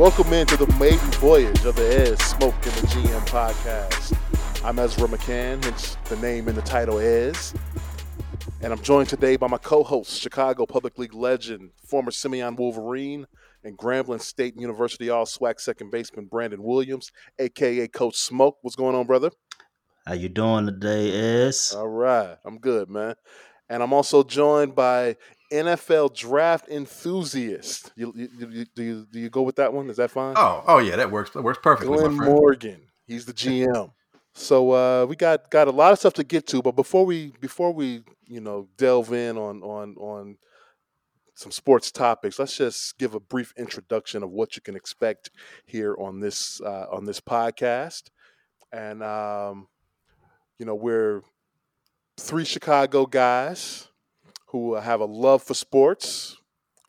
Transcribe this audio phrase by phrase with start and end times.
[0.00, 4.16] Welcome into the maiden voyage of the Ez Smoke and the GM podcast.
[4.64, 7.52] I'm Ezra McCann, hence the name in the title is.
[8.62, 13.26] And I'm joined today by my co host, Chicago Public League legend, former Simeon Wolverine,
[13.62, 18.56] and Grambling State University All Swag second baseman Brandon Williams, aka Coach Smoke.
[18.62, 19.30] What's going on, brother?
[20.06, 21.74] How you doing today, Ez?
[21.76, 23.16] All right, I'm good, man.
[23.68, 25.16] And I'm also joined by
[25.50, 27.92] NFL draft enthusiast.
[27.96, 29.90] You, you, you, do you do you go with that one?
[29.90, 30.34] Is that fine?
[30.36, 31.30] Oh, oh yeah, that works.
[31.30, 31.98] That works perfectly.
[31.98, 32.82] Glenn Morgan.
[33.06, 33.92] He's the GM.
[34.34, 37.32] So uh, we got got a lot of stuff to get to, but before we
[37.40, 40.38] before we you know delve in on on on
[41.34, 45.30] some sports topics, let's just give a brief introduction of what you can expect
[45.66, 48.04] here on this uh, on this podcast.
[48.72, 49.68] And um,
[50.58, 51.22] you know we're
[52.16, 53.89] three Chicago guys
[54.50, 56.36] who have a love for sports.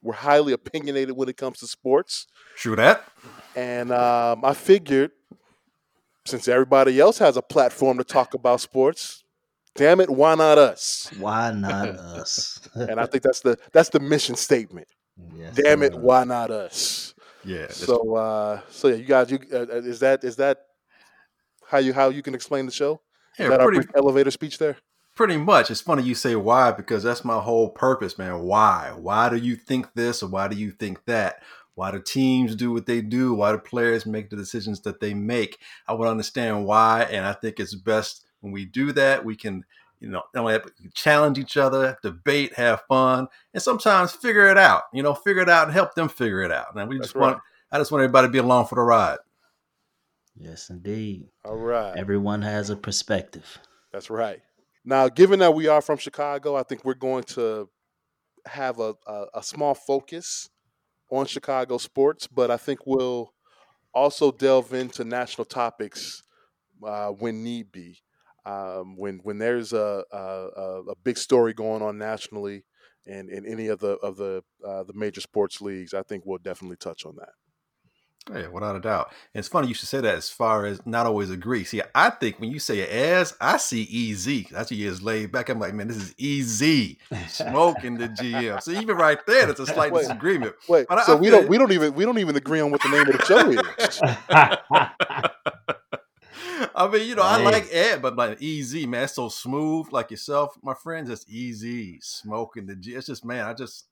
[0.02, 2.26] We're highly opinionated when it comes to sports.
[2.56, 3.08] True that.
[3.56, 5.12] And um, I figured,
[6.26, 9.24] since everybody else has a platform to talk about sports,
[9.76, 11.12] damn it, why not us?
[11.20, 12.68] Why not us?
[12.74, 14.88] and I think that's the that's the mission statement.
[15.36, 17.14] Yes, damn it, why not us?
[17.44, 17.68] Yeah.
[17.70, 20.66] So, uh, so yeah, you guys, you uh, uh, is that is that
[21.68, 23.02] how you how you can explain the show?
[23.38, 24.78] Is yeah, that pretty, our elevator speech there?
[25.16, 25.70] Pretty much.
[25.70, 28.44] It's funny you say why because that's my whole purpose, man.
[28.44, 28.94] Why?
[28.96, 31.42] Why do you think this or why do you think that?
[31.76, 33.34] Why do teams do what they do?
[33.34, 35.60] Why do players make the decisions that they make?
[35.88, 39.24] I would understand why, and I think it's best when we do that.
[39.24, 39.64] We can,
[40.00, 40.24] you know,
[40.94, 44.84] challenge each other, debate, have fun, and sometimes figure it out.
[44.94, 46.76] You know, figure it out and help them figure it out.
[46.76, 47.32] And we That's just right.
[47.32, 47.40] want,
[47.72, 49.20] I just want everybody to be along for the ride.
[50.36, 51.28] Yes, indeed.
[51.46, 51.96] All right.
[51.98, 53.60] Everyone has a perspective.
[53.92, 54.42] That's right.
[54.84, 57.70] Now, given that we are from Chicago, I think we're going to
[58.46, 60.50] have a, a, a small focus
[61.12, 63.34] on Chicago sports, but I think we'll
[63.94, 66.24] also delve into national topics
[66.86, 68.00] uh, when need be.
[68.44, 70.18] Um, when when there's a, a,
[70.90, 72.64] a big story going on nationally
[73.06, 76.40] and in any of the of the uh, the major sports leagues, I think we'll
[76.40, 77.34] definitely touch on that.
[78.30, 79.12] Yeah, without a doubt.
[79.34, 81.64] And it's funny you should say that as far as not always agree.
[81.64, 84.48] See, I think when you say as, I see easy.
[84.52, 85.50] That's what is laid back.
[85.50, 87.00] I'm like, man, this is easy.
[87.28, 88.62] Smoking the GM.
[88.62, 90.54] So even right there, that's a slight wait, disagreement.
[90.70, 92.70] Wait, but so I, I we don't we don't even we don't even agree on
[92.70, 94.02] what the name of the show is.
[96.76, 99.06] I mean, you know, I like Ed, but like easy, man.
[99.06, 101.10] It's so smooth, like yourself, my friends.
[101.10, 102.94] It's easy smoking the G.
[102.94, 103.86] It's just, man, I just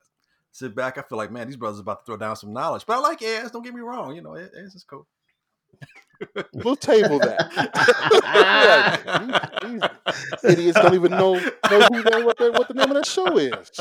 [0.52, 0.98] sit back.
[0.98, 2.84] I feel like, man, these brothers about to throw down some knowledge.
[2.86, 3.50] But I like Ass.
[3.50, 4.14] Don't get me wrong.
[4.14, 5.06] You know, Ass is cool.
[6.54, 7.50] we'll table that.
[10.42, 13.06] these, idiots don't even know, know who they, what, they, what the name of that
[13.06, 13.80] show is.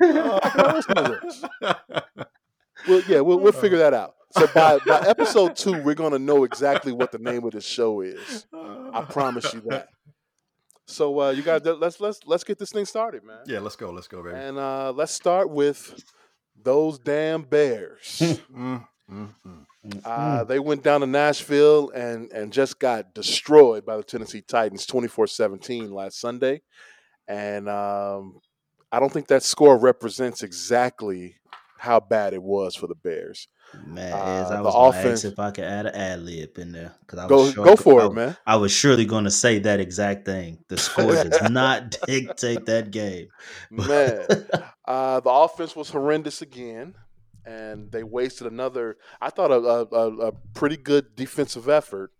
[0.00, 1.24] Uh,
[2.88, 4.14] well, yeah, we'll, we'll figure that out.
[4.32, 8.00] So by, by episode two, we're gonna know exactly what the name of the show
[8.00, 8.46] is.
[8.52, 9.88] I promise you that.
[10.86, 13.38] So uh, you guys, let's let's let's get this thing started, man.
[13.46, 13.90] Yeah, let's go.
[13.90, 14.36] Let's go, baby.
[14.36, 16.02] And uh, let's start with
[16.62, 18.18] those damn Bears.
[18.20, 19.66] mm, mm, mm.
[20.04, 24.86] Uh, they went down to Nashville and and just got destroyed by the Tennessee Titans,
[24.86, 26.62] 24-17 last Sunday.
[27.28, 28.40] And um,
[28.92, 31.36] I don't think that score represents exactly
[31.78, 33.48] how bad it was for the Bears.
[33.86, 36.94] Man, as uh, I was offense, if I could add an ad lib in there,
[37.00, 38.36] because I was go, go for I, it, man.
[38.46, 40.64] I was surely going to say that exact thing.
[40.68, 43.28] The score does not dictate that game,
[43.70, 44.26] man.
[44.84, 46.94] Uh, the offense was horrendous again,
[47.44, 48.96] and they wasted another.
[49.20, 52.12] I thought a, a, a pretty good defensive effort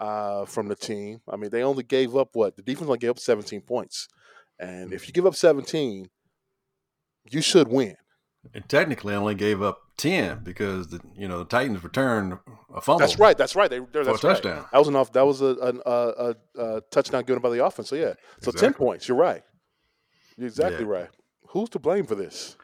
[0.00, 1.20] uh, from the team.
[1.28, 4.08] I mean, they only gave up what the defense only gave up 17 points,
[4.58, 6.08] and if you give up 17,
[7.30, 7.96] you should win.
[8.54, 12.38] And technically, I only gave up ten because the you know the Titans returned
[12.74, 13.00] a fumble.
[13.00, 13.36] That's right.
[13.36, 13.70] That's right.
[13.70, 14.66] They that's a touchdown.
[14.72, 15.12] That was enough.
[15.12, 17.88] That was a, a, a, a, touchdown given by the offense.
[17.88, 18.14] So yeah.
[18.40, 18.60] So exactly.
[18.60, 19.08] ten points.
[19.08, 19.42] You're right.
[20.36, 20.90] You're exactly yeah.
[20.90, 21.08] right.
[21.48, 22.56] Who's to blame for this?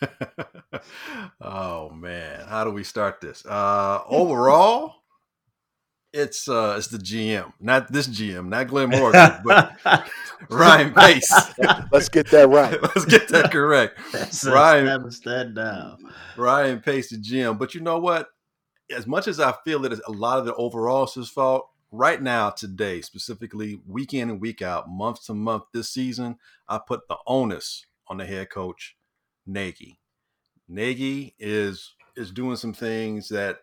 [1.40, 3.44] oh man, how do we start this?
[3.46, 4.97] Uh, overall,
[6.12, 9.76] it's uh it's the GM, not this GM, not Glenn Morgan, but
[10.50, 11.30] Ryan Pace.
[11.92, 12.80] Let's get that right.
[12.82, 13.98] Let's get that correct.
[14.44, 15.98] Ryan that down.
[16.36, 17.58] Ryan Pace, the GM.
[17.58, 18.28] But you know what?
[18.90, 21.68] As much as I feel that it's a lot of the overall is his fault,
[21.90, 26.36] right now, today, specifically week in and week out, month to month this season,
[26.68, 28.96] I put the onus on the head coach,
[29.46, 30.00] Nagy.
[30.68, 33.58] Nagy is is doing some things that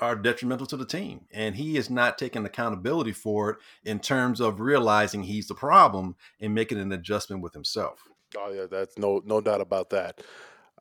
[0.00, 1.26] are detrimental to the team.
[1.32, 6.16] And he is not taking accountability for it in terms of realizing he's the problem
[6.40, 8.00] and making an adjustment with himself.
[8.36, 10.20] Oh yeah, that's no no doubt about that.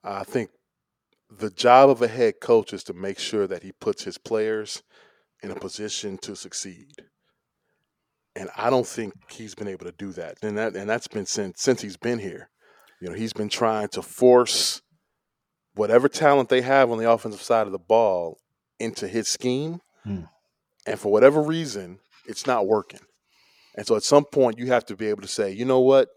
[0.03, 0.49] I think
[1.29, 4.83] the job of a head coach is to make sure that he puts his players
[5.41, 6.93] in a position to succeed.
[8.35, 10.37] And I don't think he's been able to do that.
[10.41, 12.49] And that and that's been since since he's been here.
[13.01, 14.81] You know, he's been trying to force
[15.75, 18.39] whatever talent they have on the offensive side of the ball
[18.79, 19.81] into his scheme.
[20.03, 20.23] Hmm.
[20.85, 23.01] And for whatever reason, it's not working.
[23.75, 26.09] And so at some point you have to be able to say, you know what?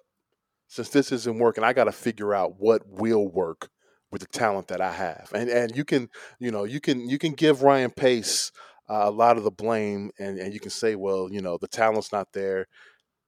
[0.69, 3.70] Since this isn't working, I got to figure out what will work
[4.10, 5.31] with the talent that I have.
[5.34, 6.08] And and you can,
[6.38, 8.52] you know, you can you can give Ryan Pace
[8.88, 11.69] uh, a lot of the blame and and you can say, well, you know, the
[11.69, 12.66] talent's not there.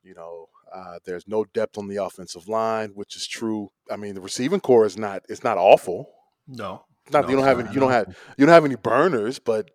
[0.02, 3.70] You know, uh, there's no depth on the offensive line, which is true.
[3.90, 6.10] I mean, the receiving corps is not it's not awful.
[6.46, 8.08] No, Not No, you don't it's have any, you don't have
[8.38, 9.70] you don't have any burners, but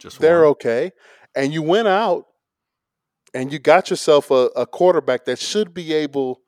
[0.00, 0.46] just they're one.
[0.46, 0.92] okay.
[1.36, 2.26] And you went out
[3.34, 6.40] and you got yourself a, a quarterback that should be able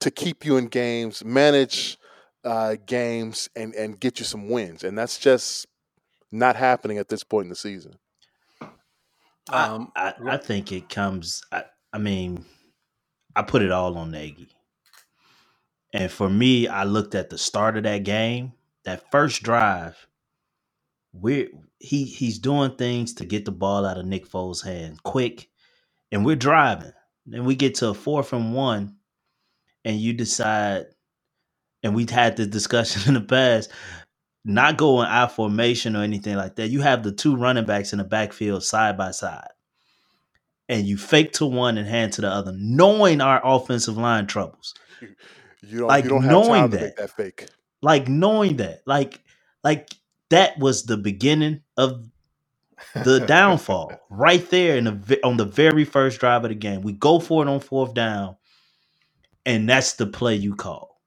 [0.00, 1.98] to keep you in games, manage
[2.44, 4.84] uh, games, and and get you some wins.
[4.84, 5.66] And that's just
[6.32, 7.94] not happening at this point in the season.
[9.52, 11.42] Um, I, I think it comes.
[11.52, 12.44] I, I mean,
[13.36, 14.48] I put it all on Nagy,
[15.92, 18.52] and for me, I looked at the start of that game,
[18.88, 20.06] that first drive.
[21.12, 21.48] We're
[21.78, 25.48] he he's doing things to get the ball out of Nick Foles' hand quick,
[26.10, 26.92] and we're driving.
[27.26, 28.96] Then we get to a fourth and one,
[29.84, 30.86] and you decide,
[31.82, 33.70] and we've had this discussion in the past,
[34.44, 36.68] not going in I formation or anything like that.
[36.68, 39.48] You have the two running backs in the backfield side by side.
[40.70, 44.74] And you fake to one and hand to the other, knowing our offensive line troubles.
[45.60, 46.82] You don't Like, you don't have knowing time to that.
[46.84, 47.48] make that fake.
[47.82, 48.82] Like knowing that.
[48.86, 49.20] Like
[49.62, 49.90] like
[50.30, 52.08] that was the beginning of
[52.94, 56.82] the downfall right there in the on the very first drive of the game.
[56.82, 58.36] We go for it on fourth down,
[59.46, 61.00] and that's the play you call.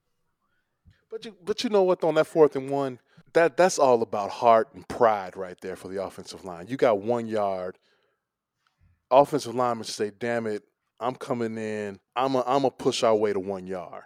[1.09, 2.03] But you but you know what?
[2.03, 3.00] On that fourth and one,
[3.33, 6.68] that that's all about heart and pride right there for the offensive line.
[6.68, 7.77] You got one yard.
[9.09, 10.63] Offensive linemen say, "Damn it,
[11.00, 12.00] I'm coming in.
[12.15, 14.03] I'm a, I'm gonna push our way to one yard."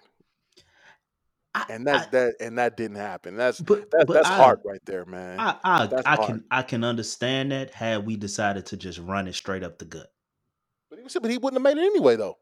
[1.56, 3.36] I- And that I- that and that didn't happen.
[3.38, 5.40] That's but, that, but that's I- heart right there, man.
[5.40, 6.28] I I, I hard.
[6.28, 9.86] can I can understand that had we decided to just run it straight up the
[9.86, 10.08] gut.
[10.90, 12.38] but he was, but he wouldn't have made it anyway, though.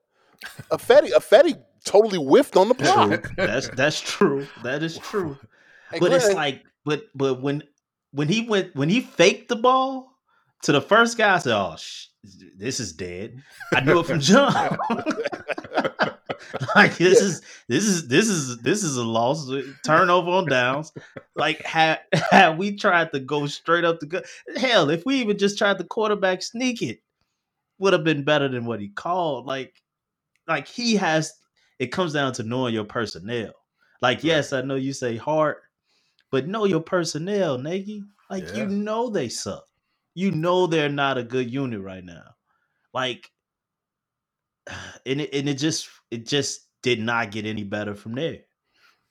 [0.72, 3.32] A Fetty, a Ifedi totally whiffed on the block.
[3.38, 4.48] That's that's true.
[4.64, 5.38] That is true.
[5.92, 7.64] And But it's like but but when
[8.12, 10.18] when he went when he faked the ball
[10.64, 12.08] to the first guy, I said, "Oh, sh-
[12.58, 13.42] this is dead."
[13.74, 14.56] I knew it from jump.
[16.76, 17.28] like this Yeah.
[17.28, 19.50] is this is this is this is a loss.
[19.86, 20.92] Turnover on downs.
[21.36, 22.02] Like had
[22.32, 24.26] had we tried to go straight up the gut,
[24.58, 27.00] hell, if we even just tried the quarterback sneak it,
[27.80, 29.46] would have been better than what he called.
[29.46, 29.82] Like
[30.48, 31.34] like he has.
[31.80, 33.52] It comes down to knowing your personnel.
[34.02, 35.64] Like yes, I know you say heart,
[36.32, 38.04] but know your personnel, Nagy.
[38.30, 38.60] Like Yeah.
[38.60, 39.66] you know they suck.
[40.16, 42.36] You know they're not a good unit right now.
[42.94, 43.32] Like
[45.06, 48.40] and it and it just it just did not get any better from there.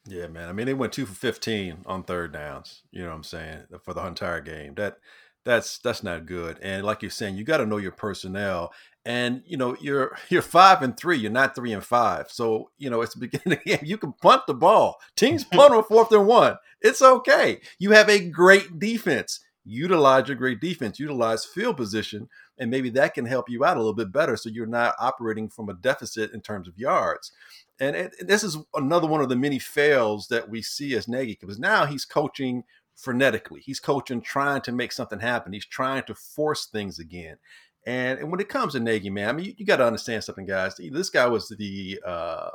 [0.07, 0.49] Yeah, man.
[0.49, 2.83] I mean, they went two for fifteen on third downs.
[2.91, 4.75] You know what I'm saying for the entire game.
[4.75, 4.99] That
[5.45, 6.59] that's that's not good.
[6.63, 8.73] And like you're saying, you got to know your personnel.
[9.05, 11.19] And you know, you're you're five and three.
[11.19, 12.31] You're not three and five.
[12.31, 13.85] So you know, it's the beginning of the game.
[13.85, 14.97] You can punt the ball.
[15.17, 16.57] Teams punt on fourth and one.
[16.81, 17.61] It's okay.
[17.79, 19.41] You have a great defense.
[19.65, 20.99] Utilize your great defense.
[20.99, 22.29] Utilize field position,
[22.59, 24.37] and maybe that can help you out a little bit better.
[24.37, 27.33] So you're not operating from a deficit in terms of yards.
[27.81, 31.39] And it, this is another one of the many fails that we see as Nagy
[31.41, 32.65] because now he's coaching
[32.97, 33.61] frenetically.
[33.61, 35.53] He's coaching trying to make something happen.
[35.53, 37.37] He's trying to force things again.
[37.85, 40.23] And, and when it comes to Nagy, man, I mean, you, you got to understand
[40.23, 40.77] something, guys.
[40.77, 42.51] This guy was the uh,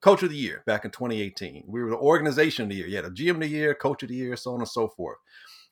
[0.00, 1.64] coach of the year back in 2018.
[1.66, 2.86] We were the organization of the year.
[2.86, 5.18] Yeah, the GM of the year, coach of the year, so on and so forth.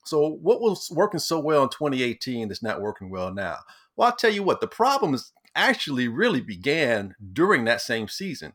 [0.09, 3.59] So what was working so well in 2018 that's not working well now?
[3.97, 8.55] Well, I'll tell you what, the problems actually really began during that same season.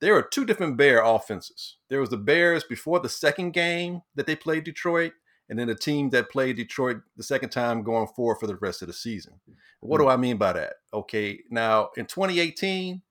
[0.00, 1.76] There are two different Bear offenses.
[1.88, 5.12] There was the Bears before the second game that they played Detroit,
[5.48, 8.82] and then the team that played Detroit the second time going forward for the rest
[8.82, 9.40] of the season.
[9.80, 10.12] What do mm.
[10.12, 10.74] I mean by that?
[10.92, 13.02] Okay, now in 2018,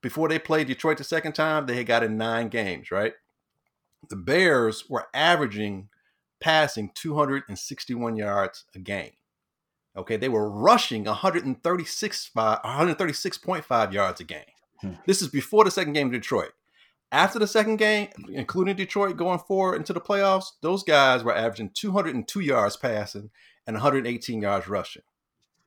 [0.00, 3.14] before they played Detroit the second time, they had got in nine games, right?
[4.08, 5.88] The Bears were averaging
[6.42, 9.12] passing 261 yards a game.
[9.96, 14.40] Okay, they were rushing 136 136.5 yards a game.
[14.80, 14.92] Hmm.
[15.06, 16.52] This is before the second game of Detroit.
[17.12, 21.70] After the second game, including Detroit going forward into the playoffs, those guys were averaging
[21.74, 23.30] 202 yards passing
[23.66, 25.02] and 118 yards rushing.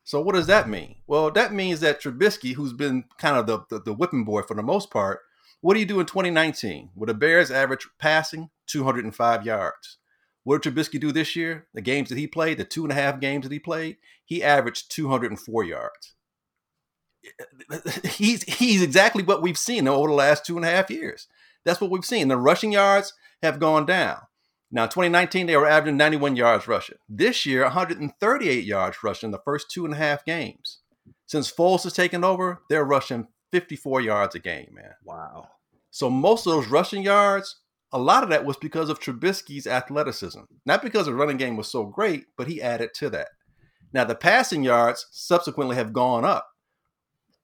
[0.03, 0.96] So what does that mean?
[1.08, 4.55] Well, that means that Trubisky, who's been kind of the, the, the whipping boy for
[4.55, 5.22] the most part,
[5.62, 6.89] What do you do in 2019?
[6.96, 9.98] With the Bears average passing 205 yards.
[10.46, 11.66] What did Trubisky do this year?
[11.74, 14.44] The games that he played, the two and a half games that he played, he
[14.44, 16.14] averaged 204 yards.
[18.06, 21.28] He's he's exactly what we've seen over the last two and a half years.
[21.64, 22.28] That's what we've seen.
[22.28, 24.20] The rushing yards have gone down.
[24.72, 26.98] Now, 2019, they were averaging 91 yards rushing.
[27.10, 30.82] This year, 138 yards rushing the first two and a half games.
[31.25, 34.94] Since Foles has taken over, they're rushing 54 yards a game, man.
[35.04, 35.48] Wow.
[35.90, 37.56] So most of those rushing yards,
[37.96, 40.42] a lot of that was because of Trubisky's athleticism.
[40.66, 43.30] Not because the running game was so great, but he added to that.
[43.94, 46.50] Now, the passing yards subsequently have gone up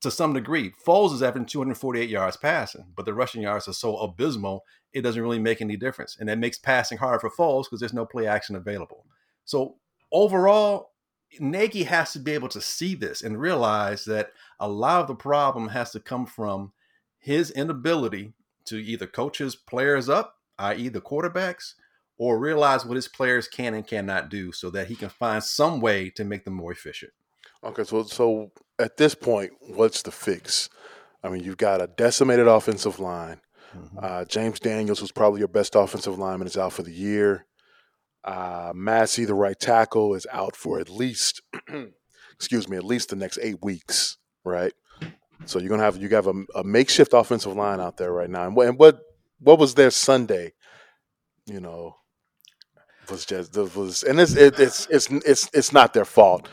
[0.01, 0.73] to some degree.
[0.85, 5.21] Foles is averaging 248 yards passing, but the rushing yards are so abysmal, it doesn't
[5.21, 6.17] really make any difference.
[6.19, 9.05] And that makes passing hard for Foles because there's no play action available.
[9.45, 9.77] So
[10.11, 10.91] overall,
[11.39, 15.15] Nagy has to be able to see this and realize that a lot of the
[15.15, 16.73] problem has to come from
[17.19, 18.33] his inability
[18.65, 21.73] to either coach his players up, i.e., the quarterbacks,
[22.17, 25.81] or realize what his players can and cannot do so that he can find some
[25.81, 27.11] way to make them more efficient.
[27.63, 30.69] Okay, so so at this point, what's the fix?
[31.23, 33.41] I mean, you've got a decimated offensive line.
[33.77, 33.97] Mm-hmm.
[34.01, 37.45] Uh, James Daniels, who's probably your best offensive lineman, is out for the year.
[38.23, 41.41] Uh, Massie, the right tackle, is out for at least,
[42.35, 44.73] excuse me, at least the next eight weeks, right?
[45.45, 48.45] So you're gonna have you have a, a makeshift offensive line out there right now.
[48.45, 49.01] And what, and what
[49.41, 50.53] what was their Sunday?
[51.45, 51.95] You know,
[53.09, 56.47] was just was and it's it, it's it's it's it's not their fault.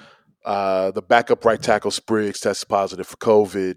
[0.45, 3.76] Uh, the backup right tackle Spriggs tested positive for COVID.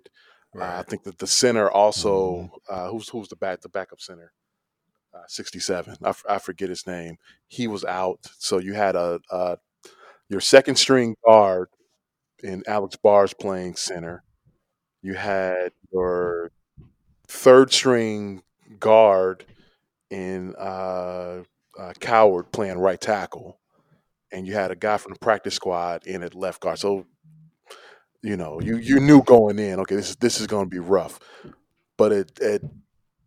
[0.54, 0.78] Right.
[0.78, 2.74] Uh, I think that the center also mm-hmm.
[2.74, 4.34] uh, who's who's the back the backup center.
[5.14, 5.98] Uh, 67.
[6.02, 7.18] I, f- I forget his name.
[7.50, 8.20] He was out.
[8.38, 9.58] So you had a, a
[10.30, 11.68] your second string guard
[12.42, 14.24] in Alex Bars playing center.
[15.02, 16.52] You had your
[17.28, 18.44] third string
[18.82, 19.46] guard
[20.10, 21.44] in uh,
[21.80, 23.60] uh, Coward playing right tackle,
[24.34, 26.80] and you had a guy from the practice squad in at left guard.
[26.80, 27.06] So,
[28.22, 30.80] you know, you you knew going in, okay, this is this is going to be
[30.80, 31.18] rough.
[31.98, 32.62] But at, at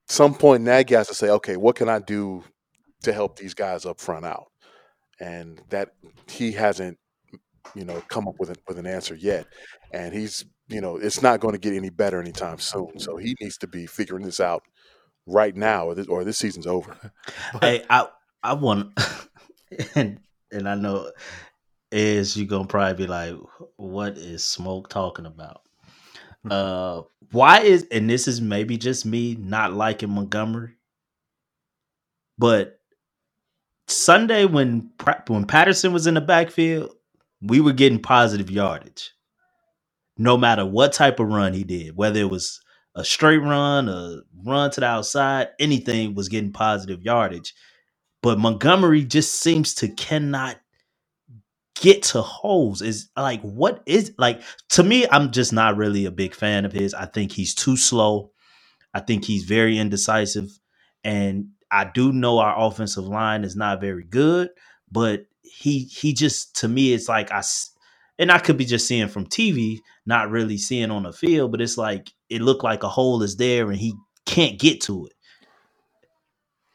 [0.09, 2.45] some point, Nagy has to say, okay, what can I do
[3.03, 4.51] to help these guys up front out?
[5.21, 5.95] And that
[6.29, 6.99] he hasn't,
[7.75, 9.47] you know, come up with an, with an answer yet.
[9.93, 12.99] And he's, you know, it's not going to get any better anytime soon.
[12.99, 14.65] So he needs to be figuring this out
[15.27, 16.97] right now, or this, or this season's over.
[17.61, 18.09] hey, I
[18.43, 18.99] I want,
[19.95, 20.21] and
[20.53, 21.11] and I know
[21.91, 23.35] is you gonna probably be like,
[23.77, 25.63] what is Smoke talking about?
[26.51, 30.75] Uh, why is and this is maybe just me not liking Montgomery,
[32.37, 32.81] but
[33.87, 34.91] Sunday when
[35.29, 36.91] when Patterson was in the backfield,
[37.41, 39.13] we were getting positive yardage.
[40.17, 42.61] No matter what type of run he did, whether it was
[42.97, 47.55] a straight run, a run to the outside, anything was getting positive yardage.
[48.23, 50.57] But Montgomery just seems to cannot
[51.77, 52.83] get to holes.
[52.83, 56.73] Is like what is like to me i'm just not really a big fan of
[56.73, 56.95] his.
[56.95, 58.33] I think he's too slow.
[58.95, 60.51] I think he's very indecisive.
[61.05, 64.51] And i do know our offensive line is not very good
[64.93, 67.39] but he he just to me it's like i
[68.19, 71.61] and i could be just seeing from tv not really seeing on the field but
[71.63, 73.95] it's like it looked like a hole is there and he
[74.27, 75.13] can't get to it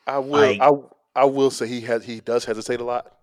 [0.08, 0.72] i will like, i
[1.16, 3.20] i will say he has he does hesitate a lot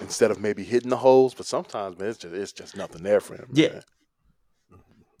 [0.00, 1.34] instead of maybe hitting the holes.
[1.34, 3.48] But sometimes, man, it's just it's just nothing there for him.
[3.52, 3.68] Yeah.
[3.68, 3.82] Man.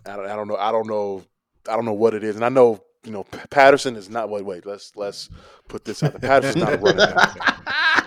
[0.06, 0.56] I don't, I don't know.
[0.56, 1.22] I don't know.
[1.68, 4.30] I don't know what it is, and I know you know Patterson is not.
[4.30, 4.66] Wait, wait.
[4.66, 5.28] Let's let's
[5.68, 6.20] put this out.
[6.20, 7.96] Patterson's not a running back.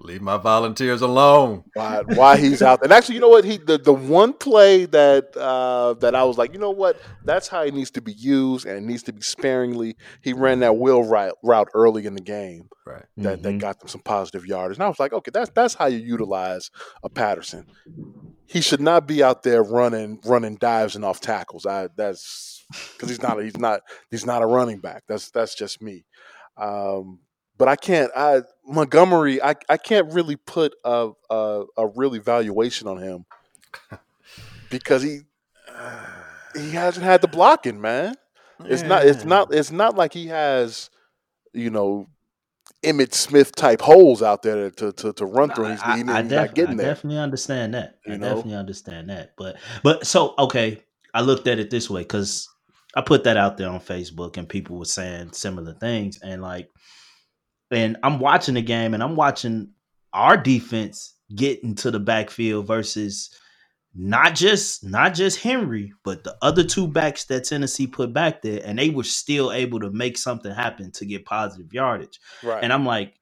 [0.00, 1.64] Leave my volunteers alone.
[1.74, 2.86] Why, why he's out there?
[2.86, 3.44] And actually, you know what?
[3.44, 7.00] He the, the one play that uh, that I was like, you know what?
[7.24, 9.96] That's how he needs to be used, and it needs to be sparingly.
[10.22, 13.04] He ran that wheel route, route early in the game, right?
[13.18, 13.42] That mm-hmm.
[13.42, 14.78] that got them some positive yardage.
[14.78, 16.70] And I was like, okay, that's that's how you utilize
[17.02, 17.66] a Patterson.
[18.46, 21.66] He should not be out there running running dives and off tackles.
[21.66, 25.04] I that's because he's not he's not he's not a running back.
[25.08, 26.04] That's that's just me.
[26.56, 27.20] Um,
[27.58, 28.10] but I can't.
[28.16, 29.42] I Montgomery.
[29.42, 33.24] I, I can't really put a, a, a real evaluation on him
[34.70, 35.20] because he
[36.54, 38.14] he hasn't had the blocking, man.
[38.64, 38.88] It's yeah.
[38.88, 39.06] not.
[39.06, 39.54] It's not.
[39.54, 40.90] It's not like he has,
[41.52, 42.08] you know,
[42.82, 45.70] Emmitt Smith type holes out there to to, to run through.
[45.70, 47.98] He's, I, he's I, def- not getting I definitely understand that.
[48.06, 48.28] You I know?
[48.28, 49.34] definitely understand that.
[49.36, 50.82] But but so okay,
[51.12, 52.48] I looked at it this way because
[52.94, 56.70] I put that out there on Facebook and people were saying similar things and like
[57.70, 59.70] and I'm watching the game and I'm watching
[60.12, 63.30] our defense get into the backfield versus
[63.98, 68.60] not just not just Henry, but the other two backs that Tennessee put back there,
[68.64, 72.20] and they were still able to make something happen to get positive yardage.
[72.42, 72.62] Right.
[72.62, 73.14] And I'm like,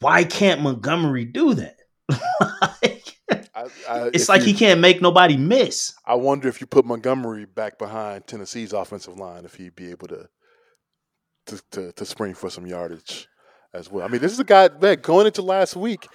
[0.00, 1.76] why can't Montgomery do that?
[2.40, 3.16] like,
[3.54, 5.94] I, I, it's like you- he can't make nobody miss.
[6.04, 10.08] I wonder if you put Montgomery back behind Tennessee's offensive line, if he'd be able
[10.08, 10.28] to
[11.46, 13.28] to, to, to spring for some yardage
[13.72, 14.04] as well.
[14.04, 16.06] I mean, this is a guy man going into last week.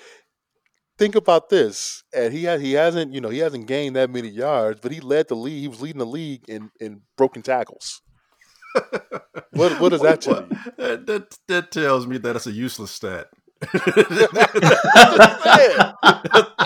[0.97, 4.27] Think about this, and he had he hasn't you know he hasn't gained that many
[4.27, 5.61] yards, but he led the league.
[5.61, 8.01] He was leading the league in in broken tackles.
[9.51, 10.57] What what does that tell you?
[10.77, 13.27] That, that, that tells me that it's a useless stat.
[13.73, 13.79] I'm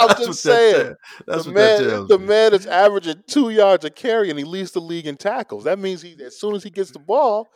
[0.09, 0.95] just that saying.
[1.25, 2.25] That's the what man, the me.
[2.25, 5.63] man is averaging two yards a carry, and he leads the league in tackles.
[5.63, 7.47] That means he, as soon as he gets the ball,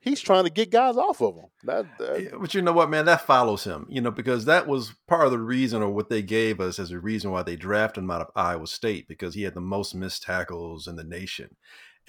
[0.00, 1.46] he's trying to get guys off of him.
[1.64, 3.04] That, that- Yeah, But you know what, man?
[3.06, 6.22] That follows him, you know, because that was part of the reason or what they
[6.22, 9.42] gave us as a reason why they drafted him out of Iowa State because he
[9.42, 11.56] had the most missed tackles in the nation.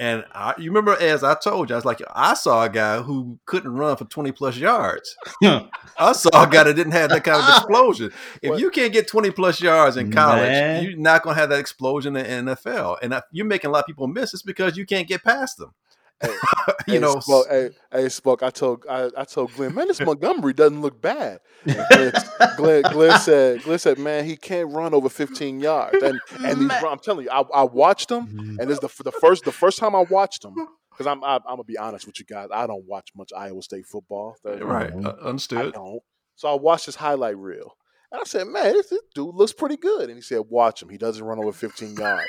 [0.02, 3.02] And I, you remember, as I told you, I was like, I saw a guy
[3.02, 5.14] who couldn't run for 20 plus yards.
[5.44, 8.10] I saw a guy that didn't have that kind of explosion.
[8.42, 8.60] If What?
[8.62, 10.84] you can't get 20 plus yards in college, Man.
[10.86, 13.00] you're not going to have that explosion in the NFL.
[13.02, 15.58] And if you're making a lot of people miss, it's because you can't get past
[15.58, 15.74] them.
[16.22, 16.30] Hey,
[16.88, 18.44] you hey, know, Smoke, hey, hey, Smoke.
[18.44, 21.40] I told I, I told Glenn, man, this Montgomery doesn't look bad.
[21.66, 22.14] And Glenn,
[22.58, 26.02] Glenn, Glenn said, Glenn said, man, he can't run over 15 yards.
[26.04, 29.46] And and these, I'm telling you, I, I watched him, and this the the first
[29.46, 30.56] the first time I watched him
[30.92, 33.62] because I'm I, I'm gonna be honest with you guys, I don't watch much Iowa
[33.62, 34.36] State football.
[34.44, 34.92] That- right.
[34.92, 35.74] Uh, I understood.
[35.74, 36.02] don't.
[36.36, 37.76] So I watched his highlight reel.
[38.12, 40.10] And I said, man, this, this dude looks pretty good.
[40.10, 40.90] And he said, watch him.
[40.90, 42.26] He doesn't run over 15 yards.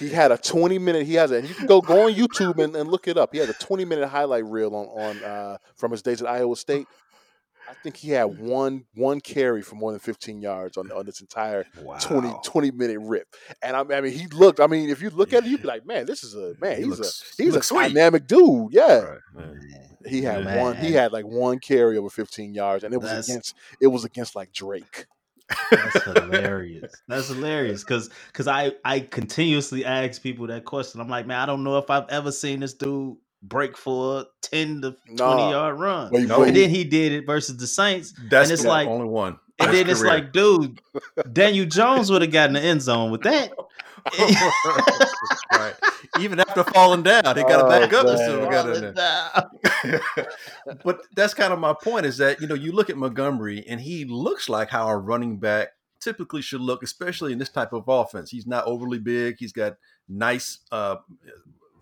[0.00, 2.74] He had a 20 minute, he has a, you can go, go on YouTube and,
[2.74, 3.30] and look it up.
[3.32, 6.56] He had a 20 minute highlight reel on, on uh, from his days at Iowa
[6.56, 6.86] State.
[7.68, 11.20] I think he had one one carry for more than 15 yards on, on this
[11.20, 11.98] entire wow.
[11.98, 13.28] 20, 20 minute rip.
[13.62, 15.68] And I, I mean, he looked, I mean, if you look at it, you'd be
[15.68, 17.94] like, man, this is a, man, He he's looks- a, he's a sweet.
[17.94, 18.72] dynamic dude.
[18.72, 19.18] Yeah.
[19.34, 19.54] Right.
[20.06, 20.58] He had Man.
[20.58, 20.76] one.
[20.78, 23.54] He had like one carry over 15 yards, and it was That's- against.
[23.80, 25.04] It was against like Drake.
[25.70, 26.92] That's hilarious.
[27.08, 31.00] That's hilarious because because I I continuously ask people that question.
[31.00, 34.24] I'm like, man, I don't know if I've ever seen this dude break for a
[34.42, 35.50] 10 to 20 Nah.
[35.50, 36.10] yard run.
[36.12, 36.42] Wait, No.
[36.42, 38.12] And then he did it versus the Saints.
[38.28, 39.38] That's And it's the like- only one.
[39.58, 40.80] And then it's like, dude,
[41.34, 43.52] Daniel Jones would have gotten the end zone with that.
[45.52, 45.74] right.
[46.18, 48.28] Even after falling down, he got Oh, it back up and man.
[48.28, 50.26] still got in there.
[50.84, 53.80] but that's kind of my point is that, you know, you look at Montgomery and
[53.80, 55.68] he looks like how a running back
[56.00, 58.30] typically should look, especially in this type of offense.
[58.30, 59.36] He's not overly big.
[59.38, 59.76] He's got
[60.08, 60.96] nice uh,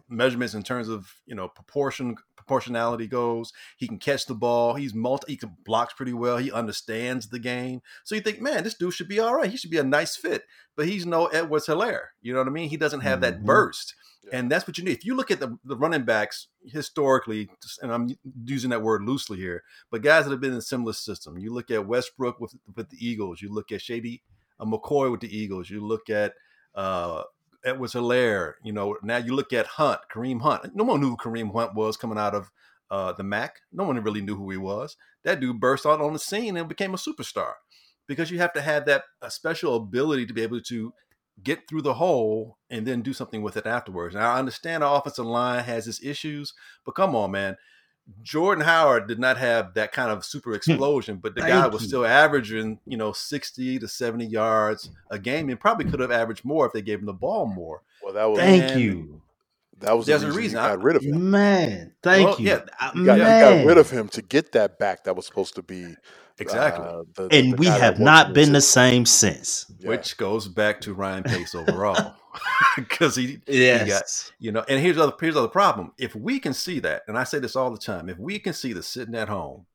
[0.08, 2.16] measurements in terms of, you know, proportion
[2.48, 3.52] proportionality goes.
[3.76, 4.74] He can catch the ball.
[4.74, 6.38] He's multi he can blocks pretty well.
[6.38, 7.82] He understands the game.
[8.04, 9.50] So you think, man, this dude should be all right.
[9.50, 10.44] He should be a nice fit.
[10.74, 12.06] But he's no Edwards-Helaire.
[12.22, 12.70] You know what I mean?
[12.70, 13.44] He doesn't have that Mhm.
[13.44, 13.94] burst.
[14.24, 14.38] Yeah.
[14.38, 14.96] And that's what you need.
[14.96, 17.50] If you look at the, the running backs historically,
[17.82, 18.08] and I'm
[18.44, 21.52] using that word loosely here, but guys that have been in a similar system, you
[21.52, 24.22] look at Westbrook with, with the Eagles, you look at Shady
[24.58, 26.34] uh, McCoy with the Eagles, you look at
[26.74, 27.22] uh,
[27.64, 30.74] Edwards-Helaire, you know, now you look at Hunt, Kareem Hunt.
[30.74, 32.50] No one knew who Kareem Hunt was coming out of
[32.90, 33.56] uh, the MAC.
[33.72, 34.96] No one really knew who he was.
[35.24, 37.52] That dude burst out on the scene and became a superstar
[38.06, 40.92] because you have to have that special ability to be able to
[41.42, 44.14] get through the hole and then do something with it afterwards.
[44.14, 47.56] Now I understand the offensive line has its issues, but come on, man.
[48.22, 50.56] Jordan Howard did not have that kind of super hmm.
[50.56, 51.88] explosion, but the guy was you.
[51.88, 56.44] still averaging, you know, 60 to 70 yards a game and probably could have averaged
[56.44, 57.82] more if they gave him the ball more.
[58.02, 58.78] Well, that was Thank Man.
[58.78, 59.22] you.
[59.80, 60.58] that was the There's a reason, reason.
[60.58, 61.30] I- got rid of him.
[61.30, 62.48] Man, thank Well, you.
[62.48, 62.60] yeah,
[62.94, 63.58] You got, you man.
[63.58, 65.94] got rid of him to get that back that was supposed to be
[66.40, 66.84] Exactly.
[66.86, 69.66] uh, the- and the we have not been the same since.
[69.78, 69.88] Yeah.
[69.90, 72.14] Which goes back to Ryan Pace overall.
[72.76, 74.30] Because he Yes.
[74.38, 75.92] You know, and here's the other here's the other problem.
[75.98, 78.52] If we can see that, and I say this all the time, if we can
[78.52, 79.66] see the sitting at home,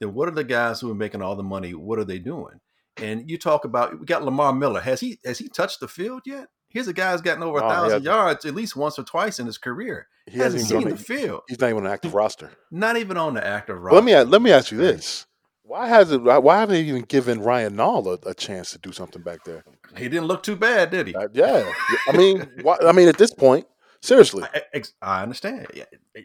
[0.00, 1.74] then what are the guys who are making all the money?
[1.74, 2.60] What are they doing?
[2.96, 4.80] And you talk about we got Lamar Miller.
[4.80, 6.48] Has he has he touched the field yet?
[6.70, 9.38] Here's a guy who's gotten over a he thousand yards at least once or twice
[9.38, 10.06] in his career.
[10.26, 11.40] he He hasn't hasn't seen even the been, field.
[11.48, 12.50] he's not even on an active roster.
[12.70, 13.94] Not even on the active But roster.
[13.96, 15.26] let me let me ask you this:
[15.68, 16.22] Why has it?
[16.22, 19.64] Why haven't they even given Ryan Nall a, a chance to do something back there?
[19.98, 21.14] He didn't look too bad, did he?
[21.14, 21.70] Uh, yeah,
[22.08, 23.66] I mean, why, I mean, at this point,
[24.00, 25.66] seriously, I, I understand.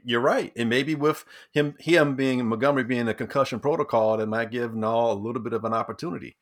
[0.05, 0.53] You're right.
[0.55, 5.11] And maybe with him, him being Montgomery being a concussion protocol, that might give Nall
[5.11, 6.37] a little bit of an opportunity.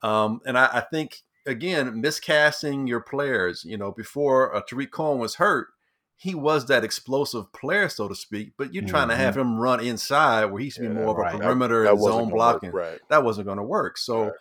[0.00, 3.64] Um, and I, I think again, miscasting your players.
[3.64, 5.68] You know, before uh, Tarik Cohen was hurt,
[6.16, 8.52] he was that explosive player, so to speak.
[8.56, 9.52] But you're trying to have mm-hmm.
[9.52, 12.00] him run inside where he should be Yeah, more of a That- perimeter that and
[12.00, 12.70] wasn't zone gonna work, blocking.
[12.72, 12.98] right?
[13.08, 13.98] That wasn't going to work.
[13.98, 14.24] So.
[14.24, 14.32] Right.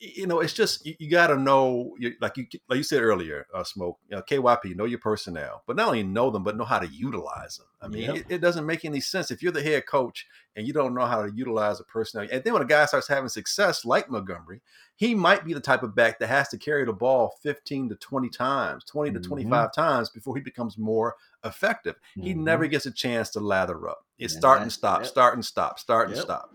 [0.00, 3.02] You know, it's just you, you got to know, you, like you like you said
[3.02, 3.98] earlier, uh, smoke.
[4.08, 6.86] You know, KYP, know your personnel, but not only know them, but know how to
[6.86, 7.66] utilize them.
[7.82, 8.16] I mean, Yep.
[8.16, 11.04] it, it doesn't make any sense if you're the head coach and you don't know
[11.04, 12.26] how to utilize a personnel.
[12.32, 14.62] And then when a guy starts having success, like Montgomery,
[14.96, 17.94] he might be the type of back that has to carry the ball 15 to
[17.96, 19.22] 20 times, 20 to Mhm.
[19.28, 21.96] 25 times before he becomes more effective.
[22.14, 22.36] He Mhm.
[22.38, 24.06] never gets a chance to lather up.
[24.18, 25.08] It's And start and stop, yep.
[25.08, 26.54] start and stop, start and stop.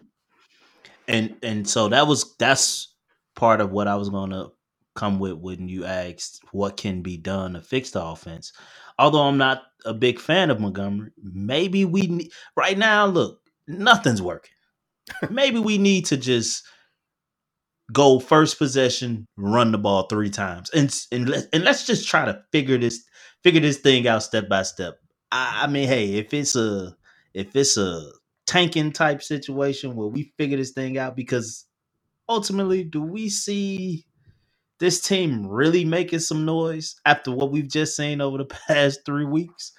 [1.08, 2.95] and and so that was that's
[3.36, 4.52] part of what I was going to
[4.96, 8.54] come with when you asked what can be done to fix the offense.
[8.98, 14.22] Although I'm not a big fan of Montgomery, maybe we ne- right now look nothing's
[14.22, 14.52] working.
[15.30, 16.64] maybe we need to just
[17.92, 22.26] go first possession, run the ball three times, and and let and let's just try
[22.26, 23.04] to figure this
[23.44, 24.98] figure this thing out step by step.
[25.32, 26.96] I, I mean, hey, if it's a
[27.34, 28.12] if it's a
[28.48, 31.66] tanking type situation where we figure this thing out, because
[32.30, 34.06] ultimately, do we see
[34.80, 39.26] this team really making some noise after what we've just seen over the past three
[39.26, 39.74] weeks?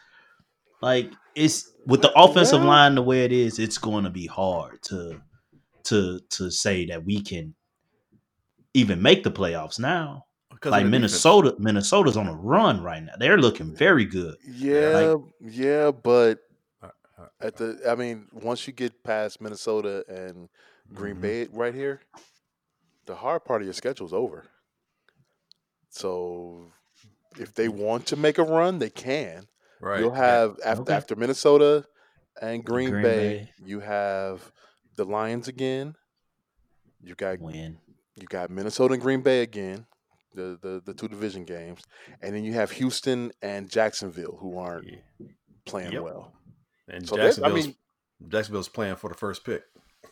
[0.82, 4.26] Like it's with the offensive Well- line the way it is, it's going to be
[4.26, 5.20] hard to
[5.84, 7.54] to to say that we can
[8.74, 10.24] even make the playoffs now.
[10.50, 10.92] Because like the defense.
[10.92, 13.14] Minnesota, Minnesota's on a run right now.
[13.18, 14.36] They're looking very good.
[14.42, 16.40] Yeah, yeah, but
[16.82, 20.48] Uh, uh, at the I mean, once you get past Minnesota and
[20.94, 21.20] Green mhm.
[21.20, 22.00] Bay right here,
[23.06, 24.44] the hard part of your schedule is over.
[25.90, 26.72] So
[27.38, 29.46] if they want to make a run, they can.
[29.80, 30.00] right?
[30.00, 30.18] You'll yeah.
[30.26, 30.94] have after Okay.
[30.94, 31.84] after Minnesota
[32.40, 33.50] and Green, Green Bay, Bay.
[33.64, 34.52] you have
[34.96, 35.94] the Lions again.
[37.02, 37.78] You got Win.
[38.16, 39.86] you got Minnesota and Green Bay again,
[40.34, 41.82] the, the the two division games,
[42.22, 45.26] and then you have Houston and Jacksonville who aren't Yeah.
[45.66, 46.02] playing Yep.
[46.02, 46.32] well.
[46.88, 47.76] And So that- I Jacksonville's, mean-
[48.28, 49.62] Jacksonville's playing for the first pick.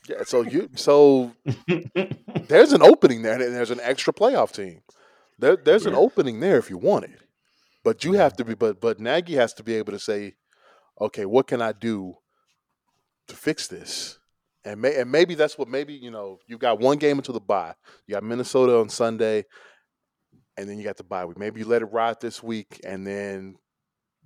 [0.08, 1.32] Yeah, so you so
[2.48, 4.80] there's an opening there, and there's an extra playoff team.
[5.38, 7.18] There, there's an opening there if you want it,
[7.82, 8.54] but you have to be.
[8.54, 10.34] But but Nagy has to be able to say,
[11.00, 12.16] okay, what can I do
[13.28, 14.18] to fix this?
[14.64, 17.40] And may, and maybe that's what maybe you know you've got one game until the
[17.40, 17.74] bye.
[18.06, 19.44] You got Minnesota on Sunday,
[20.56, 21.38] and then you got the bye week.
[21.38, 23.56] Maybe you let it ride this week, and then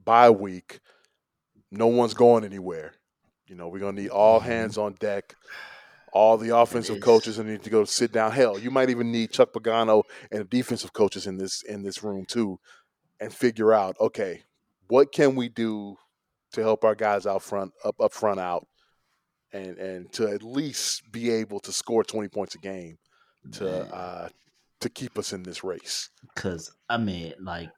[0.05, 0.81] bye week,
[1.71, 2.93] no one's going anywhere.
[3.49, 5.35] You know, we're gonna need all hands on deck.
[6.13, 8.33] All the offensive coaches need to go sit down.
[8.33, 12.03] Hell, you might even need Chuck Pagano and the defensive coaches in this in this
[12.03, 12.59] room too,
[13.21, 14.43] and figure out okay,
[14.89, 15.97] what can we do
[16.53, 18.67] to help our guys out front, up up front, out,
[19.53, 22.99] and and to at least be able to score twenty points a game
[23.53, 24.29] to uh,
[24.81, 26.11] to keep us in this race.
[26.35, 27.71] Cause I mean, like,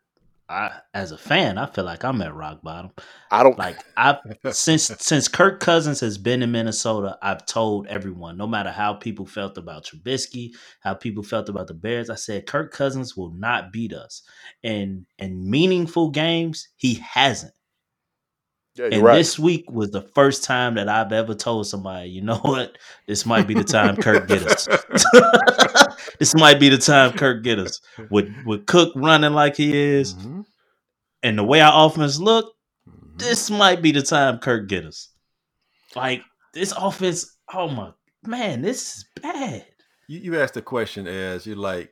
[0.50, 2.90] I as a fan, I feel like I'm at rock bottom.
[3.30, 4.18] I don't Like I
[4.50, 9.26] since since Kirk Cousins has been in Minnesota, I've told everyone, no matter how people
[9.26, 13.72] felt about Trubisky, how people felt about the Bears, I said Kirk Cousins will not
[13.72, 14.22] beat us.
[14.64, 17.54] And in meaningful games, he hasn't.
[18.76, 19.16] Yeah, And right.
[19.16, 22.78] this week was the first time that I've ever told somebody, you know what,
[23.08, 24.68] this might be the time Kirk get us.
[26.18, 27.80] this might be the time Kirk get us.
[28.10, 30.44] With with Cook running like he is, Mhm.
[31.22, 32.54] and the way our offense look,
[32.88, 33.18] Mhm.
[33.18, 35.08] this might be the time Kirk get us.
[35.96, 36.22] Like
[36.54, 37.90] this offense, oh my
[38.24, 39.66] man, this is bad.
[40.08, 41.90] you, you asked the question as you're like,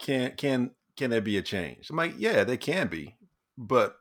[0.00, 1.88] can can can there be a change?
[1.90, 3.16] I'm like, yeah, there can be,
[3.56, 3.96] but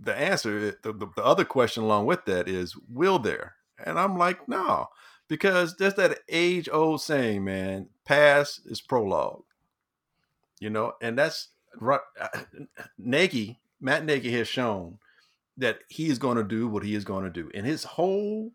[0.00, 3.56] the answer, eh, the, the, the other question along with that is, will there?
[3.84, 4.88] And I'm like, no,
[5.28, 9.42] because there's that age old saying, man, past is prologue.
[10.60, 12.00] You know, and that's right.
[12.18, 12.28] Uh,
[12.98, 14.98] Nagy, Matt Nagy has shown
[15.58, 18.52] that he is going to do what he is going to do, and his whole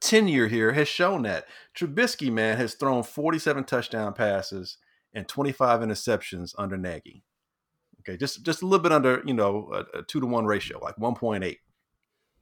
[0.00, 1.46] tenure here has shown that.
[1.74, 4.76] Trubisky, man, has thrown 47 touchdown passes
[5.14, 7.22] and 25 interceptions under Nagy.
[8.06, 10.78] Okay, just just a little bit under, you know, a, a two to one ratio,
[10.82, 11.56] like 1.8.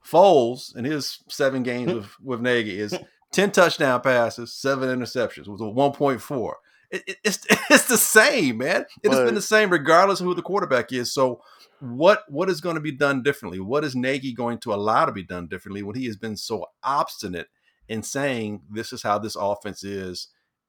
[0.05, 2.95] Foles in his seven games with, with Nagy is
[3.31, 6.53] 10 touchdown passes, seven interceptions with a 1.4.
[6.91, 7.39] It, it- it's
[7.71, 8.85] it's the same, man.
[9.03, 11.11] It has been the same regardless of who the quarterback is.
[11.13, 11.41] So
[11.79, 13.59] what what is going to be done differently?
[13.59, 16.67] What is Nagy going to allow to be done differently when he has been so
[16.83, 17.47] obstinate
[17.87, 20.27] in saying this is how this offense is,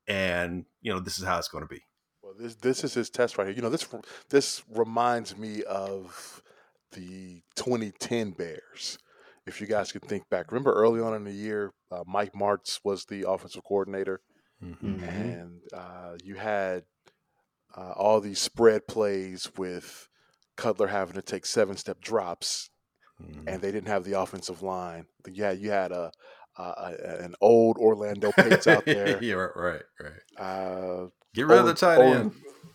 [0.09, 1.83] and you know this is how it's going to be.
[2.37, 3.57] Well, this this is his test right here.
[3.57, 3.87] You know, this
[4.31, 6.43] this reminds me of
[6.93, 8.99] the 2010 Bears.
[9.47, 12.81] If you guys could think back, remember early on in the year, uh, Mike Martz
[12.85, 14.21] was the offensive coordinator,
[14.65, 14.97] Mm-hmm.
[14.97, 15.09] Mhm.
[15.09, 16.85] and uh, you had
[17.77, 20.09] uh, all these spread plays with
[20.57, 22.71] Cutler having to take seven step drops,
[23.23, 23.49] Mm-hmm.
[23.49, 25.07] and they didn't have the offensive line.
[25.31, 26.11] Yeah, you had a,
[26.59, 29.23] a, a an old Orlando Pace out there.
[29.23, 30.43] yeah, right, right, right.
[30.43, 32.33] uh, Get rid of the tight only- end.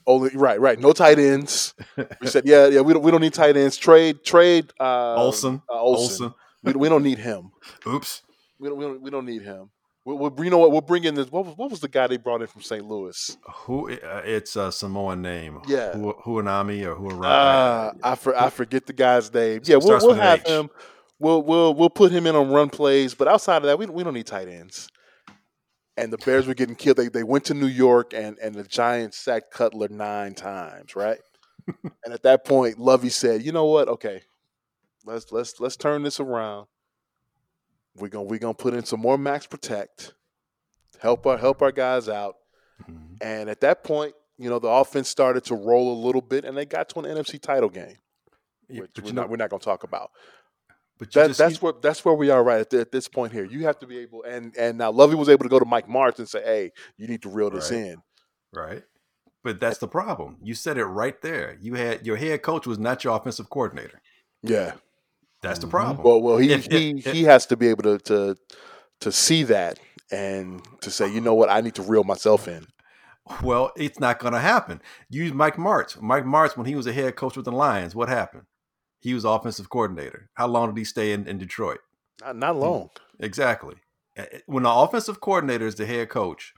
[0.08, 0.80] Only right, right.
[0.80, 1.76] No tight ends.
[2.20, 2.82] We said, yeah, yeah.
[2.82, 3.78] We don't, we don't need tight ends.
[3.78, 4.72] Trade, trade.
[4.80, 5.62] Uh, Olsen.
[5.70, 6.26] uh, Olsen.
[6.26, 6.34] Olsen.
[6.64, 7.52] We, we don't need him.
[7.88, 8.24] Oops.
[8.60, 8.78] We don't.
[8.80, 9.70] We don't, we don't need him.
[10.04, 10.72] We, we, you know what?
[10.72, 11.32] We'll bring in this.
[11.32, 12.84] What was, what was the guy they brought in from St.
[12.84, 13.38] Louis?
[13.66, 13.92] Who?
[13.92, 15.60] Uh, it's a Samoan name.
[15.68, 15.92] Yeah.
[15.94, 17.24] Hu- Huanami or Huarami.
[17.26, 19.62] Uh, I for, I forget the guy's name.
[19.66, 20.48] Yeah, we'll, we'll have H.
[20.48, 20.70] him.
[21.20, 24.04] We'll we'll we'll put him in on run plays, but outside of that, we we
[24.04, 24.90] don't need tight ends.
[26.02, 26.98] And the Bears were getting killed.
[26.98, 31.20] They they went to New York, and and the Giants sacked Cutler nine times, right?
[32.04, 33.88] and at that point, Lovie said, "You know what?
[33.88, 34.24] Okay,
[35.06, 36.68] let's let's let's turn this around.
[37.96, 40.14] We're gonna we're gonna put in some more max protect,
[41.00, 42.36] help our help our guys out."
[42.90, 43.18] Mhm.
[43.22, 46.58] And at that point, you know, the offense started to roll a little bit, and
[46.58, 47.98] they got to an NFC title game,
[48.68, 50.10] Yeah, which we're, not, we're not going to talk about.
[51.02, 53.08] But That, just, that's you- where that's where we are right at, the, at this
[53.08, 53.44] point here.
[53.44, 55.88] You have to be able, and and now Lovie was able to go to Mike
[55.88, 57.80] Martz and say, "Hey, you need to reel this Right.
[57.80, 58.04] in."
[58.54, 58.84] right.
[59.44, 60.38] But that's the problem.
[60.44, 61.58] You said it right there.
[61.60, 64.00] You had your head coach was not your offensive coordinator.
[64.44, 64.74] Yeah.
[65.42, 65.72] That's the Mhm.
[65.72, 66.04] problem.
[66.06, 68.36] Well, well, he If- if- he if- he has to be able to to
[69.00, 69.80] to see that
[70.12, 72.68] and to say, you know what, I need to reel myself in.
[73.42, 74.80] Well, it's not going to happen.
[75.10, 76.00] Use Mike Martz.
[76.00, 78.44] Mike Martz, when he was a head coach with the Lions, what happened?
[79.02, 80.30] He was offensive coordinator.
[80.36, 81.80] How long did he stay in, in Detroit?
[82.22, 82.90] Not not long.
[83.20, 83.76] Exactly.
[84.46, 86.54] When the offensive coordinator is the head coach,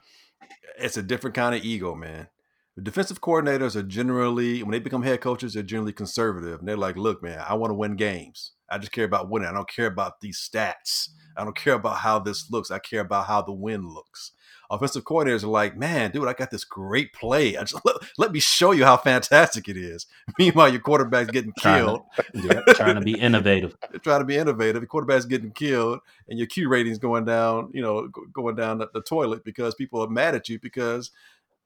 [0.78, 2.28] it's a different kind of ego, man.
[2.76, 6.58] The defensive coordinators are generally, when they become head coaches, they're generally conservative.
[6.58, 8.52] And they're like, look, man, I want to win games.
[8.68, 9.48] I just care about winning.
[9.48, 11.10] I don't care about these stats.
[11.36, 12.70] I don't care about how this looks.
[12.70, 14.32] I care about how the win looks.
[14.70, 17.56] Offensive coordinators are like, man, dude, I got this great play.
[17.56, 20.06] I just let, let me show you how fantastic it is.
[20.38, 22.02] Meanwhile, your quarterback's getting Trying killed.
[22.16, 23.76] to, yeah, trying to be innovative.
[24.02, 24.80] Trying to be innovative.
[24.80, 27.70] The quarterback's getting killed, and your Q rating's going down.
[27.72, 31.10] You know, going down the, the toilet because people are mad at you because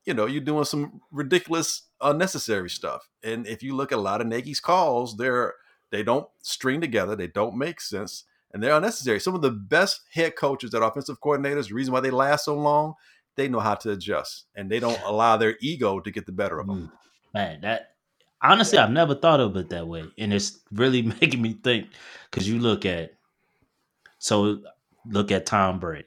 [0.05, 3.09] you know you're doing some ridiculous, unnecessary stuff.
[3.23, 5.55] And if you look at a lot of Nagy's calls, they're
[5.91, 7.17] they don't string together.
[7.17, 9.21] They don't make sense, and they're unnecessary.
[9.21, 12.55] Some of the best head coaches and offensive coordinators, the reason why they last so
[12.55, 12.95] long,
[13.37, 16.59] they know how to adjust, and they don't allow their ego to get the better
[16.59, 16.89] of them.
[16.89, 16.93] Mm.
[17.35, 17.95] Man, that
[18.43, 21.89] honestly, I've never thought of it that way, and it's really making me think.
[22.31, 23.13] Because you look at,
[24.19, 24.61] so
[25.07, 26.07] look at Tom Brady.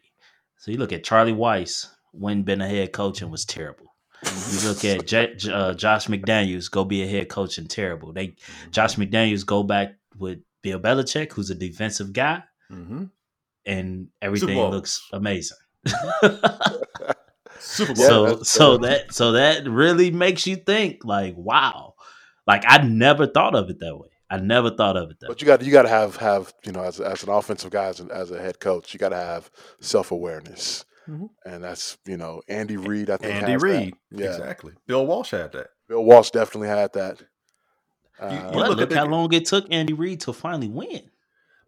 [0.57, 3.95] So you look at Charlie Weis when been a head coach and was terrible.
[4.23, 8.13] You look at J- J- uh, Josh McDaniels go be a head coach and terrible.
[8.13, 8.35] They
[8.69, 13.05] Josh McDaniels go back with Bill Belichick, who's a defensive guy, Mm-hmm.
[13.65, 15.57] and everything looks amazing.
[17.59, 18.03] Super Bowl.
[18.03, 21.93] Yeah, so that's- so that so that really makes you think like wow
[22.47, 25.33] like i never thought of it that way i never thought of it that way
[25.33, 27.85] But you got you got to have have you know as as an offensive guy
[27.85, 31.29] as, an, as a head coach, you got to have self awareness, Mhm.
[31.45, 33.09] and that's you know Andy Reid.
[33.11, 33.61] I think Andy has.
[33.61, 34.27] Reid, yeah.
[34.27, 34.73] exactly.
[34.87, 35.67] Bill Walsh had that.
[35.87, 37.21] Bill Walsh definitely had that.
[38.21, 40.33] You- Uh, you but look look, at how the- long it took andy reid to
[40.33, 41.09] finally win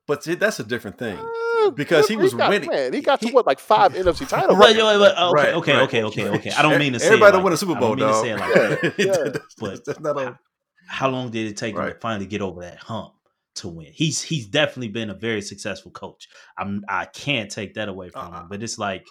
[0.08, 1.18] But see, that's a different thing.
[1.18, 2.70] uh, because he was got, winning.
[2.70, 4.58] Man, he got to He- what like five NFC titles.
[4.60, 5.82] Wait, wait, wait, okay, Right, okay, right.
[5.84, 6.52] okay, okay, okay.
[6.52, 7.58] I don't mean to say Everybody don't like win a that.
[7.60, 8.24] Super I Bowl, don't mean to dog.
[8.24, 8.94] say it like that.
[9.00, 9.40] Yeah, yeah.
[9.60, 10.40] But that's not a,
[10.88, 13.14] How long did it take him to finally get over that hump
[13.56, 13.92] to win?
[13.94, 16.28] He's he's definitely been a very successful coach.
[16.58, 18.42] I'm I can't take that away from Uh-uh.
[18.42, 18.48] him.
[18.50, 19.08] But it's like,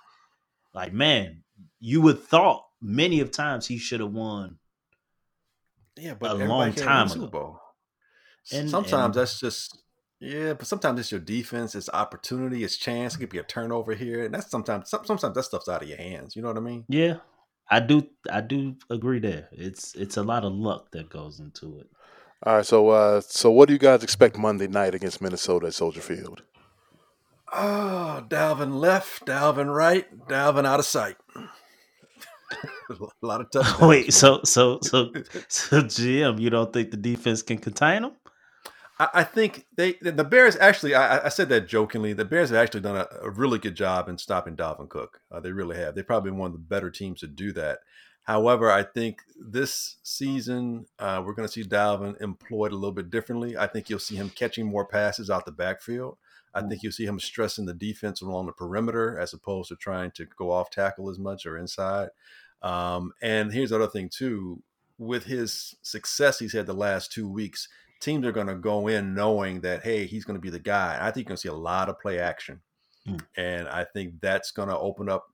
[0.75, 1.43] like man,
[1.81, 4.59] you would thought many of times he should have won
[5.97, 7.27] yeah, but a long time a Super.
[7.27, 7.61] Bowl.
[8.53, 9.79] And- sometimes and- that's just
[10.21, 13.17] yeah, but sometimes it's your defense, it's opportunity, it's chance.
[13.17, 15.99] It could be a turnover here, and that's sometimes sometimes that stuff's out of your
[15.99, 16.37] hands.
[16.37, 16.85] You know what I mean?
[16.89, 17.17] Yeah,
[17.69, 18.07] I do.
[18.31, 19.49] I do agree there.
[19.51, 21.89] It's it's a lot of luck that goes into it.
[22.45, 25.75] All right, so uh, so what do you guys expect Monday night against Minnesota at
[25.75, 26.43] Soldier Field?
[27.53, 31.17] Oh, Dalvin left, Dalvin right, Dalvin out of sight.
[32.91, 33.81] a lot of touchdowns.
[33.83, 34.11] Wait, man.
[34.11, 35.13] so so so
[35.49, 38.13] so GM, you don't think the defense can contain them?
[38.99, 40.95] I, I think they the Bears actually.
[40.95, 42.13] I, I said that jokingly.
[42.13, 45.21] The Bears have actually done a, a really good job in stopping Dalvin Cook.
[45.31, 45.95] Uh, they really have.
[45.95, 47.79] They're probably one of the better teams to do that.
[48.25, 53.11] However, I think this season uh, we're going to see Dalvin employed a little bit
[53.11, 53.57] differently.
[53.57, 56.19] I think you'll see him catching more passes out the backfield.
[56.55, 60.11] I think you'll see him stressing the defense along the perimeter as opposed to trying
[60.13, 62.11] to go off tackle as much or inside.
[62.63, 64.63] Um, and here's the other thing too:
[64.99, 67.69] with his success he's had the last two weeks,
[68.01, 70.99] teams are going to go in knowing that hey, he's going to be the guy.
[71.01, 72.61] I think you're going to see a lot of play action,
[73.07, 73.21] Mm.
[73.37, 75.27] and I think that's going to open up.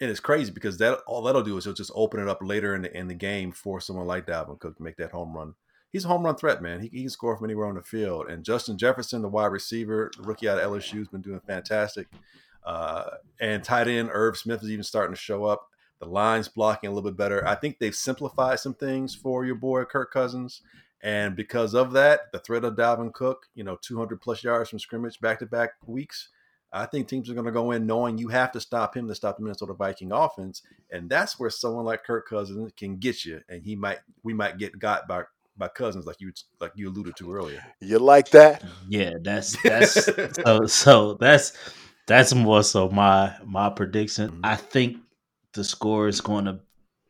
[0.00, 2.76] And it's crazy because that all that'll do is it'll just open it up later
[2.76, 5.54] in the in the game for someone like Dalvin Cook to make that home run.
[5.92, 6.80] He's a home run threat, man.
[6.80, 8.28] He, he can score from anywhere on the field.
[8.28, 12.08] And Justin Jefferson, the wide receiver, rookie out of LSU, has been doing fantastic.
[12.64, 13.04] Uh,
[13.40, 15.68] and tight end Irv Smith is even starting to show up.
[16.00, 17.46] the lines blocking a little bit better.
[17.46, 20.62] I think they've simplified some things for your boy Kirk Cousins.
[21.00, 24.78] And because of that, the threat of Dalvin Cook, you know, 200 plus yards from
[24.78, 26.28] scrimmage back to back weeks,
[26.72, 29.14] I think teams are going to go in knowing you have to stop him to
[29.14, 33.40] stop the Minnesota Viking offense, and that's where someone like Kirk Cousins can get you,
[33.48, 35.22] and he might we might get got by
[35.58, 37.62] by Cousins like you like you alluded to earlier.
[37.80, 38.64] You like that?
[38.88, 40.04] Yeah, that's that's
[40.44, 41.52] so so that's
[42.06, 44.30] that's more so my my prediction.
[44.30, 44.40] Mhm.
[44.44, 44.98] I think
[45.52, 46.60] the score is going to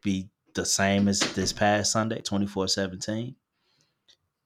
[0.03, 3.35] be the same as this past Sunday, 24-17.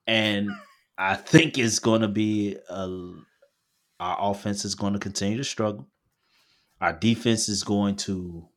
[0.06, 0.50] And
[0.98, 3.12] I think it's going to be a,
[4.00, 5.86] our offense is going to continue to struggle.
[6.80, 8.48] Our defense is going to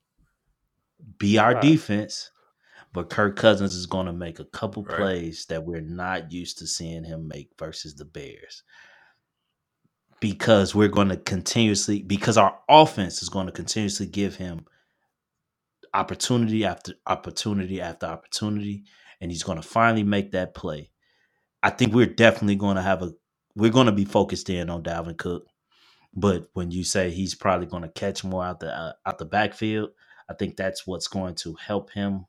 [1.20, 1.62] be our Right.
[1.62, 2.32] defense,
[2.96, 4.98] but Kirk Cousins is going to make a couple Right.
[4.98, 8.64] plays that we're not used to seeing him make versus the Bears.
[10.22, 14.66] Because we're going to continuously, because our offense is going to continuously give him
[15.94, 18.86] opportunity after opportunity after opportunity,
[19.20, 20.90] and he's going to finally make that play.
[21.62, 23.12] I think we're definitely going to have a,
[23.56, 25.48] we're going to be focused in on Dalvin Cook.
[26.14, 29.26] But when you say he's probably going to catch more out the uh, out the
[29.26, 29.90] backfield,
[30.30, 32.26] I think that's what's going to help him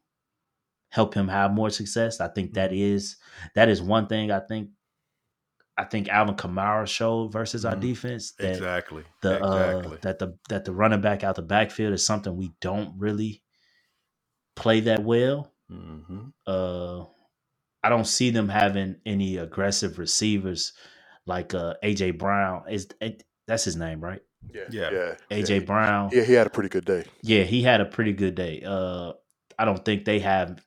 [0.90, 2.20] help him have more success.
[2.20, 3.16] I think that is
[3.54, 4.70] that is one thing I think
[5.78, 7.80] I think Alvin Kamara showed versus our Mhm.
[7.80, 9.04] defense that exactly.
[9.22, 9.98] the exactly.
[9.98, 13.42] uh, that the that the running back out the backfield is something we don't really
[14.56, 15.52] play that well.
[15.70, 17.04] hmm Uh,
[17.82, 20.72] I don't see them having any aggressive receivers
[21.26, 22.64] like uh, AJ Brown.
[22.70, 24.22] Is it, that's his name, right?
[24.52, 24.90] Yeah, Yeah.
[24.90, 25.14] yeah.
[25.30, 25.66] AJ yeah.
[25.66, 26.10] Brown.
[26.12, 27.04] Yeah, he had a pretty good day.
[27.22, 28.62] Yeah, he had a pretty good day.
[28.66, 29.12] Uh,
[29.58, 30.64] I don't think they have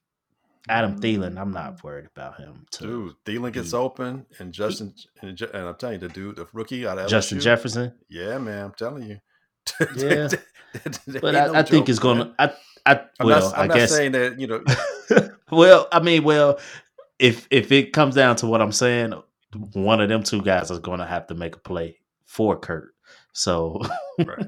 [0.67, 0.99] Adam mm.
[0.99, 1.39] Thielen.
[1.39, 2.65] I'm not worried about him.
[2.71, 6.35] To Dude, Thielen gets he- open, and Justin, and, and I'm telling you, the dude,
[6.35, 7.93] the rookie out of Justin LSU, Jefferson.
[8.09, 9.19] Yeah, man, I'm telling you.
[9.95, 10.29] Yeah.
[11.07, 12.17] But ain't no I, I think it's man.
[12.17, 12.33] to.
[12.37, 12.53] I
[12.85, 13.91] I I'm well, not, I I'm not guess.
[13.91, 14.63] saying that you know.
[15.51, 16.59] well, I mean, well,
[17.17, 19.13] if if it comes down to what I'm saying,
[19.73, 22.93] one of them two guys is going to have to make a play for Kurt.
[23.33, 23.81] So,
[24.19, 24.47] right,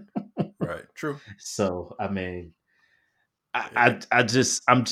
[0.60, 1.20] right, true.
[1.40, 2.54] so I mean,
[3.54, 4.00] I, Yeah.
[4.12, 4.86] I I just I'm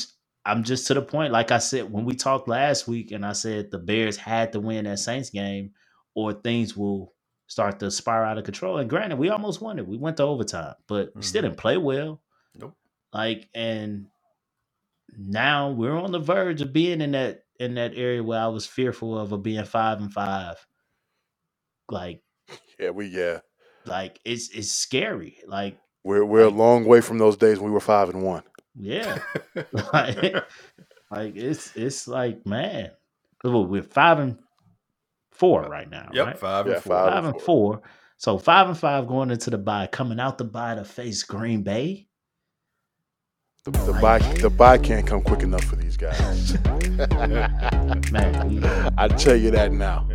[0.44, 1.32] I'm just to the point.
[1.32, 4.60] Like I said when we talked last week, and I said the Bears had to
[4.60, 5.72] win that Saints game,
[6.14, 7.12] or things will
[7.46, 8.78] start to spiral out of control.
[8.78, 9.86] And granted, we almost won it.
[9.86, 11.44] We went to overtime, but we still Mhm.
[11.46, 12.22] didn't play well.
[12.54, 12.74] Nope.
[13.12, 14.06] Like, and
[15.18, 18.64] now we're on the verge of being in that in that area where I was
[18.66, 20.64] fearful of, of being five and five.
[21.90, 22.22] Like,
[22.78, 23.40] Yeah, we yeah.
[23.84, 25.38] like it's it's scary.
[25.46, 28.42] Like, We're we're a long way from those days when we were five and one.
[28.76, 29.18] Yeah.
[29.92, 30.34] like,
[31.10, 32.90] like it's it's like man,
[33.42, 34.38] what, we're five and
[35.32, 36.38] four right now, Yep, right?
[36.38, 36.92] five Yeah, and four.
[36.96, 37.12] five.
[37.12, 37.82] Five and four.
[38.18, 41.62] So five and five going into the bye, coming out the bye to face Green
[41.62, 42.06] Bay.
[43.64, 46.54] The, the bye the bye can't come quick enough for these guys.
[48.10, 48.64] Man,
[48.98, 50.08] I tell you that now.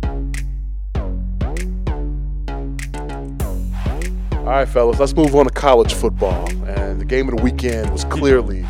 [4.46, 6.48] All right, fellas, let's move on to college football.
[6.68, 8.64] And the game of the weekend was clearly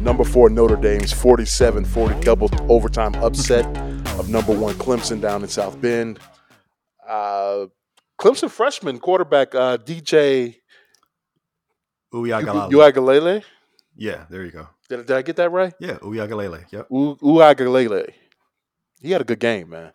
[0.00, 3.64] number four Notre Dame's 47 40 double overtime upset
[4.18, 6.18] of number one Clemson down in South Bend.
[7.08, 7.66] Uh,
[8.20, 10.56] Clemson freshman quarterback uh, DJ
[12.12, 13.42] Uiagalelei.
[13.96, 14.68] Yeah, there you go.
[14.90, 15.72] Did, did I get that right?
[15.80, 16.70] Yeah, Uiagalelei.
[16.70, 16.88] Yep.
[16.90, 18.12] U- Uiagalelei.
[19.00, 19.92] He had a good game, man.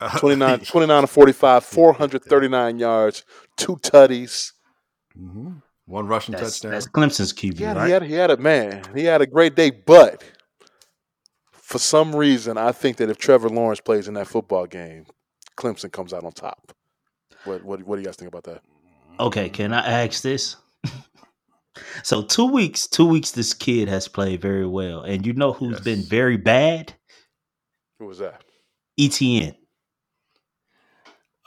[0.18, 3.24] 29, 29 to 45, 439 yards,
[3.56, 4.52] two tutties.
[5.18, 5.52] Hmm
[5.86, 6.72] One rushing that's, touchdown.
[6.72, 7.86] that's Clemson's QB, Yeah, right?
[7.86, 8.82] he had he had a man.
[8.94, 10.22] He had a great day, but
[11.50, 15.06] for some reason, I think that if Trevor Lawrence plays in that football game,
[15.56, 16.72] Clemson comes out on top.
[17.44, 18.62] What what, what do you guys think about that?
[19.20, 20.56] Okay, can I ask this?
[22.02, 25.80] so two weeks, two weeks, this kid has played very well, and you know who's
[25.80, 26.94] been very bad?
[27.98, 28.42] Who was that?
[28.98, 29.56] Etienne.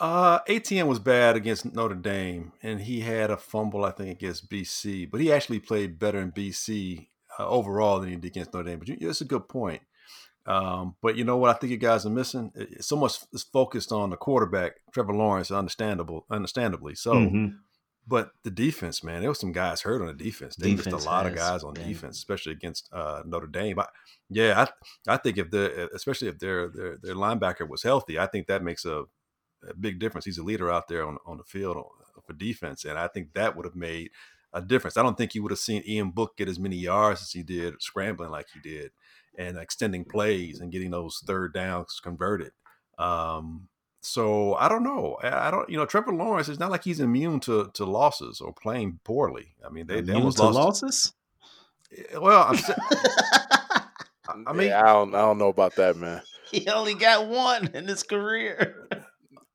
[0.01, 4.49] Uh, Etienne was bad against Notre Dame, and he had a fumble, I think, against
[4.49, 5.09] BC.
[5.11, 7.07] But he actually played better in BC
[7.39, 8.79] uh, overall than he did against Notre Dame.
[8.79, 9.83] But you, it's a good point.
[10.47, 11.55] Um, but you know what?
[11.55, 12.51] I think you guys are missing.
[12.55, 17.13] It- it's so much is focused on the quarterback, Trevor Lawrence, understandable, understandably so.
[17.13, 17.59] Mhm.
[18.07, 20.55] But the defense, man, there was some guys hurt on the defense.
[20.55, 23.77] They Defense missed a lot of guys on defense, especially against uh, Notre Dame.
[23.79, 23.85] I,
[24.31, 24.65] yeah,
[25.07, 28.47] I, I think if the especially if their, their their linebacker was healthy, I think
[28.47, 29.03] that makes a,
[29.67, 30.25] a big difference.
[30.25, 31.77] He's a leader out there on on the field
[32.25, 34.11] for defense, and I think that would have made
[34.53, 34.97] a difference.
[34.97, 37.43] I don't think you would have seen Ian Book get as many yards as he
[37.43, 38.91] did scrambling like he did,
[39.37, 42.51] and extending plays and getting those third downs converted.
[42.97, 43.67] Um,
[44.01, 45.17] so I don't know.
[45.23, 45.69] I I don't.
[45.69, 46.49] You know, Trevor Lawrence.
[46.49, 49.55] It's not like he's immune to to losses or playing poorly.
[49.65, 50.83] I mean, they, they Immune almost to lost.
[50.83, 51.13] losses.
[52.19, 52.57] Well, I'm,
[54.47, 56.21] I mean, yeah, I don't, I don't know about that, man.
[56.49, 58.87] He only got one in his career.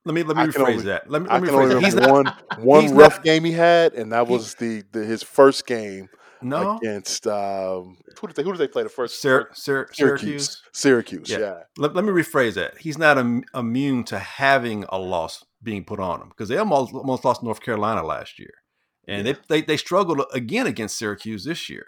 [0.07, 1.11] Let me let me I rephrase only- that.
[1.11, 1.85] Let me let me can rephrase.
[1.85, 2.27] He's not one
[2.65, 6.09] one rough not- game he had, and that was the, the his first game
[6.41, 9.21] no against um, who did they who did they play the first?
[9.21, 10.63] Syr- Syr- Syracuse.
[10.73, 11.29] Syracuse.
[11.29, 11.39] Yeah.
[11.39, 11.59] yeah.
[11.77, 12.79] Let, let me rephrase that.
[12.79, 16.95] He's not Im- immune to having a loss being put on him because they almost
[16.95, 18.53] almost lost North Carolina last year,
[19.09, 21.87] and they, they they struggled again against Syracuse this year.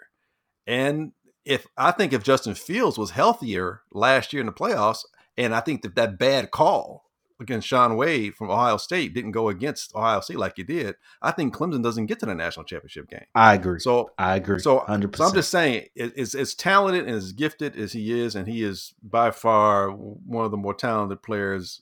[0.67, 1.13] And
[1.45, 5.05] if I think if Justin Fields was healthier last year in the playoffs,
[5.37, 7.05] and I think that that bad call
[7.39, 11.31] against Shaun Wade from Ohio State didn't go against Ohio State like he did, I
[11.31, 13.25] think Clemson doesn't get to the national championship game.
[13.33, 13.79] I agree.
[13.79, 14.59] So I agree.
[14.59, 18.19] so, hundred so I'm just saying, it- as, as talented and as gifted as he
[18.19, 21.81] is, and he is by far one of the more talented players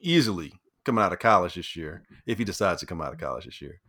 [0.00, 0.52] easily
[0.84, 3.60] coming out of college this year, if he decides to come out of college this
[3.60, 3.80] year.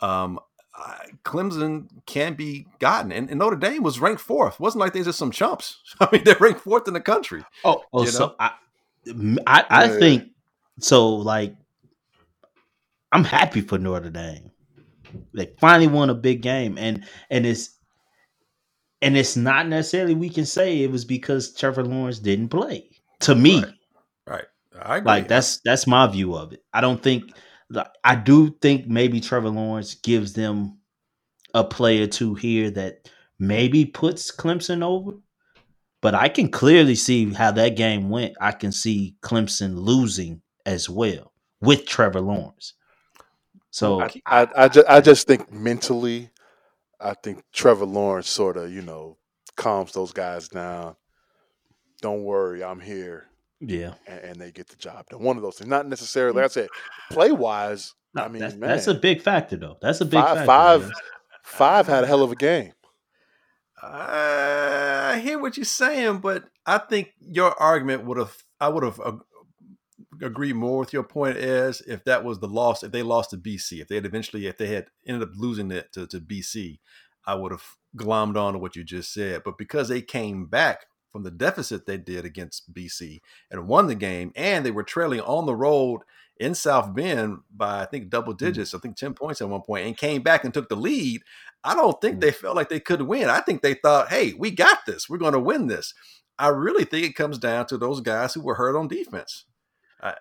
[0.00, 0.38] Um,
[0.76, 4.54] I, Clemson can be gotten, and, and Notre Dame was ranked fourth.
[4.54, 5.78] It wasn't like they're just some chumps.
[6.00, 7.44] I mean, they're ranked fourth in the country.
[7.64, 8.34] Oh, oh, you so know?
[8.40, 8.50] I,
[9.46, 9.98] I, I Yeah.
[9.98, 10.28] think
[10.80, 11.14] so.
[11.16, 11.56] Like,
[13.12, 14.50] I'm happy for Notre Dame.
[15.34, 17.78] They finally won a big game, and and it's
[19.02, 22.90] and it's not necessarily we can say it was because Trevor Lawrence didn't play.
[23.20, 23.64] To me,
[24.26, 24.44] Right.
[24.74, 24.86] Right.
[24.86, 25.06] I agree.
[25.06, 26.62] like that's that's my view of it.
[26.72, 27.30] I don't think
[28.02, 30.78] I do think maybe Trevor Lawrence gives them
[31.54, 33.08] a play or two here that
[33.38, 35.12] maybe puts Clemson over.
[36.02, 38.34] But I can clearly see how that game went.
[38.40, 42.74] I can see Clemson losing as well with Trevor Lawrence.
[43.70, 46.30] So I, I, I, just, I just think mentally,
[47.00, 49.18] I think Trevor Lawrence sort of, you know,
[49.56, 50.96] calms those guys down.
[52.00, 53.26] Don't worry, I'm here,
[53.60, 55.22] yeah, and, and they get the job done.
[55.22, 56.34] One of those things, not necessarily.
[56.34, 56.36] Mm.
[56.36, 56.68] Like I said,
[57.10, 59.78] play wise, I mean, that's, man, that's a big factor though.
[59.80, 60.46] That's a big five, factor.
[60.46, 60.92] five, man.
[61.42, 62.72] five had a hell of a game.
[63.82, 68.82] Uh, I hear what you're saying, but I think your argument would have, I would
[68.82, 69.00] have
[70.14, 73.30] ag- agreed more with your point as if that was the loss, if they lost
[73.30, 76.20] to BC, if they had eventually, if they had ended up losing it to, to
[76.20, 76.78] BC,
[77.26, 77.64] I would have
[77.96, 79.42] glommed on to what you just said.
[79.44, 83.94] But because they came back from the deficit they did against BC and won the
[83.94, 86.00] game, and they were trailing on the road
[86.38, 88.44] in South Bend by I think double mm-hmm.
[88.44, 91.22] digits, I think 10 points at one point, and came back and took the lead.
[91.62, 92.20] I don't think mm-hmm.
[92.20, 93.28] they felt like they could win.
[93.28, 95.08] I think they thought, hey, we got this.
[95.08, 95.94] We're going to win this.
[96.38, 99.44] I really think it comes down to those guys who were hurt on defense.
[100.04, 100.12] Uh,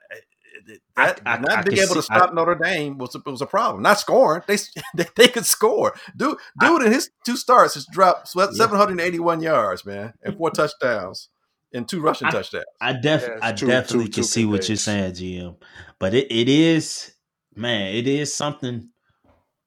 [0.67, 2.97] it- I- that, I- not I being can able to see- I- stop Notre Dame
[2.97, 3.83] was a, was a problem.
[3.83, 4.57] Not scoring, they
[4.95, 5.93] they, they could score.
[6.15, 8.49] Dude, dude, in his two starts has dropped Yeah.
[8.53, 11.29] 781 yards, man, and four touchdowns
[11.73, 12.65] and two rushing I- touchdowns.
[12.79, 15.57] I def Yeah, I two- definitely two- can two see good what you're saying, GM.
[15.99, 17.13] But it, it is
[17.55, 18.89] man, it is something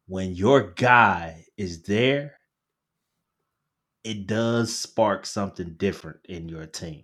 [0.06, 2.38] when your guy is there,
[4.04, 7.02] it does spark something different in your team.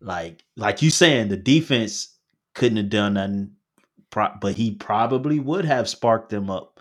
[0.00, 2.16] Like like you saying, the defense
[2.54, 3.52] couldn't have done nothing,
[4.40, 6.80] but he probably would have sparked them up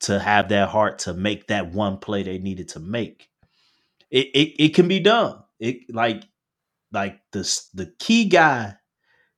[0.00, 3.28] to have that heart to make that one play they needed to make.
[4.10, 5.42] It it, it can be done.
[5.58, 6.24] It like
[6.92, 7.40] like the
[7.74, 8.76] the key guy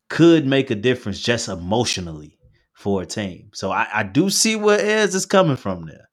[0.08, 2.38] could make a difference just emotionally
[2.74, 3.50] for a team.
[3.54, 6.08] So I, I do see where Ez is coming from there.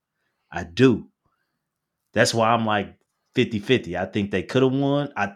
[0.51, 1.07] I do.
[2.13, 2.95] That's why I'm like
[3.35, 3.95] 50-50.
[3.99, 5.33] I think they could have won I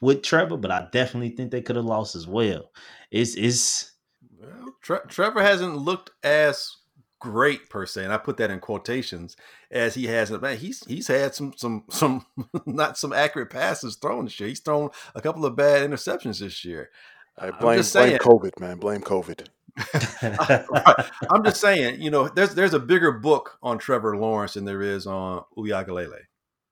[0.00, 2.70] with Trevor, but I definitely think they could have lost as well.
[3.10, 3.92] It's it's
[4.38, 6.76] Well, Tre- Trevor hasn't looked as
[7.20, 9.36] great per se, and I put that in quotations
[9.70, 10.30] as he has.
[10.30, 12.26] Man, he's he's had some some some
[12.66, 14.48] not some accurate passes thrown this year.
[14.48, 16.90] He's thrown a couple of bad interceptions this year.
[17.38, 18.18] I blame blame.
[18.18, 18.78] COVID, man.
[18.78, 19.48] Blame COVID.
[21.30, 24.82] I'm just saying, you know, there's there's a bigger book on Trevor Lawrence than there
[24.82, 26.20] is on Uiagalelei.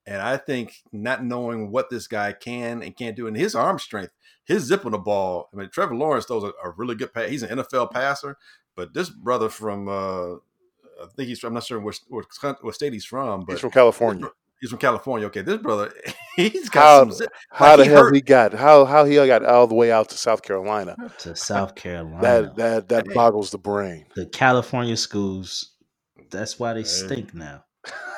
[0.07, 3.79] And I think not knowing what this guy can and can't do, and his arm
[3.79, 4.13] strength,
[4.45, 5.49] his zip on the ball.
[5.53, 7.31] I mean, Trevor Lawrence throws a, a really good pass.
[7.31, 8.37] He's an NFL passer,
[8.77, 12.27] but this brother from, uh, I think he's from, I'm not sure what, what,
[12.63, 14.29] what state he's from, but He's from California.
[14.61, 15.27] he's from California.
[15.29, 15.91] Okay, this brother,
[16.37, 17.31] he's got How, some zip.
[17.51, 19.91] how Like, the he hell hurt- he got how how he got all the way
[19.91, 20.97] out to South Carolina?
[21.21, 22.21] to South Carolina.
[22.21, 23.15] That that that Hey.
[23.15, 24.05] boggles the brain.
[24.17, 25.73] the California schools,
[26.31, 26.85] that's why they Hey.
[26.85, 27.65] stink now.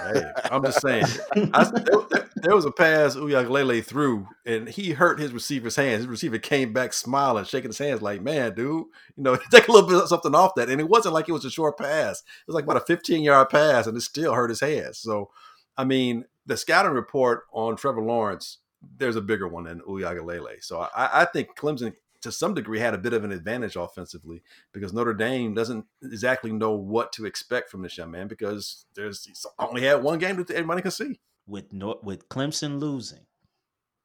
[0.03, 1.05] Hey, I'm just saying.
[1.53, 5.99] I, there, there- was a pass Uiagalelei threw, and he hurt his receiver's hands.
[5.99, 8.87] His receiver came back smiling, shaking his hands, like, "Man, dude,
[9.17, 11.33] you know, take a little bit of something off that." And it wasn't like it
[11.33, 14.33] was a short pass; it was like about a 15 yard pass, and it still
[14.35, 14.99] hurt his hands.
[14.99, 15.31] So,
[15.77, 18.59] I mean, the scouting report on Trevor Lawrence,
[18.99, 20.63] there's a bigger one than Uiagalelei.
[20.63, 24.43] So, I, I think Clemson to some degree had a bit of an advantage offensively
[24.73, 29.25] because Notre Dame doesn't exactly know what to expect from this young man because there's
[29.25, 31.21] he's only had one game that everybody can see.
[31.47, 33.27] With Nor- with Clemson losing,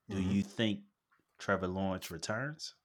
[0.10, 0.32] do Mhm.
[0.34, 0.82] you think
[1.40, 2.76] Trevor Lawrence returns?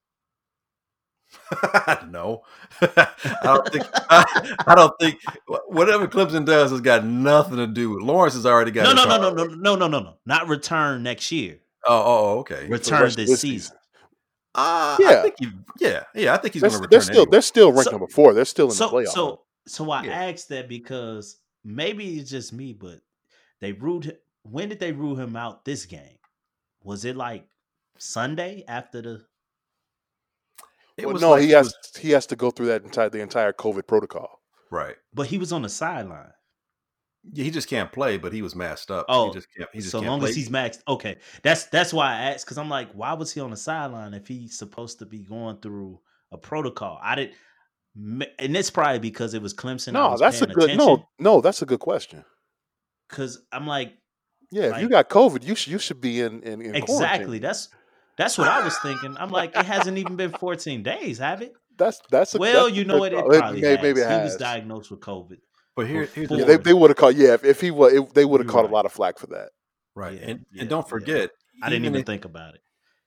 [2.08, 2.42] no,
[2.80, 3.08] I
[3.42, 3.84] don't think.
[4.08, 5.20] I, I don't think
[5.66, 8.34] whatever Clemson does has got nothing to do with Lawrence.
[8.34, 10.16] Has already got No, no, no, no, no, no, no, no, no.
[10.24, 11.58] Not return next year.
[11.84, 12.04] Oh, oh,
[12.36, 12.66] oh, okay.
[12.68, 13.76] Return of this this season.
[14.56, 15.08] Uh, Yeah.
[15.08, 15.48] I think he,
[15.78, 16.34] yeah, yeah.
[16.34, 17.30] I think he's They're, going to they're still anyway.
[17.30, 18.32] they're still ranked So- number four.
[18.34, 19.08] They're still in so, the playoff.
[19.08, 20.12] so, so I Yeah.
[20.30, 23.00] asked that because maybe it's just me, but
[23.60, 24.04] they ruled.
[24.06, 26.18] him- When did they rule him out this game?
[26.82, 27.46] Was it like
[27.98, 29.26] Sunday after the?
[30.96, 32.82] It Well, was no, like he it has was- he has to go through that
[32.84, 34.40] entire the entire COVID protocol.
[34.70, 34.96] right.
[35.12, 36.32] But he was on the sideline.
[37.32, 39.06] Yeah, he just can't play, but he was masked up.
[39.08, 39.68] Oh, he just can't.
[39.72, 40.30] He just so can't long play.
[40.30, 41.16] as he's maxed, okay.
[41.42, 44.28] That's that's why I asked because I'm like, why was he on the sideline if
[44.28, 46.00] he's supposed to be going through
[46.32, 46.98] a protocol?
[47.02, 47.34] I didn't,
[48.38, 49.92] and it's probably because it was Clemson.
[49.92, 52.24] No, that's a good no no that's a good question.
[53.08, 53.92] Because I'm like,
[54.50, 56.86] Yeah, if you got COVID, you should you should be in in, in exactly.
[56.86, 57.42] quarantine.
[57.42, 57.68] That's
[58.16, 59.16] that's what I was thinking.
[59.18, 61.52] I'm like, it hasn't even been 14 days, have it?
[61.76, 63.12] That's that's a, well, that's you know what?
[63.12, 63.28] It call.
[63.30, 63.82] probably may- has.
[63.82, 65.38] maybe it he was diagnosed with COVID.
[65.76, 67.14] But here, here's the Yeah, they they would have caught.
[67.14, 69.18] Yeah, if, if he was, if they would have You're caught a lot of flack
[69.18, 69.50] for that.
[69.94, 70.88] right, Yeah, and yeah, and don't yeah.
[70.88, 71.30] forget,
[71.62, 72.60] I didn't even if- think about it.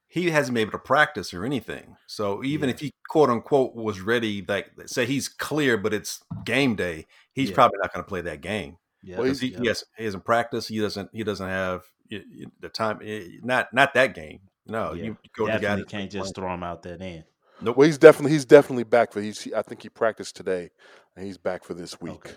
[0.08, 1.96] he hasn't been able to practice or anything.
[2.08, 2.76] So even Yeah.
[2.76, 7.50] if he quote unquote was ready, like say he's clear, but it's game day, he's
[7.50, 7.56] Yeah.
[7.56, 8.78] probably not going to play that game.
[9.04, 9.60] Yeah, Well, he, yeah.
[9.62, 10.68] he, has, he hasn't practiced.
[10.70, 11.10] He doesn't.
[11.14, 13.00] He doesn't have y- y- the time.
[13.04, 14.42] eh, Not not that game.
[14.66, 15.04] No, Yeah.
[15.06, 15.62] you go to the guy.
[15.62, 16.48] definitely can't just playing.
[16.48, 17.24] throw him out there then.
[17.62, 17.78] Nope.
[17.78, 19.48] Well, he's definitely he's definitely back for he's.
[19.54, 20.72] I think he practiced today,
[21.16, 22.14] and he's back for this week.
[22.16, 22.34] Okay.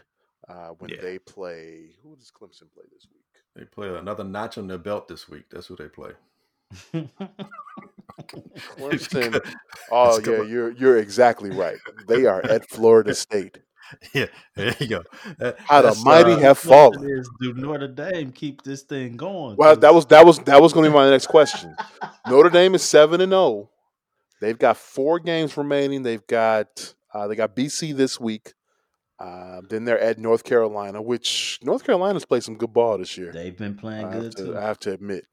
[0.49, 1.01] Uh, when Yeah.
[1.01, 3.23] they play, who does Clemson play this week?
[3.55, 5.45] They play another notch on their belt this week.
[5.51, 6.13] That's who they play.
[8.77, 9.41] Clemson.
[9.91, 10.49] Oh That's yeah, good.
[10.49, 11.77] you're you're exactly right.
[12.09, 13.59] They are at Florida State.
[14.15, 14.27] yeah,
[14.57, 15.03] there you go.
[15.39, 17.19] That- How the mighty uh, have Question fallen.
[17.19, 19.57] is, do Notre Dame keep this thing going?
[19.57, 21.75] Well, that was that was that was going to be my next question.
[22.27, 23.71] Notre Dame is seven and zero.
[24.41, 26.03] They've got four games remaining.
[26.03, 28.55] They've got uh, they got BC this week.
[29.23, 33.31] Uh, then they're at North Carolina, which North Carolina's played some good ball this year.
[33.33, 34.57] they've been playing I good to, too.
[34.59, 35.25] I have to admit.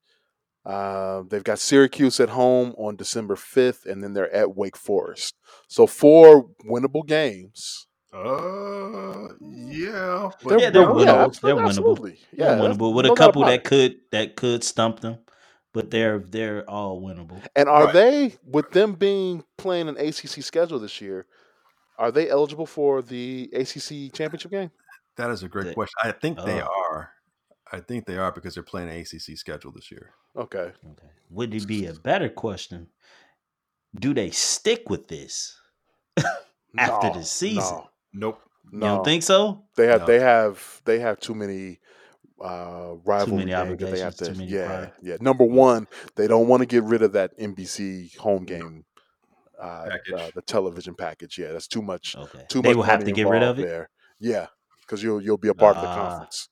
[0.66, 5.34] Uh, they've got Syracuse at home on December fifth, and then they're at Wake Forest.
[5.68, 7.88] So four winnable games.
[8.14, 10.30] Uh, yeah.
[10.46, 11.34] They're- yeah, they're they're- winnable.
[11.34, 11.66] yeah, they're winnable.
[11.66, 12.20] absolutely.
[12.34, 15.18] They're Yeah, winnable with no a couple that could that could stump them,
[15.74, 17.42] but they're they're all winnable.
[17.56, 17.94] And are Right.
[17.94, 21.26] they, with them being playing an ACC schedule this year,
[22.00, 24.72] are they eligible for the ACC championship game?
[25.18, 25.96] That is a great They- question.
[26.02, 26.68] I think they Oh.
[26.92, 27.12] are.
[27.72, 30.10] I think they are because they're playing an ACC schedule this year.
[30.36, 30.72] Okay.
[30.92, 31.10] Okay.
[31.30, 32.88] Would it be a better question?
[33.94, 35.56] Do they stick with this?
[36.78, 37.62] After No, the season.
[37.62, 38.42] no, Nope.
[38.72, 38.86] no.
[38.88, 39.66] You don't think so?
[39.76, 40.06] they have No.
[40.08, 41.80] they have they have too many
[42.42, 46.48] uh rivalry many games that they have to yeah prior- yeah number one they don't
[46.48, 48.86] want to get rid of that NBC home game
[49.62, 52.46] uh, uh the television package yeah that's too much Okay.
[52.50, 53.68] too they much will have to get rid of it.
[53.68, 53.90] there
[54.20, 54.48] yeah
[54.82, 56.50] because you'll you'll be a part of the Ah, conference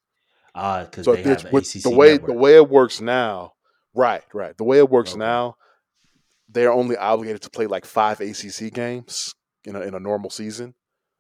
[0.56, 2.28] Ah, because so they it's have with ACC the way network.
[2.32, 3.54] the way it works now
[3.96, 5.20] right right the way it works Okay.
[5.20, 5.56] now
[6.50, 9.34] they're only obligated to play like five ACC games
[9.66, 10.74] in a, in a normal season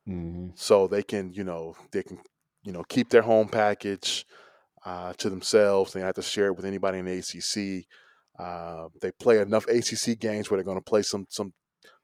[0.07, 0.57] Mhm.
[0.57, 2.19] so they can you know they can
[2.63, 4.25] you know keep their home package
[4.85, 7.85] uh, to themselves they don't have to share it with anybody in the ACC
[8.39, 11.53] uh, they play enough ACC games where they're going to play some some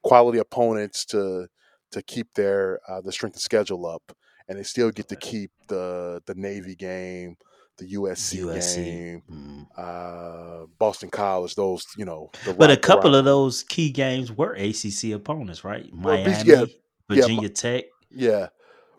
[0.04, 1.48] quality opponents to
[1.92, 4.04] to keep their uh, the strength of schedule up
[4.48, 7.36] and they still get to keep the the Navy game
[7.80, 8.76] the USC, USC.
[8.76, 9.66] game Mhm.
[9.78, 13.90] uh, Boston College those you know the But a ri- the couple of those key
[13.92, 15.92] games were ACC opponents, right?
[15.92, 16.66] Miami, these- yeah, yeah,
[17.22, 17.86] Virginia Tech.
[18.12, 18.50] Yeah.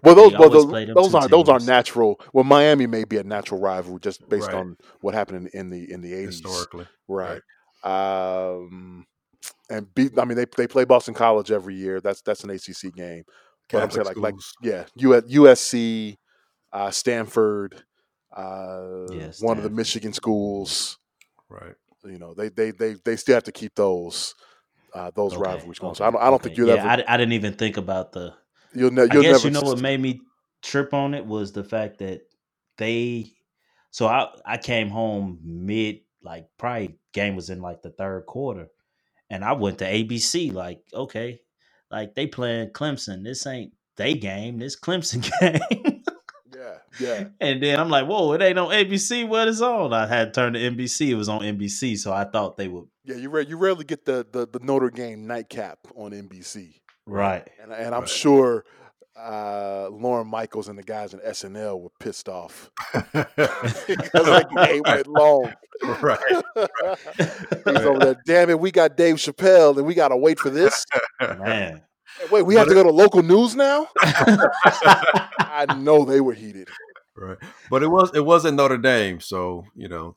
[0.02, 2.20] Well, those, well, those, those aren't those aren't natural.
[2.34, 4.56] Well, Miami may be a natural rival just based Right.
[4.56, 6.86] on what happened in, in the in the eighties, Historically.
[7.08, 7.40] right?
[7.84, 9.06] Um,
[9.70, 10.18] and beat.
[10.18, 12.00] I mean, they they play Boston College every year.
[12.00, 13.24] That's that's an ACC game.
[13.72, 16.16] But I'm saying like like yeah, US, USC,
[16.72, 17.82] uh, Stanford,
[18.34, 20.98] uh, Yeah, one of the Michigan schools.
[21.48, 21.74] Right.
[22.04, 24.34] You know, they they they they still have to keep those
[24.94, 25.94] uh, those Okay, rivalries going.
[25.94, 26.42] So I don't I don't okay.
[26.42, 28.34] think you'll yeah, ever I, I didn't even think about the.
[28.74, 30.20] you'll, ne- I you'll guess never you know what made me
[30.62, 32.22] trip on it was the fact that
[32.78, 33.32] they.
[33.90, 38.68] So I I came home mid like probably game was in like the third quarter,
[39.30, 41.40] and I went to ABC like okay,
[41.90, 43.24] like they playing Clemson.
[43.24, 44.58] This ain't they game.
[44.58, 46.02] This Clemson game.
[46.54, 47.24] yeah Yeah.
[47.40, 49.26] And then I'm like, whoa, it ain't on ABC.
[49.28, 49.92] What is on?
[49.92, 51.08] I had turned to NBC.
[51.10, 52.84] It was on NBC, so I thought they would.
[53.04, 56.74] Yeah, you re- you rarely get the, the the Notre Game nightcap on NBC,
[57.06, 57.48] Right.
[57.62, 58.08] and and I'm Right.
[58.08, 58.64] sure
[59.16, 63.32] uh, Lorne Michaels and the guys in SNL were pissed off because
[64.12, 65.52] that game went long.
[66.00, 66.18] right.
[67.64, 68.16] He's over there.
[68.26, 70.84] Damn it, we got Dave Chappelle, and we got to wait for this.
[71.20, 71.82] Man.
[72.30, 73.88] Wait, we have to go to local news now.
[74.00, 76.68] I know they were heated.
[77.16, 77.38] Right,
[77.70, 80.16] but it was it was in Notre Dame, so you know,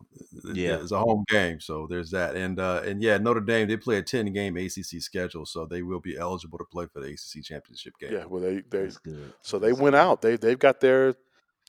[0.53, 0.77] Yeah.
[0.81, 3.97] it's a home game, so there's that, and uh, and yeah, Notre Dame they play
[3.97, 7.43] a ten game ACC schedule, so they will be eligible to play for the ACC
[7.43, 8.13] championship game.
[8.13, 8.99] Yeah, well, they they That's
[9.43, 10.23] so they went out.
[10.23, 11.13] They they've got their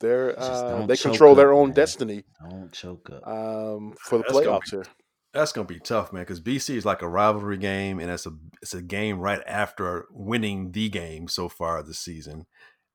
[0.01, 1.75] their uh, they choke control their own man.
[1.75, 3.27] destiny Don't choke up.
[3.29, 4.85] um, for the That's gonna playoffs here.
[5.35, 8.31] That's gonna be tough, man, because BC is like a rivalry game, and it's a
[8.63, 12.47] it's a game right after winning the game so far this season.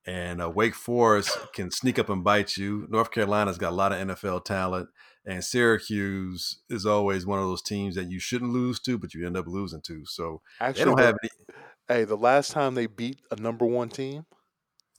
[0.05, 2.87] And uh, Wake Forest can sneak up and bite you.
[2.89, 4.89] North Carolina's got a lot of NFL talent,
[5.25, 9.25] and Syracuse is always one of those teams that you shouldn't lose to, but you
[9.25, 10.05] end up losing to.
[10.05, 13.89] So Actually, they don't have any hey, the last time they beat a number one
[13.89, 14.25] team,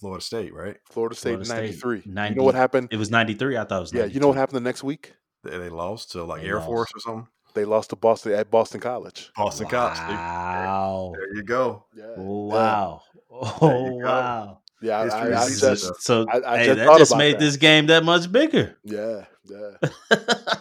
[0.00, 0.76] Florida State, right?
[0.90, 2.30] Florida State Florida in State, '93.
[2.30, 2.88] You know what happened?
[2.90, 3.56] It was 93.
[3.56, 5.12] I thought it was Yeah, you know what happened the next week?
[5.42, 6.66] They, they lost to like They Air lost.
[6.66, 7.28] Force or something.
[7.54, 9.30] They lost to Boston at Boston College.
[9.36, 9.98] Boston College.
[9.98, 11.12] There- Wow.
[11.14, 11.84] There you go.
[11.96, 13.02] Yeah, wow.
[13.30, 13.90] Oh, go.
[14.04, 14.58] wow.
[14.84, 15.00] Yeah.
[15.00, 16.02] I, History I, I just.
[16.02, 17.40] So I- I hey, just that just made that.
[17.40, 18.76] this game that much bigger.
[18.84, 19.88] yeah, yeah.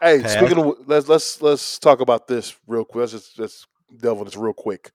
[0.00, 0.30] Hey, Pat?
[0.30, 3.02] speaking of, let's let's let's talk about this real quick.
[3.02, 3.66] Let's just let's
[4.00, 4.90] delve on this real quick.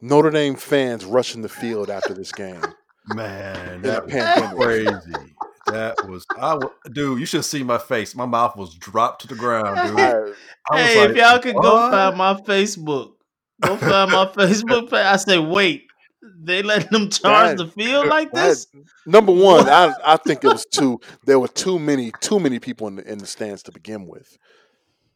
[0.00, 2.62] Notre Dame fans rushing the field after this game.
[3.08, 5.34] Man, that a was crazy.
[5.66, 8.14] That was I w- dude, you should see my face.
[8.14, 10.00] My mouth was dropped to the ground, dude.
[10.00, 10.32] I-
[10.70, 13.12] I Hey, like, if y'all could go find my Facebook,
[13.60, 14.92] go find my Facebook page.
[15.04, 15.87] I say, wait,
[16.38, 18.66] they letting them charge That- the field like that- this?
[19.06, 21.00] number one, I I think it was too.
[21.24, 24.36] There were too many too many people in the in the stands to begin with.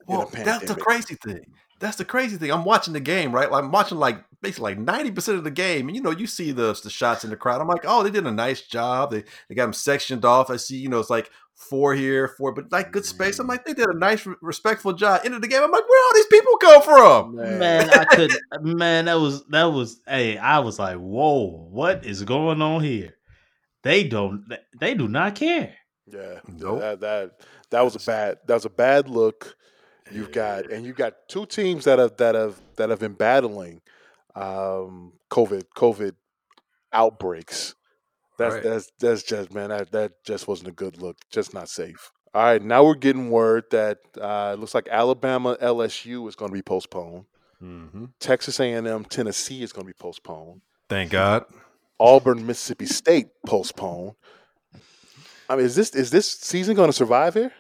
[0.07, 1.53] Well, that's the crazy thing.
[1.79, 2.51] That's the crazy thing.
[2.53, 3.51] I'm watching the game, right?
[3.51, 5.89] Like, I'm watching like basically like 90% of the game.
[5.89, 7.61] And you know, you see the the shots in the crowd.
[7.61, 9.11] I'm like, oh, they did a nice job.
[9.11, 10.51] They they got them sectioned off.
[10.51, 11.31] I see, you know, it's like
[11.63, 13.39] four here, four, but like good space.
[13.39, 15.23] I'm like, they did a nice, respectful job.
[15.25, 15.63] End of the game.
[15.63, 17.37] I'm like, where all these people come from?
[17.37, 22.23] Man, I could man, that was that was hey, I was like, whoa, what is
[22.25, 23.15] going on here?
[23.83, 24.45] They don't
[24.79, 25.75] they do not care.
[26.07, 26.81] Yeah, Nope.
[26.81, 27.31] that that
[27.71, 29.57] that was a bad that was a bad look.
[30.11, 33.81] You've got and you've got two teams that have that have that have been battling
[34.35, 36.15] um, COVID COVID
[36.93, 37.75] outbreaks.
[38.39, 38.63] That's Right.
[38.63, 41.17] that's that's just man that that just wasn't a good look.
[41.31, 42.11] Just not safe.
[42.35, 46.51] All right, now we're getting word that uh, it looks like Alabama LSU is going
[46.51, 47.27] to be postponed.
[47.63, 48.07] Mm-hmm.
[48.21, 50.63] Texas A&M Tennessee is going to be postponed.
[50.89, 51.45] Thank God.
[52.01, 54.15] Auburn Mississippi State postponed.
[55.49, 57.53] I mean, is this is this season going to survive here?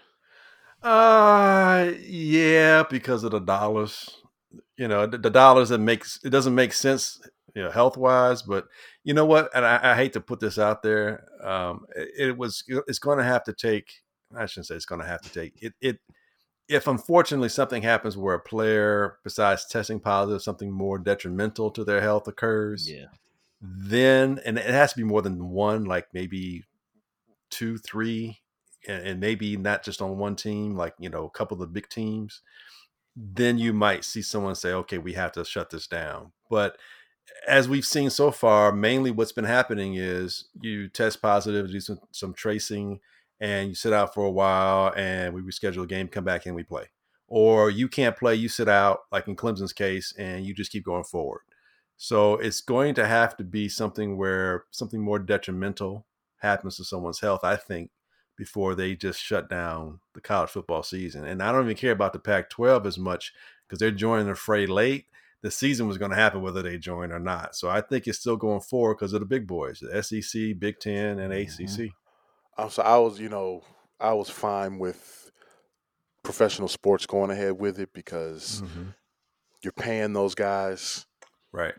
[0.82, 4.08] Uh, yeah, because of the dollars.
[4.76, 7.20] You know, the, the dollars that makes it doesn't make sense,
[7.54, 8.42] you know, health wise.
[8.42, 8.66] But
[9.04, 9.50] you know what?
[9.54, 11.26] And I, I hate to put this out there.
[11.42, 13.92] Um, it, it was it's going to have to take.
[14.36, 15.74] I shouldn't say it's going to have to take it.
[15.80, 15.98] It
[16.68, 22.00] if unfortunately something happens where a player, besides testing positive, something more detrimental to their
[22.00, 23.06] health occurs, Yeah.
[23.60, 26.64] then and it has to be more than one, like maybe
[27.50, 28.38] two, three,
[28.88, 31.66] and, and maybe not just on one team, like you know, a couple of the
[31.66, 32.40] big teams.
[33.14, 36.78] Then you might see someone say, "Okay, we have to shut this down." But
[37.46, 41.98] as we've seen so far, mainly what's been happening is you test positive, do some,
[42.10, 43.00] some tracing,
[43.40, 46.54] and you sit out for a while, and we reschedule a game, come back, and
[46.54, 46.86] we play.
[47.26, 50.84] Or you can't play, you sit out, like in Clemson's case, and you just keep
[50.84, 51.40] going forward.
[51.96, 56.06] So it's going to have to be something where something more detrimental
[56.38, 57.90] happens to someone's health, I think,
[58.36, 61.24] before they just shut down the college football season.
[61.24, 63.32] And I don't even care about the Pac 12 as much
[63.66, 65.06] because they're joining the fray late.
[65.42, 67.56] The season was going to happen whether they join or not.
[67.56, 70.78] So I think it's still going forward because of the big boys, the SEC, Big
[70.78, 71.90] Ten, and ACC.
[72.56, 73.62] I'm so I was, you know,
[73.98, 75.30] I was fine with
[76.22, 78.94] professional sports going ahead with it because Mhm.
[79.62, 81.06] you're paying those guys.
[81.50, 81.74] Right.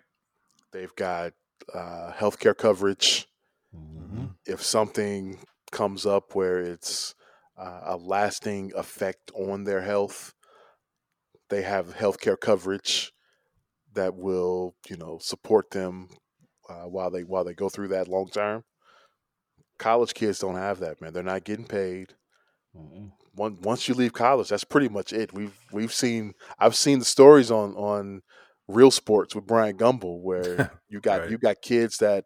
[0.72, 1.34] They've got
[1.74, 3.26] uh, healthcare coverage.
[3.74, 4.26] Mm-hmm.
[4.46, 5.40] If something
[5.72, 7.16] comes up where it's
[7.58, 10.34] uh, a lasting effect on their health,
[11.50, 13.13] they have healthcare coverage
[13.94, 16.10] that will, you know, support them
[16.70, 18.64] uh, while they while they go through that long term.
[19.80, 21.14] College kids don't have that, man.
[21.14, 22.14] They're not getting paid.
[22.76, 23.08] Mm-hmm.
[23.36, 25.34] Once once you leave college, that's pretty much it.
[25.34, 28.22] We've we've seen I've seen the stories on on
[28.68, 31.32] Real Sports with Bryant Gumbel where you got Right.
[31.32, 32.26] you got kids that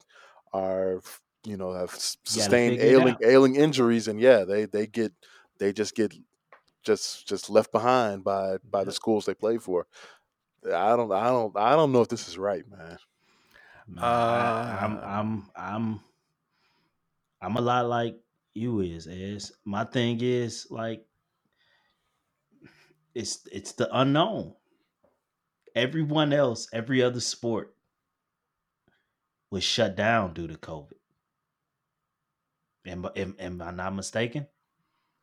[0.53, 1.01] are
[1.45, 5.13] you know have s- You gotta sustained ailing ailing injuries, and yeah, they they get
[5.59, 6.13] they just get
[6.83, 9.87] just just left behind by by the schools they play for.
[10.73, 12.97] I don't I don't I don't know if this is right, man.
[13.87, 15.99] Man, I, I'm Uh, I'm I'm
[17.41, 18.19] I'm a lot like
[18.53, 21.05] you is is my thing is like
[23.15, 24.53] it's it's the unknown.
[25.75, 27.75] Everyone else, every other sport
[29.51, 30.93] was shut down due to COVID.
[32.85, 34.47] Am, am, am I not mistaken?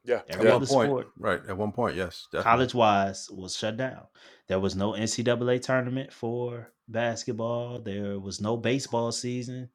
[0.05, 0.59] Yeah, Every At yeah.
[0.59, 1.07] one point, sport.
[1.19, 1.41] right?
[1.49, 4.07] At one point, yes, college wise was shut down.
[4.49, 7.81] There was no NCAA tournament for basketball.
[7.81, 9.71] There was no baseball season.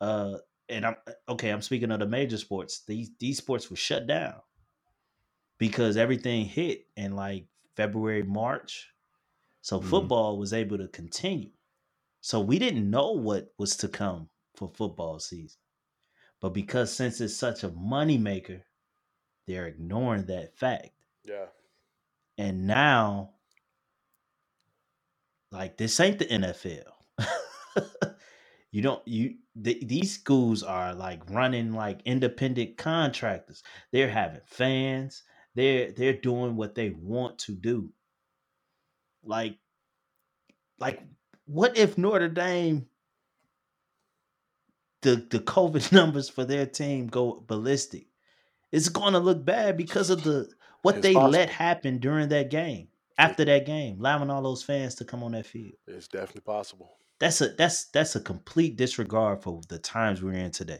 [0.00, 0.38] Uh,
[0.68, 0.96] and I'm
[1.28, 1.50] okay.
[1.50, 2.84] I'm speaking of the major sports.
[2.86, 4.40] These these sports were shut down
[5.58, 7.46] because everything hit in like
[7.76, 8.88] February, March.
[9.62, 9.84] So Mhm.
[9.90, 11.50] football was able to continue.
[12.20, 15.58] So we didn't know what was to come for football season.
[16.40, 18.62] But because since it's such a moneymaker,
[19.48, 20.90] they're ignoring that fact.
[21.24, 21.46] Yeah.
[22.36, 23.30] And now,
[25.50, 26.84] like this ain't the NFL.
[28.70, 33.62] you don't you th- these schools are like running like independent contractors.
[33.92, 35.22] They're having fans.
[35.54, 37.90] They're they're doing what they want to do.
[39.24, 39.58] Like,
[40.78, 41.02] like
[41.46, 42.86] what if Notre Dame
[45.00, 48.07] the the COVID numbers for their team go ballistic?
[48.72, 50.48] It's going to look bad because of the
[50.82, 52.88] what It's they let happen during that game.
[53.16, 55.74] After that game, allowing all those fans to come on that field.
[55.88, 56.98] It's definitely possible.
[57.18, 60.78] That's a that's that's a complete disregard for the times we're in today.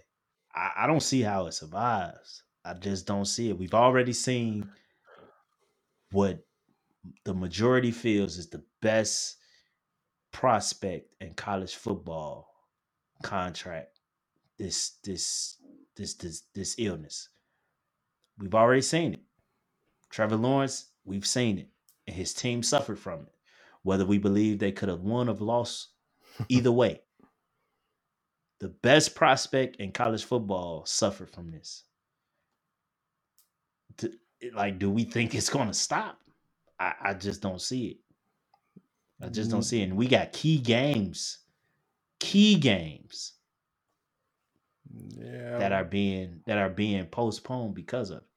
[0.55, 2.45] I, I don't see how it survives.
[2.65, 3.59] I just don't see it.
[3.59, 4.71] We've already seen
[6.13, 6.45] what
[7.25, 9.37] the majority feels is the best
[10.31, 12.49] prospect in college football
[13.23, 13.99] contract
[14.59, 15.57] this this
[15.97, 17.29] this this this illness.
[18.39, 19.21] We've already seen it.
[20.11, 21.69] Trevor Lawrence, we've seen it.
[22.07, 23.29] And his team suffered from it.
[23.83, 25.89] Whether we believe they could have won or lost,
[26.49, 27.01] either way.
[28.61, 31.85] The best prospect in college football suffered from this.
[33.99, 34.15] D-
[34.55, 36.19] Like, do we think it's going to stop?
[36.81, 37.99] I, I just don't see it.
[39.23, 39.65] I just don't mm.
[39.65, 39.87] see it.
[39.87, 41.39] And we got key games,
[42.21, 43.35] key games
[45.11, 45.59] Yeah.
[45.59, 48.28] that are being that are being postponed because of it.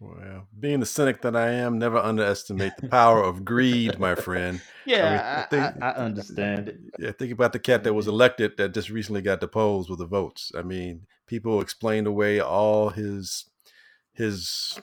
[0.00, 4.60] Well, being the cynic that I am, never underestimate the power of greed, my friend.
[4.86, 6.78] Yeah, I I, think- I, I understand it.
[6.98, 10.06] Yeah, think about the cat that was elected that just recently got deposed with the
[10.06, 10.50] votes.
[10.56, 13.44] I mean, people explained away all his
[14.12, 14.78] his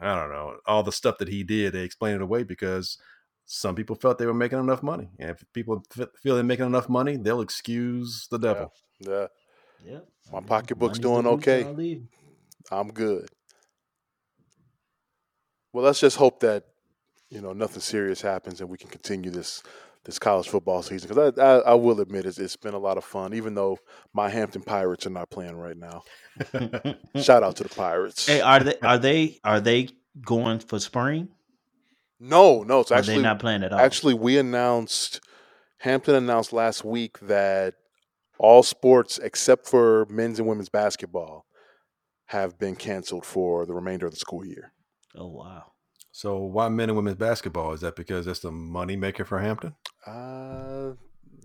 [0.00, 1.74] I don't know, all the stuff that he did.
[1.74, 2.98] They explained it away because
[3.46, 5.10] some people felt they were making enough money.
[5.20, 8.72] And if people f- feel they're making enough money, they'll excuse the devil.
[8.98, 9.26] Yeah.
[9.86, 10.08] Yep.
[10.32, 12.02] My mean, pocketbook's money's doing okay.
[12.72, 13.28] I'm good.
[15.72, 16.64] Well, let's just hope that
[17.30, 19.62] you know nothing serious happens and we can continue this
[20.04, 22.98] this college football season because I, I I will admit it's, it's been a lot
[22.98, 23.78] of fun even though
[24.12, 26.02] my Hampton Pirates are not playing right now.
[27.22, 28.26] Shout out to the Pirates.
[28.26, 29.88] hey, are they are they are they
[30.20, 31.28] going for spring?
[32.20, 33.80] no, no, it's actually they not playing at all?
[33.80, 35.20] actually we announced
[35.78, 37.74] Hampton announced last week that
[38.38, 41.46] all sports except for men's and women's basketball
[42.26, 44.71] have been canceled for the remainder of the school year.
[45.16, 45.64] Oh wow.
[46.10, 47.72] So why men and women's basketball?
[47.72, 49.74] Is that because that's the money maker for Hampton?
[50.06, 50.92] Uh,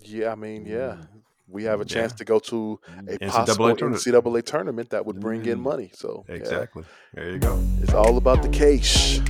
[0.02, 1.06] yeah, I mean, yeah, Mm.
[1.48, 2.16] we have a chance Yeah.
[2.18, 4.02] to go to a NCAA possible tournament.
[4.02, 5.62] NCAA tournament that would bring in Mm.
[5.62, 5.90] money.
[5.94, 6.84] So yeah, Exactly.
[7.14, 7.58] There you go.
[7.82, 9.20] it's all about the cash.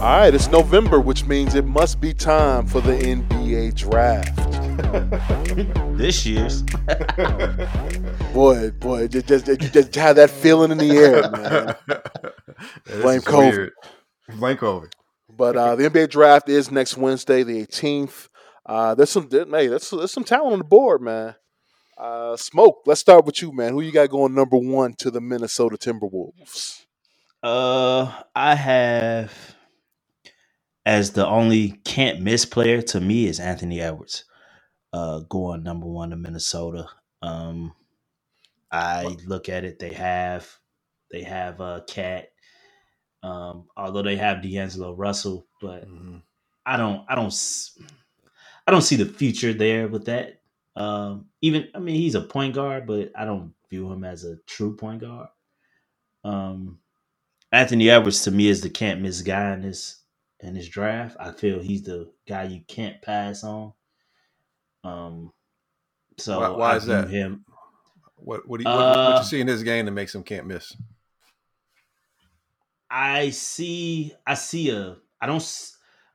[0.00, 4.38] All right, it's November, which means it must be time for the NBA draft.
[5.96, 6.62] This year's
[8.32, 11.76] Boy, boy, just, just, you just have that feeling in the air, man.
[12.86, 13.50] This Blame is COVID.
[13.52, 13.72] weird.
[14.36, 14.92] Blame COVID.
[15.28, 18.28] But uh, the NBA draft is next Wednesday, the 18th.
[18.66, 21.34] Uh, there's some hey, there's, there's some talent on the board, man.
[21.98, 23.72] Uh, Smoke, let's start with you, man.
[23.72, 26.84] Who you got going number one to the Minnesota Timberwolves?
[27.42, 29.56] Uh, I have
[30.86, 34.24] as the only can't miss player to me is Anthony Edwards.
[34.92, 36.88] Uh, going number one to Minnesota.
[37.22, 37.74] Um,
[38.72, 39.78] I look at it.
[39.78, 40.48] They have
[41.10, 42.32] they have a cat.
[43.22, 46.22] Um, although they have D'Angelo Russell, but Mhm.
[46.66, 47.32] I don't I don't
[48.66, 50.42] I don't see the future there with that.
[50.76, 54.36] Um, even I mean he's a point guard, but I don't view him as a
[54.46, 55.28] true point guard.
[56.24, 56.80] Um,
[57.52, 60.04] Anthony Edwards to me is the can't miss guy in this
[60.40, 61.16] in this draft.
[61.20, 63.72] I feel he's the guy you can't pass on.
[64.84, 65.32] Um,
[66.18, 67.08] so Why- why is that?
[67.10, 67.44] Him,
[68.16, 70.22] What what, do you, what, what Uh, you see in this game that makes him
[70.22, 70.76] can't miss?
[72.90, 74.12] I see.
[74.26, 74.96] I see a.
[75.20, 75.42] I don't.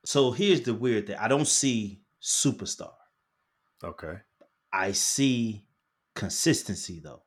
[0.06, 1.18] So here's the weird thing.
[1.20, 2.92] I don't see superstar.
[3.84, 4.16] Okay.
[4.74, 5.66] I see
[6.16, 7.24] consistency though.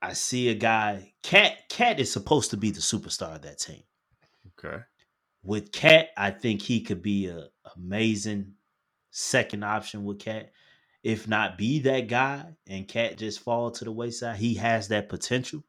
[0.00, 1.14] I see a guy.
[1.22, 1.68] Cat.
[1.68, 3.82] Cat is supposed to be the superstar of that team.
[4.58, 4.82] Okay.
[5.42, 8.54] With Cat, I think he could be a amazing
[9.16, 10.52] second option with Cat.
[11.02, 15.08] If not be that guy and Cat just fall to the wayside, he has that
[15.08, 15.64] potential.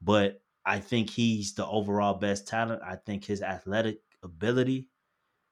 [0.00, 2.82] But I think he's the overall best talent.
[2.82, 4.88] I think his athletic ability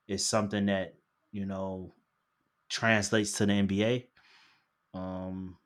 [0.09, 0.95] is something that,
[1.33, 1.93] you know,
[2.69, 4.05] translates to the NBA.
[4.95, 5.57] Um,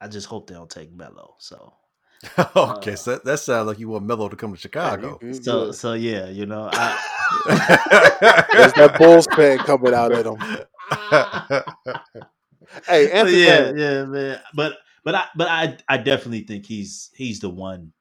[0.00, 1.36] I just hope they don't take Melo.
[1.38, 1.72] So
[2.38, 2.92] okay.
[2.92, 5.18] Uh, so that, that sounds like you want Melo to come to Chicago.
[5.22, 10.26] You- you- so so yeah, you know, I There's that Bulls fan coming out at
[10.26, 10.36] him.
[12.86, 14.40] Hey, yeah, man, yeah, man.
[14.54, 17.92] But but I but I I definitely think he's he's the one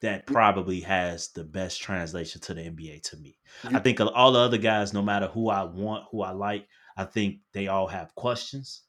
[0.00, 0.32] that mm.
[0.32, 3.38] probably has the best translation to the NBA to me.
[3.64, 6.66] I think all the other guys, no matter who I want, who I like,
[6.96, 8.82] I think they all have questions.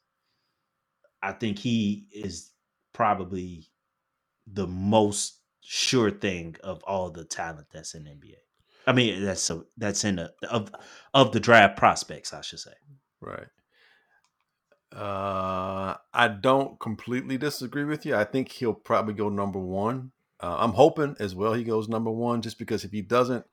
[1.22, 2.50] I think he is
[2.92, 3.68] probably
[4.46, 8.45] the most sure thing of all the talent that's in the NBA.
[8.86, 10.70] I mean, that's a, that's in the of
[11.12, 12.72] of the draft prospects, I should say.
[13.20, 13.48] Right.
[14.94, 18.14] Uh, I don't completely disagree with you.
[18.14, 20.12] I think he'll probably go number one.
[20.40, 23.44] Uh, I'm hoping as well he goes number one, just because if he doesn't,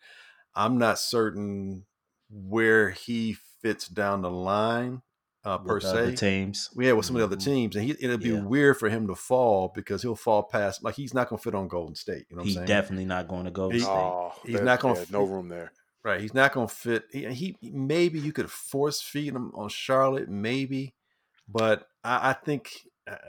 [0.56, 1.86] I'm not certain
[2.30, 5.02] where he fits down the line
[5.46, 6.16] uh, per with the se.
[6.16, 6.70] teams.
[6.78, 7.44] Yeah, with some of the other Mhm.
[7.46, 8.42] teams, and he, it'll be Yeah.
[8.42, 10.84] weird for him to fall because he'll fall past.
[10.84, 12.26] Like he's not going to fit on Golden State.
[12.30, 12.80] You know what He's I'm saying?
[12.82, 13.90] definitely not going to go He- state.
[13.92, 15.72] Oh, He's there- not gonna yeah, no room there.
[16.04, 16.20] Right.
[16.22, 17.06] He's not going to fit.
[17.12, 20.94] He, he maybe you could force feed him on Charlotte, maybe,
[21.48, 22.72] but I, I think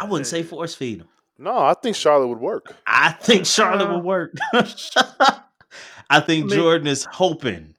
[0.01, 1.09] I wouldn't say force feed him.
[1.39, 2.75] No, I think Charlotte would work.
[2.87, 4.35] I think Charlotte Uh, would work.
[6.11, 7.75] I think I mean- Jordan is hoping.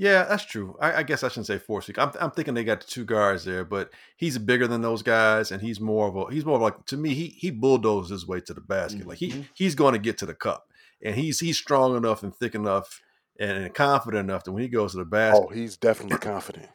[0.00, 0.76] Yeah, that's true.
[0.80, 1.98] I, I guess I shouldn't say force feed.
[1.98, 5.50] I'm, I'm thinking they got the two guards there, but he's bigger than those guys,
[5.50, 8.24] and he's more of a he's more of like to me he he bulldozed his
[8.26, 9.06] way to the basket.
[9.08, 9.46] Like he Mhm.
[9.54, 10.68] he's going to get to the cup,
[11.02, 13.00] and he's he's strong enough and thick enough
[13.40, 16.68] and confident enough that when he goes to the basket, Oh, he's definitely confident.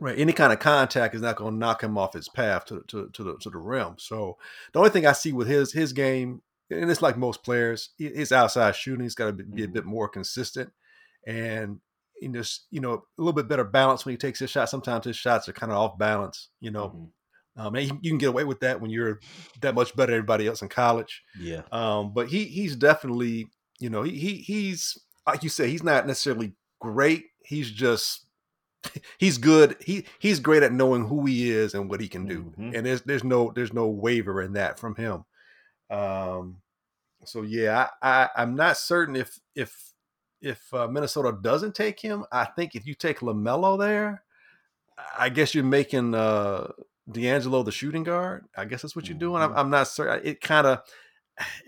[0.00, 0.18] Right.
[0.18, 3.08] Any kind of contact is not going to knock him off his path to, to,
[3.12, 3.94] to the to the rim.
[3.98, 4.38] So
[4.72, 8.32] the only thing I see with his his game, and it's like most players, his
[8.32, 9.04] outside shooting.
[9.04, 9.72] He's got to be, be a Mhm.
[9.72, 10.72] bit more consistent,
[11.24, 11.78] and
[12.20, 14.68] you know, you know, a little bit better balance when he takes his shot.
[14.70, 16.48] Sometimes his shots are kind of off balance.
[16.60, 16.88] You know,
[17.56, 17.66] Mhm.
[17.66, 19.20] um, and you can get away with that when you're
[19.60, 21.22] that much better than everybody else in college.
[21.38, 21.62] Yeah.
[21.72, 23.48] Um, but he he's definitely,
[23.80, 24.96] you know, he, he he's
[25.26, 27.24] like you say, he's not necessarily great.
[27.44, 28.26] He's just
[29.18, 29.76] he's good.
[29.80, 32.52] He he's great at knowing who he is and what he can do.
[32.58, 32.76] Mhm.
[32.76, 35.24] And there's there's no there's no waiver in that from him.
[35.90, 36.62] Um,
[37.24, 39.92] so yeah, I, I I'm not certain if if
[40.40, 42.24] if uh, Minnesota doesn't take him.
[42.32, 44.22] I think if you take Lamelo there,
[45.18, 46.68] I guess you're making uh
[47.10, 48.46] D'Angelo the shooting guard.
[48.56, 49.40] I guess that's what you're doing.
[49.42, 49.58] I'm, Mhm.
[49.58, 50.26] I'm not certain.
[50.26, 50.80] It kind of,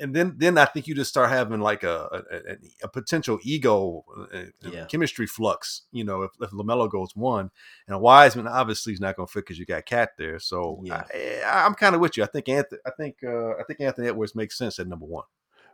[0.00, 4.04] and then then I think you just start having like a a, a- potential ego,
[4.34, 4.86] uh, Yeah.
[4.86, 5.82] chemistry flux.
[5.92, 7.50] You know, if, if Lamelo goes one,
[7.86, 10.38] and Wiseman obviously is not going to fit because you got Cat there.
[10.40, 11.04] So Yeah.
[11.46, 12.24] I, I'm kind of with you.
[12.24, 12.80] I think Anthony.
[12.86, 15.24] I think uh, I think Anthony Edwards makes sense at number one.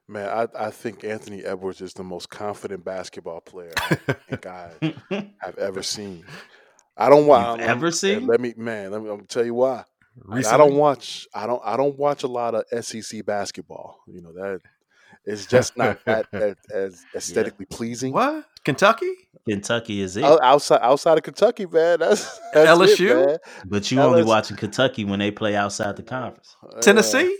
[0.06, 4.70] Man, I, I think Anthony Edwards is the most confident basketball player I think I
[5.40, 6.24] have ever seen.
[6.96, 7.60] I don't watch.
[7.60, 8.26] You've ever seen?
[8.26, 8.90] Let me, man.
[8.90, 9.10] Let me.
[9.10, 9.84] I'm tell you why.
[10.24, 11.26] Like, I don't watch.
[11.34, 11.62] I don't.
[11.64, 14.00] I don't watch a lot of SEC basketball.
[14.06, 14.60] You know that
[15.24, 18.12] it's just not that, that as aesthetically pleasing.
[18.12, 19.12] What Kentucky?
[19.48, 20.24] Kentucky is it.
[20.24, 22.00] Outside outside of Kentucky, man.
[22.00, 23.10] That's, that's LSU?
[23.10, 23.38] It, man.
[23.64, 24.26] but you only LSU.
[24.26, 26.56] watching Kentucky when they play outside the conference.
[26.80, 27.36] Tennessee?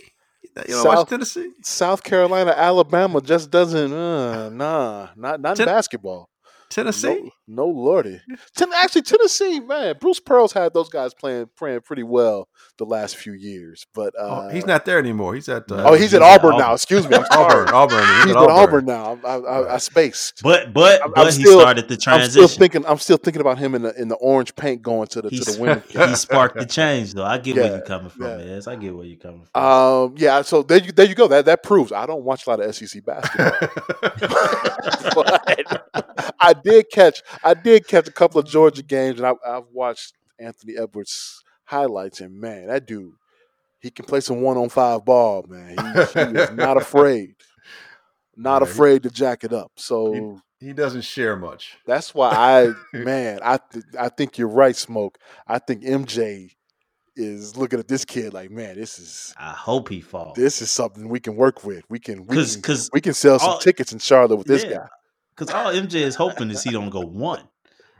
[0.67, 1.51] You know watch South- Tennessee?
[1.63, 3.91] South Carolina, Alabama just doesn't.
[3.91, 6.29] Uh, nah, not not in Ten- basketball.
[6.69, 7.21] Tennessee?
[7.23, 8.21] No, no lordy.
[8.55, 9.95] Ten, actually, Tennessee, man.
[9.99, 14.47] Bruce Pearl's had those guys playing playing pretty well the last few years, but uh,
[14.47, 15.35] oh, he's not there anymore.
[15.35, 16.63] He's at uh, Oh, he's at He's at Auburn now.
[16.65, 16.73] Auburn.
[16.75, 17.15] Excuse me.
[17.15, 17.53] I'm sorry.
[17.67, 17.73] Auburn.
[17.73, 17.99] Auburn.
[18.17, 19.19] He's, He's, at Auburn, now.
[19.23, 20.41] I, I, I, I spaced.
[20.43, 22.31] But but I'm- but I'm he started the I'm transition.
[22.31, 22.85] still thinking.
[22.85, 25.51] I'm still thinking about him in the in the orange paint going to the to
[25.51, 25.83] the women.
[25.89, 27.23] he sparked the change though.
[27.23, 28.45] I get where you're coming from, yeah.
[28.45, 28.67] yes.
[28.67, 29.63] I get where you're coming from.
[29.63, 30.41] Um, yeah.
[30.41, 31.27] So there you there you go.
[31.27, 33.69] That that proves I don't watch a lot of SEC basketball.
[35.15, 39.67] but I did catch I did catch a couple of Georgia games, and I, I've
[39.71, 43.13] watched Anthony Edwards highlights, and man, that dude,
[43.79, 45.69] he can play some one on five ball, man.
[45.77, 47.35] He, he is not afraid,
[48.35, 49.71] not Yeah, he- afraid to jack it up.
[49.75, 51.77] So he doesn't share much.
[51.85, 55.17] That's why I man, I th- I think you're right, Smoke.
[55.47, 56.51] I think MJ
[57.17, 60.35] is looking at this kid like, man, this is I hope he falls.
[60.35, 61.83] this is something we can work with.
[61.89, 64.47] We can we 'Cause- can, 'cause we can sell some all- tickets in Charlotte with
[64.47, 64.71] this Yeah.
[64.77, 64.87] guy.
[65.37, 67.47] Because all MJ is hoping is he don't go one.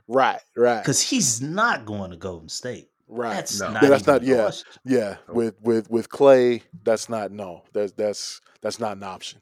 [0.08, 2.90] Right, right, Because he's not going to Golden State.
[3.08, 3.34] right.
[3.34, 3.72] That's No.
[3.72, 3.84] not.
[3.84, 4.36] Yeah, that's even not- a yeah.
[4.44, 4.68] question.
[4.86, 7.64] yeah, with with with Clay, that's not no.
[7.74, 9.42] That's that's that's not an option.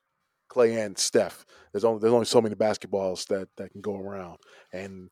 [0.50, 1.46] Clay and Steph.
[1.74, 4.38] There's only there's only so many basketballs that that can go around,
[4.72, 5.10] and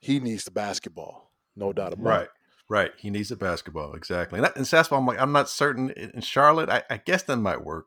[0.00, 2.14] he needs the basketball, no doubt about Right.
[2.22, 2.30] it.
[2.68, 2.82] Right.
[2.82, 2.90] Right.
[2.98, 3.94] He needs the basketball.
[3.94, 4.38] Exactly.
[4.38, 6.68] And, that, and so that's why I'm like, I'm not certain in in Charlotte.
[6.68, 7.86] I, I guess that might work.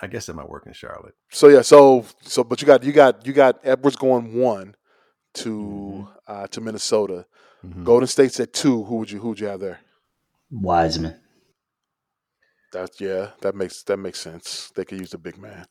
[0.00, 1.14] I guess that might work in Charlotte.
[1.30, 4.74] So yeah, so so but you got you got you got Edwards going one
[5.34, 6.12] to Mhm.
[6.26, 7.26] uh, to Minnesota.
[7.64, 7.84] Mhm.
[7.84, 8.84] Golden State's at two.
[8.84, 9.80] Who would you who would you have there?
[10.50, 11.20] Wiseman.
[12.72, 14.70] That's yeah, that makes that makes sense.
[14.74, 15.66] They could use the big man.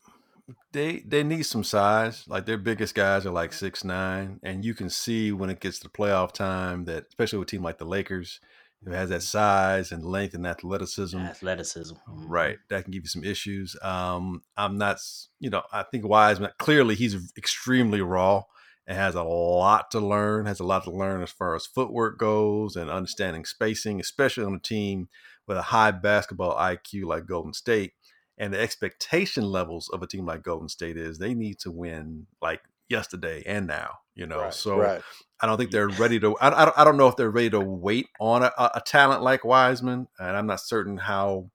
[0.72, 2.24] They they need some size.
[2.28, 5.80] Like their biggest guys are like six nine, and you can see when it gets
[5.80, 8.40] to playoff time that, especially with a team like the Lakers,
[8.84, 11.96] who has that size and length and athleticism, Athleticism.
[11.96, 12.26] Mhm.
[12.28, 12.58] right?
[12.70, 13.76] That can give you some issues.
[13.82, 15.00] Um, I'm not,
[15.40, 18.44] you know, I think Wiseman clearly he's extremely raw
[18.86, 20.46] and has a lot to learn.
[20.46, 24.54] Has a lot to learn as far as footwork goes and understanding spacing, especially on
[24.56, 25.10] a team
[25.48, 27.94] with a high basketball IQ like Golden State.
[28.38, 32.28] And the expectation levels of a team like Golden State is they need to win
[32.42, 33.96] like yesterday and now.
[34.16, 35.02] You know, right, so right.
[35.42, 36.36] I don't think they're ready to.
[36.38, 39.22] I, I, don't- I don't know if they're ready to wait on a, a talent
[39.22, 41.52] like Wiseman, and I'm not certain how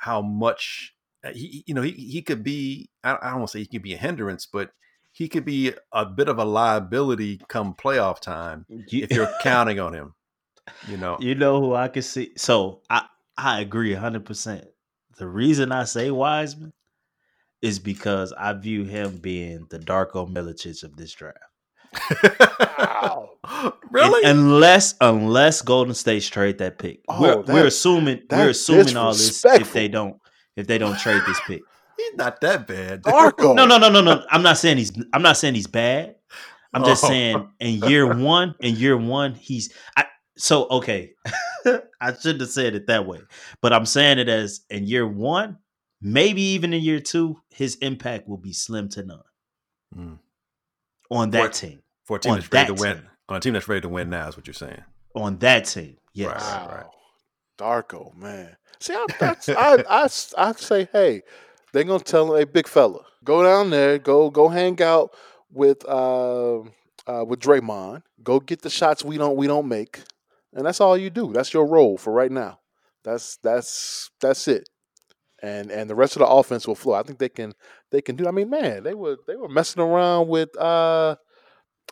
[0.00, 0.94] how much
[1.24, 2.90] uh, he you know he he could be.
[3.04, 4.70] I, I don't want to say he could be a hindrance, but
[5.12, 9.94] he could be a bit of a liability come playoff time if you're counting on
[9.94, 10.14] him.
[10.88, 12.32] You know, you know who I can see.
[12.36, 14.64] So I I agree hundred percent.
[15.18, 16.72] The reason I say Wiseman
[17.62, 21.38] is because I view him being the Darko Milicic of this draft.
[22.78, 23.30] Wow.
[23.90, 24.24] really?
[24.24, 29.12] Un- unless unless Golden State trade that pick, Oh, we're, we're assuming we're assuming all
[29.12, 30.16] this if they don't
[30.56, 31.62] if they don't trade this pick.
[31.96, 33.02] He's not that bad.
[33.02, 33.54] Darko.
[33.56, 34.24] No, no, no, no, no.
[34.30, 34.92] I'm not saying he's.
[35.12, 36.14] I'm not saying he's bad.
[36.72, 37.08] I'm just Oh.
[37.08, 39.72] saying in year one, in year one, he's.
[39.96, 40.04] I,
[40.36, 41.14] so okay,
[42.00, 43.18] I shouldn't have said it that way,
[43.60, 45.56] but I'm saying it as in year one,
[46.00, 49.22] maybe even in year two, his impact will be slim to none
[49.96, 50.18] Mm.
[51.10, 51.52] on that What?
[51.54, 51.82] team.
[52.04, 53.10] For a team on that's ready to that win, team.
[53.28, 54.82] on a team that's ready to win now is what you're saying.
[55.14, 56.28] On that team, yes.
[56.42, 56.68] Right.
[56.68, 56.90] Wow.
[57.58, 58.56] Darko, man.
[58.80, 61.22] See, I, that's, I, I, s- I say, hey,
[61.72, 65.14] they're gonna tell him, hey, big fella, go down there, go, go hang out
[65.52, 66.58] with, uh,
[67.06, 68.02] uh, with Draymond.
[68.22, 70.00] Go get the shots we don't, we don't make,
[70.54, 71.32] and that's all you do.
[71.32, 72.60] That's your role for right now.
[73.04, 74.68] That's that's that's it.
[75.42, 76.94] And and the rest of the offense will flow.
[76.94, 77.52] I think they can
[77.92, 78.26] they can do.
[78.26, 81.14] I mean, man, they were they were messing around with uh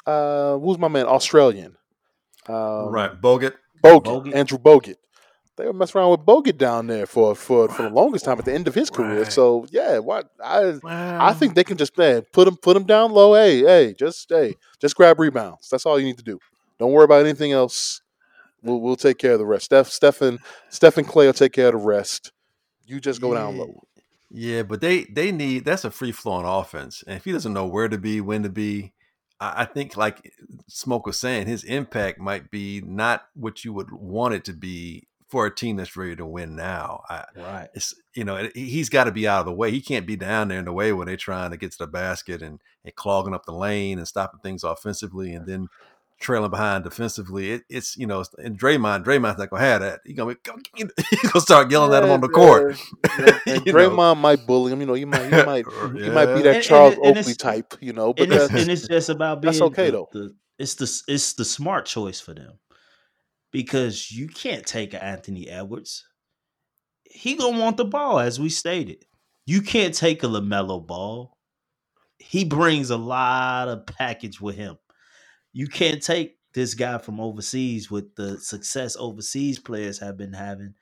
[0.06, 1.76] uh who's my man Australian.
[2.48, 3.54] Um, right, Bogut.
[3.82, 4.34] Bogut, Bogut.
[4.34, 4.96] Andrew Bogut.
[5.56, 8.44] They were messing around with Bogut down there for for for the longest time at
[8.44, 9.22] the end of his career.
[9.22, 9.32] Right.
[9.32, 12.84] So yeah, what I I Um, think they can just man put him put him
[12.84, 13.34] down low.
[13.34, 15.68] Hey hey, just hey just grab rebounds.
[15.70, 16.38] That's all you need to do.
[16.78, 18.02] Don't worry about anything else.
[18.62, 19.66] We'll we'll take care of the rest.
[19.66, 22.32] Steph Steph and Steph and Clay will take care of the rest.
[22.86, 23.82] You just go down low.
[24.30, 27.66] Yeah, but they they need that's a free flowing offense, and if he doesn't know
[27.66, 28.92] where to be, when to be,
[29.40, 30.32] I, I think like
[30.68, 35.06] Smoke was saying, his impact might be not what you would want it to be
[35.28, 37.02] for a team that's ready to win now.
[37.08, 37.68] I, Right.
[37.74, 39.70] it's you know he's got to be out of the way.
[39.70, 41.86] He can't be down there in the way when they're trying to get to the
[41.86, 45.68] basket and, and clogging up the lane and stopping things offensively, and then
[46.20, 47.52] trailing behind defensively.
[47.52, 50.00] It, it's you know, and Draymond, Draymond's not gonna have that.
[50.04, 52.76] He's gonna be, he's gonna start yelling at him on the court.
[53.18, 53.78] Yeah, and You know.
[53.90, 54.80] Draymond might bully him.
[54.80, 55.64] You know, he might he might
[56.02, 57.74] he might be that And- Charles and- and Oakley type.
[57.80, 60.08] You know, but and it's, and it's just about being that's okay, the- though.
[60.12, 62.58] the- it's the it's the smart choice for them
[63.52, 66.04] because you can't take Anthony Edwards.
[67.04, 69.04] He gonna want the ball, as we stated.
[69.46, 71.32] You can't take a LaMelo Ball.
[72.18, 74.76] He brings a lot of package with him.
[75.58, 80.74] You can't take this guy from overseas with the success overseas players have been having.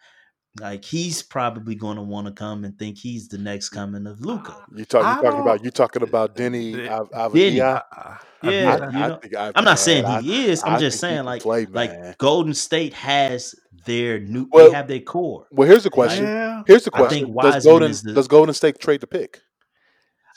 [0.61, 4.20] Like he's probably going to want to come and think he's the next coming of
[4.20, 4.53] Luka.
[4.57, 7.57] Ah, you talk, I you talking about you talking about Denny The- Av- Denny.
[7.59, 7.83] Avdia?
[7.93, 10.62] I- Yeah, I- you know, think I- I'm not saying man, he is.
[10.64, 13.55] I'm I just saying like play, like Golden State has
[13.87, 14.49] their new.
[14.51, 15.47] Well- they have their core.
[15.53, 16.25] Well, here's the question.
[16.25, 16.62] Yeah.
[16.66, 17.33] Here's the question.
[17.41, 19.41] does Golden the- does Golden State trade the pick?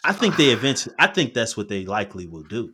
[0.03, 0.93] I think they eventually.
[0.99, 2.73] I think that's what they likely will do.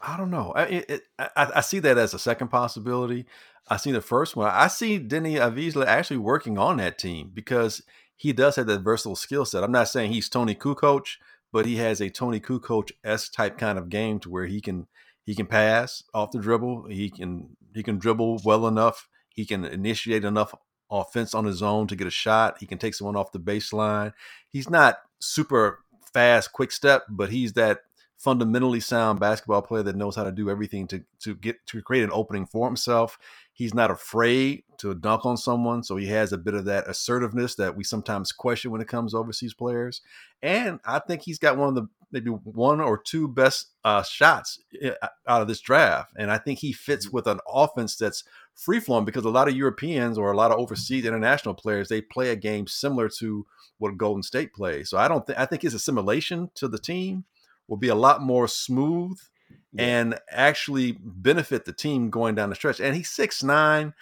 [0.00, 0.52] I don't know.
[0.54, 3.26] I, it, I, I see that as a second possibility.
[3.68, 4.50] I see the first one.
[4.50, 7.82] I see Denny Avizla actually working on that team because
[8.16, 9.64] he does have that versatile skill set.
[9.64, 11.16] I'm not saying he's Toni Kukoc,
[11.52, 14.86] but he has a Toni Kukoc s type kind of game to where he can
[15.24, 16.88] he can pass off the dribble.
[16.88, 19.08] He can he can dribble well enough.
[19.30, 20.54] He can initiate enough
[20.90, 22.58] offense on his own to get a shot.
[22.60, 24.12] He can take someone off the baseline.
[24.48, 25.80] He's not super
[26.12, 27.80] fast, quick step, but he's that
[28.24, 32.02] fundamentally sound basketball player that knows how to do everything to to get to create
[32.02, 33.18] an opening for himself.
[33.52, 37.54] He's not afraid to dunk on someone, so he has a bit of that assertiveness
[37.56, 40.00] that we sometimes question when it comes to overseas players.
[40.42, 44.58] And I think he's got one of the maybe one or two best uh, shots
[44.80, 44.92] eh,
[45.28, 46.14] out of this draft.
[46.16, 49.56] And I think he fits with an offense that's free flowing because a lot of
[49.56, 53.44] Europeans or a lot of overseas international players they play a game similar to
[53.78, 54.88] what Golden State plays.
[54.88, 57.24] So I don't think I think his assimilation to the team
[57.68, 59.18] will be a lot more smooth
[59.72, 59.84] yeah.
[59.84, 62.80] and actually benefit the team going down the stretch.
[62.80, 63.94] And he's six nine.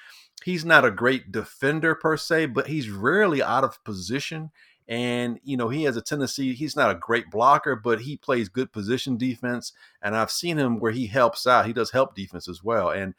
[0.44, 4.50] He's not a great defender per se, but he's rarely out of position.
[4.88, 6.54] And you know he has a tendency.
[6.54, 9.72] He's not a great blocker, but he plays good position defense.
[10.02, 11.66] And I've seen him where he helps out.
[11.66, 12.90] He does help defense as well.
[12.90, 13.14] And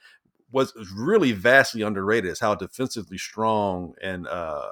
[0.52, 4.72] what's really vastly underrated is how defensively strong and uh,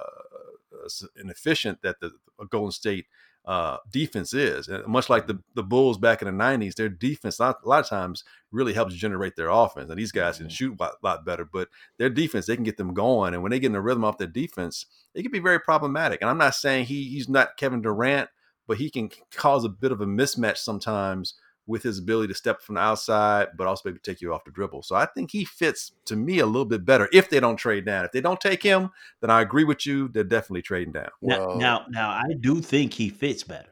[1.15, 2.11] and efficient that the
[2.49, 3.05] Golden State
[3.45, 4.67] uh, defense is.
[4.67, 7.67] And much like the, the Bulls back in the 90s, their defense a lot, a
[7.67, 9.89] lot of times really helps generate their offense.
[9.89, 10.53] And these guys can mm-hmm.
[10.53, 13.33] shoot a lot, lot, better, but their defense, they can get them going.
[13.33, 14.85] And when they get in a rhythm off their defense,
[15.15, 16.21] it can be very problematic.
[16.21, 18.29] And I'm not saying he, he's not Kevin Durant,
[18.67, 21.33] but he can cause a bit of a mismatch sometimes
[21.67, 24.51] with his ability to step from the outside, but also maybe take you off the
[24.51, 24.83] dribble.
[24.83, 27.85] So I think he fits to me a little bit better if they don't trade
[27.85, 28.05] down.
[28.05, 28.89] If they don't take him,
[29.21, 30.07] then I agree with you.
[30.07, 31.09] They're definitely trading down.
[31.21, 33.69] Now, now, now I do think he fits better.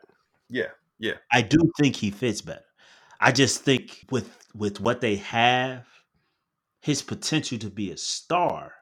[0.50, 0.70] Yeah,
[1.00, 1.16] yeah.
[1.32, 2.64] I do think he fits better.
[3.20, 5.86] I just think with with what they have,
[6.82, 8.74] his potential to be a star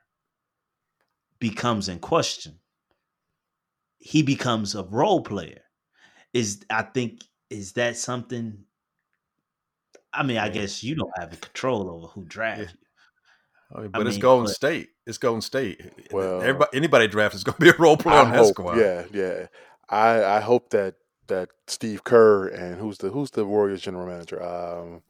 [1.40, 2.60] becomes in question.
[3.98, 5.62] He becomes a role player.
[6.34, 8.60] Is I think is that something
[10.18, 12.80] I mean, I guess you don't have the control over who drafts you.
[13.76, 14.90] I mean, but I it's Golden but, State.
[15.06, 15.82] It's Golden State.
[16.12, 18.78] Well, Everybody, anybody drafted is going to be a role player I on hope, squad.
[18.78, 19.48] Yeah, yeah.
[19.90, 20.96] I I hope that
[21.28, 24.42] that Steve Kerr and who's the who's the Warriors general manager?
[24.42, 25.04] Um,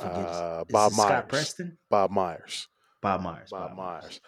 [0.00, 1.08] uh, Bob Myers.
[1.08, 1.78] Scott Preston.
[1.88, 2.68] Bob Myers.
[3.00, 3.50] Bob Myers.
[3.50, 4.02] Bob, Bob Myers.
[4.02, 4.20] Myers.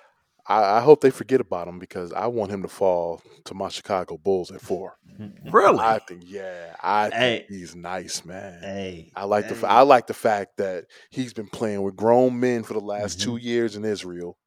[0.48, 3.68] I, I, hope they forget about him because I want him to fall to my
[3.68, 4.96] Chicago Bulls at four.
[5.50, 5.80] Really?
[5.80, 6.76] I think yeah.
[6.80, 7.38] I hey.
[7.38, 8.60] think he's nice, man.
[8.62, 9.54] Hey, I like hey.
[9.54, 13.18] the I like the fact that he's been playing with grown men for the last
[13.18, 13.30] mm-hmm.
[13.30, 14.38] two years in Israel.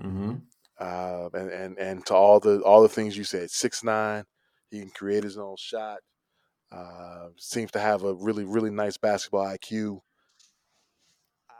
[0.00, 0.34] Mm-hmm.
[0.78, 4.22] Uh, and and and to all the all the things you said, six nine,
[4.70, 5.98] he can create his own shot.
[6.70, 9.98] Uh, seems to have a really really nice basketball IQ.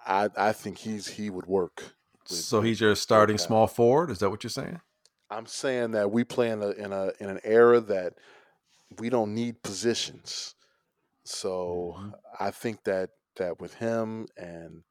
[0.06, 1.96] I I think he's he would work
[2.36, 4.10] so he's your starting small forward.
[4.10, 4.80] Is that what you're saying?
[5.30, 8.14] I'm saying that we play in a in a in an era that
[8.98, 10.54] we don't need positions.
[11.24, 12.10] So mm-hmm.
[12.38, 14.82] I think that that with him and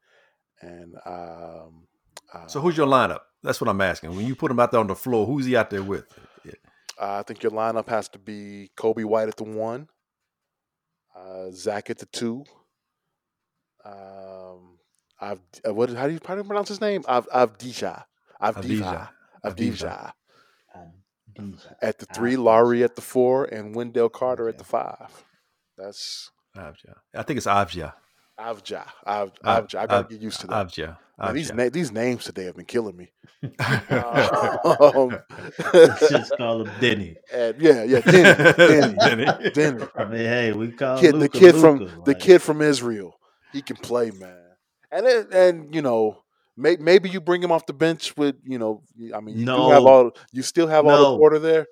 [0.60, 1.86] and um,
[2.32, 3.20] uh, so who's your lineup?
[3.42, 4.14] That's what I'm asking.
[4.14, 6.06] When you put him out there on the floor, who's he out there with?
[6.44, 6.52] Yeah.
[7.00, 9.88] Uh, I think your lineup has to be Coby White at the one,
[11.16, 12.44] uh, Zach at the two,
[13.84, 14.29] um,
[15.20, 15.90] I've uh, what?
[15.90, 17.04] How do you, how do you pronounce his name?
[17.06, 18.04] I've Avdija.
[18.40, 19.08] Avdija.
[19.44, 20.12] Avdija.
[21.80, 25.24] At the three, Lauri at the four, and Wendell Carter at the five.
[25.76, 26.94] That's Avja.
[27.14, 27.92] I think it's Avja.
[28.38, 28.86] Avja.
[29.06, 29.74] Av, Avja.
[29.76, 30.68] I gotta get used to that.
[30.68, 30.96] Avja.
[31.18, 33.10] Man, these na- these names today have been killing me.
[33.42, 35.18] um,
[36.08, 37.16] just call him Denny.
[37.32, 38.94] And yeah, yeah, Denny, Denny,
[39.26, 39.50] Denny.
[39.50, 39.86] Denny.
[39.94, 42.04] I mean, hey, we call kid, Luka, the kid Luka, from like.
[42.06, 43.18] the kid from Israel.
[43.52, 44.49] He can play, man
[44.92, 46.22] and it, and you know
[46.56, 48.82] may, maybe you bring him off the bench with you know
[49.14, 49.70] I mean you no.
[49.70, 50.90] have all you still have no.
[50.90, 51.66] all the Porter there.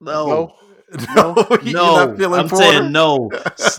[0.00, 0.26] No.
[0.26, 0.54] No.
[1.14, 2.34] No, no.
[2.34, 2.56] I'm Porter?
[2.56, 3.30] saying no.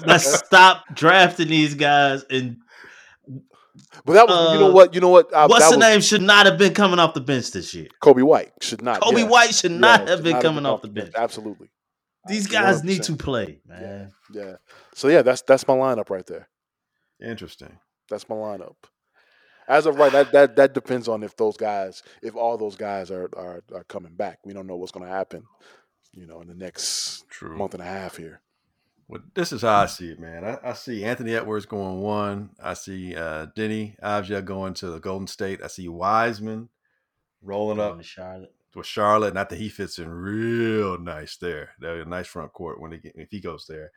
[0.03, 2.57] Let's stop drafting these guys and
[4.05, 5.33] but that was, uh, you know uh, what, you know what.
[5.33, 7.87] I, what's the was, name should not have been coming off the bench this year.
[8.01, 9.01] Coby White should not.
[9.01, 9.27] Kobe yeah.
[9.27, 11.13] White should not yeah, have should been not coming have off the bench.
[11.13, 11.23] bench.
[11.23, 11.69] Absolutely.
[12.27, 12.85] These guys 100%.
[12.85, 14.11] need to play, man.
[14.31, 14.43] Yeah.
[14.43, 14.55] yeah.
[14.93, 16.49] So yeah, that's that's my lineup right there.
[17.21, 17.77] Interesting.
[18.13, 18.75] That's my lineup.
[19.67, 23.11] As of right, that that that depends on if those guys, if all those guys
[23.11, 24.39] are are, are coming back.
[24.45, 25.43] We don't know what's going to happen,
[26.13, 27.57] you know, in the next True.
[27.57, 28.41] month and a half here.
[29.07, 30.43] Well, this is how I see it, man.
[30.45, 32.51] I, I see Anthony Edwards going one.
[32.61, 35.61] I see uh, Deni Avdija going to the Golden State.
[35.63, 36.69] I see Wiseman
[37.41, 38.53] rolling up to Charlotte.
[38.75, 41.71] With Charlotte, Not that he fits in real nice there.
[41.79, 43.91] They're a nice front court when he if he goes there.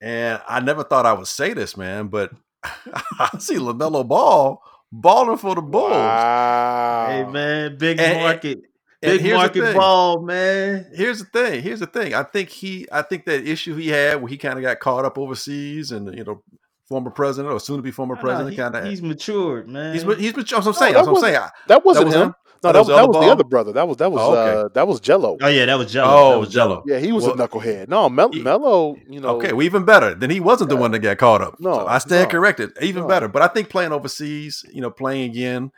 [0.00, 2.32] And I never thought I would say this, man, but
[2.64, 5.90] I see LaMelo Ball balling for the Bulls.
[5.90, 7.06] Wow.
[7.10, 8.58] Hey man, big and, market.
[9.04, 10.86] And Big here's the market ball, man.
[10.94, 11.62] Here's the thing.
[11.62, 12.14] Here's the thing.
[12.14, 12.86] I think he.
[12.92, 16.16] I think that issue he had where he kind of got caught up overseas, and
[16.16, 16.40] you know,
[16.88, 18.84] former president or soon to be former president, kind of.
[18.84, 19.92] he's matured, man.
[19.94, 20.32] He's he's.
[20.34, 20.92] That's what I'm No, saying.
[20.92, 21.50] that That's what I'm wasn't- saying.
[21.66, 22.22] That wasn't was him.
[22.28, 22.34] him?
[22.64, 23.72] No, That that, was that was the other brother.
[23.72, 24.60] That was that was Oh, okay.
[24.60, 25.36] uh, that was Gelo.
[25.40, 26.04] oh yeah, that was Gelo.
[26.06, 26.82] Oh, that was Gelo.
[26.86, 27.88] Yeah, he was Well- a knucklehead.
[27.88, 29.36] No, Mel- He- Melo, you know.
[29.36, 30.14] okay, well, even better.
[30.14, 31.56] Then he wasn't the one that got caught up.
[31.58, 32.30] No, So I stand no.
[32.38, 32.70] corrected.
[32.80, 33.08] Even No.
[33.08, 33.26] better.
[33.28, 35.72] But I think playing overseas, you know, playing again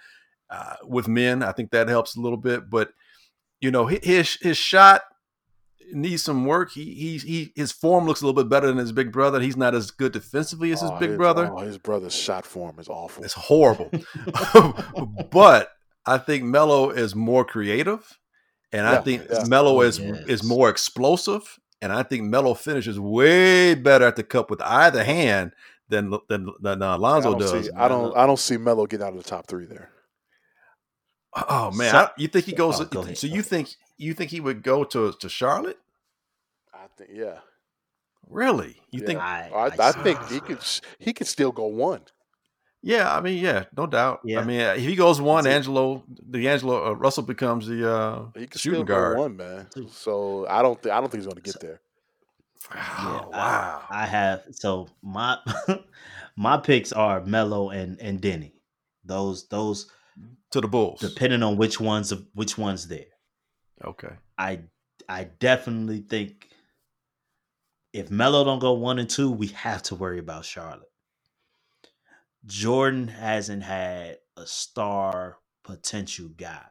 [0.50, 2.68] uh, with men, I think that helps a little bit.
[2.68, 2.90] But
[3.60, 5.02] you know, his his shot
[5.92, 6.70] needs some work.
[6.72, 9.40] He he he his form looks a little bit better than his big brother.
[9.40, 11.50] He's not as good defensively as his oh, big brother.
[11.50, 13.24] Oh, his brother's shot form is awful.
[13.24, 13.90] It's horrible.
[15.30, 15.68] but
[16.06, 18.18] I think Melo is more creative,
[18.72, 19.44] and I think yeah.
[19.46, 20.24] Melo Oh, is yes.
[20.28, 25.02] is more explosive, and I think Melo finishes way better at the cup with either
[25.04, 25.52] hand
[25.88, 27.66] than than than uh, I Alonzo don't does.
[27.66, 27.72] see.
[27.72, 28.16] I don't.
[28.16, 29.90] I don't see Melo getting out of the top three there.
[31.48, 32.80] Oh man, So- I- you think he goes?
[32.80, 33.18] Oh, go ahead.
[33.18, 35.78] so you think you think he would go to to Charlotte?
[36.72, 37.10] I think.
[37.12, 37.38] Yeah.
[38.28, 38.80] Really?
[38.90, 39.06] You Yeah.
[39.06, 39.20] think?
[39.20, 40.58] I, I, I I think he could.
[40.98, 42.02] He could still go one.
[42.86, 44.20] Yeah, I mean, yeah, no doubt.
[44.24, 44.40] Yeah.
[44.40, 48.60] I mean, if he goes one, Angelo, D'Angelo, uh, Russell becomes the uh, He could
[48.60, 49.16] shooting guard.
[49.18, 49.68] one, man.
[49.90, 50.80] So I don't.
[50.82, 50.94] Think.
[50.94, 51.80] I don't think he's going to get So- there.
[52.74, 53.82] Oh, I- wow.
[53.90, 55.38] I have so my
[56.36, 58.52] my picks are Melo and and Denny.
[59.04, 59.90] Those those
[60.50, 61.00] to the Bulls.
[61.00, 63.06] depending on which ones of which ones there.
[63.84, 64.12] Okay.
[64.38, 64.60] I
[65.08, 66.48] I definitely think
[67.92, 70.90] if Melo don't go one and two, we have to worry about Charlotte.
[72.46, 76.64] Jordan hasn't had a star potential guy.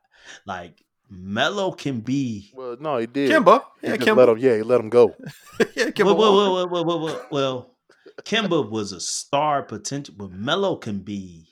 [0.45, 3.30] Like Melo can be Well, no, he did.
[3.32, 3.64] Kemba.
[3.82, 4.18] He Yeah, just Kemba.
[4.18, 4.38] let him.
[4.40, 5.16] Yeah, he let him go.
[5.76, 6.16] yeah, Kemba.
[6.18, 7.78] well, well, well, well, well, well, well,
[8.24, 11.48] Kemba was a star potential, but Melo can be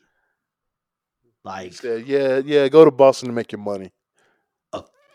[1.23, 3.91] He like said, "Yeah, yeah, go to Boston to make your money."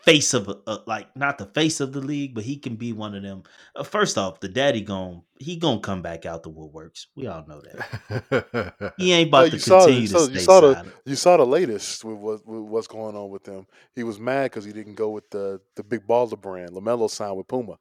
[0.07, 2.93] Face of a, uh, like not the face of the league, but he can be
[2.93, 3.43] one of them.
[3.75, 7.07] Uh, first off, the daddy gon' he gonna come back out the woodworks.
[7.15, 8.93] We all know that.
[8.97, 10.91] He ain't about you to saw the- continue you to saw- stay you saw the-
[11.05, 13.67] You saw the latest with, what, with what's going on with him.
[13.95, 16.71] He was mad because he didn't go with the the big baller brand.
[16.71, 17.77] Lamelo signed with Puma.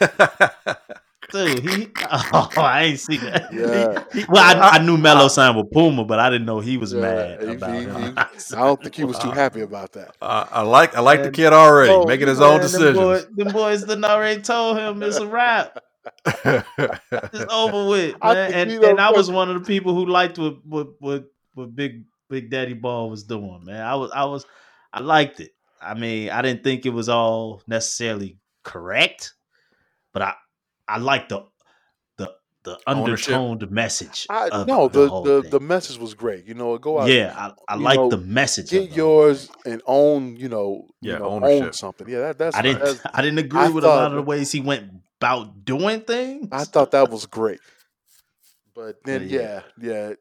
[1.30, 3.52] Dude, he oh, I ain't see that.
[3.52, 4.24] Yeah.
[4.30, 7.00] Well, I, I knew Melo signed with Puma, but I didn't know he was Yeah,
[7.00, 8.14] mad he- about he- him.
[8.18, 10.16] I don't think he was too happy about that.
[10.22, 12.96] Uh, I like I like the kid already, Oh, making his man, own them decisions.
[12.96, 15.78] boy- Them boys done already told him it's a wrap.
[16.78, 18.50] It's over with, man.
[18.50, 21.24] think And he and I was one of the people who liked what what what,
[21.54, 23.82] what Big Big Daddy Ball was doing, man.
[23.84, 24.46] I was I was
[24.94, 25.50] I liked it.
[25.80, 29.34] I mean, I didn't think it was all necessarily correct,
[30.14, 30.34] but I
[30.88, 31.44] I like the
[32.16, 32.34] the
[32.64, 33.34] the Ownership.
[33.34, 34.26] undertoned message.
[34.30, 36.44] I of no, the the the, the message was great.
[36.46, 37.34] You know, go out, yeah,
[37.68, 38.70] I, I like know, the message.
[38.70, 40.36] get of yours and own.
[40.36, 41.62] You know, you Yeah, know, ownership.
[41.66, 42.08] own something.
[42.08, 44.22] Yeah, that, that's I didn't that's- I didn't agree I with a lot of the
[44.22, 44.90] ways he went
[45.20, 46.48] about doing things.
[46.52, 47.60] I thought that was great.
[48.74, 49.90] But then, But yeah, yeah.
[50.08, 50.12] yeah,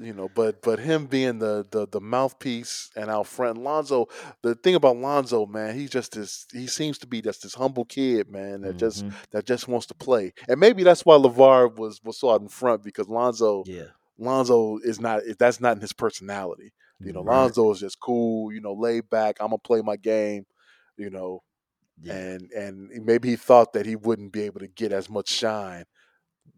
[0.00, 4.06] you know, but but him being the the the mouthpiece and out front, Lonzo.
[4.42, 6.46] The thing about Lonzo, man, he's just this.
[6.52, 9.14] He seems to be just this humble kid, man, that just Mhm.
[9.30, 10.32] that just wants to play.
[10.48, 13.86] And maybe that's why LaVar was was so out in front because Lonzo yeah.
[14.18, 15.22] Lonzo is not.
[15.38, 16.72] That's not in his personality.
[17.00, 17.36] You know, Right.
[17.36, 18.52] Lonzo is just cool.
[18.52, 19.36] You know, laid back.
[19.40, 20.46] I'm gonna play my game.
[20.96, 21.42] You know,
[22.02, 22.14] Yeah.
[22.14, 25.84] and and maybe he thought that he wouldn't be able to get as much shine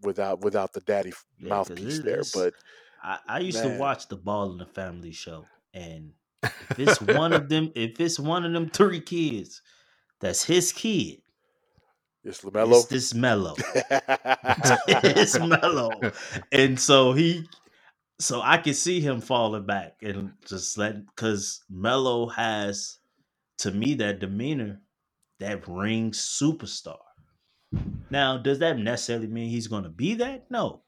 [0.03, 2.23] without without the daddy Yeah, mouthpiece there.
[2.33, 2.55] But
[3.03, 3.73] I, I used Man.
[3.75, 6.13] to watch the Ball in the Family show, and
[6.43, 9.63] if it's one of them, if it's one of them three kids,
[10.21, 11.23] that's his kid.
[12.25, 13.55] it's It's this mellow.
[14.89, 16.01] it's mellow,
[16.53, 17.49] and so he,
[18.21, 22.99] so I can see him falling back and just let because Melo has,
[23.59, 24.81] to me, that demeanor,
[25.41, 26.99] that ring superstar.
[28.11, 30.51] Now, does that necessarily mean he's going to be that?
[30.51, 30.83] No,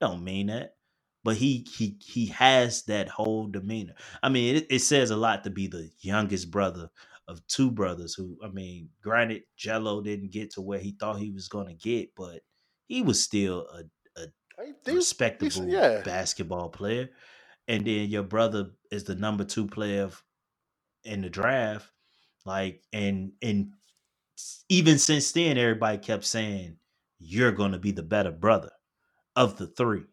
[0.00, 0.77] don't mean that.
[1.24, 3.94] But he he he has that whole demeanor.
[4.22, 6.90] I mean, it, it says a lot to be the youngest brother
[7.26, 8.14] of two brothers.
[8.14, 11.74] Who I mean, granted, Gelo didn't get to where he thought he was going to
[11.74, 12.40] get, but
[12.86, 13.84] he was still a
[14.84, 16.02] they- respectable yeah.
[16.02, 17.10] basketball player.
[17.68, 20.22] And then your brother is the number two player of-
[21.04, 21.90] in the draft.
[22.44, 23.72] Like, and and
[24.68, 26.78] even since then, everybody kept saying
[27.18, 28.70] you're going to be the better brother
[29.36, 30.04] of the three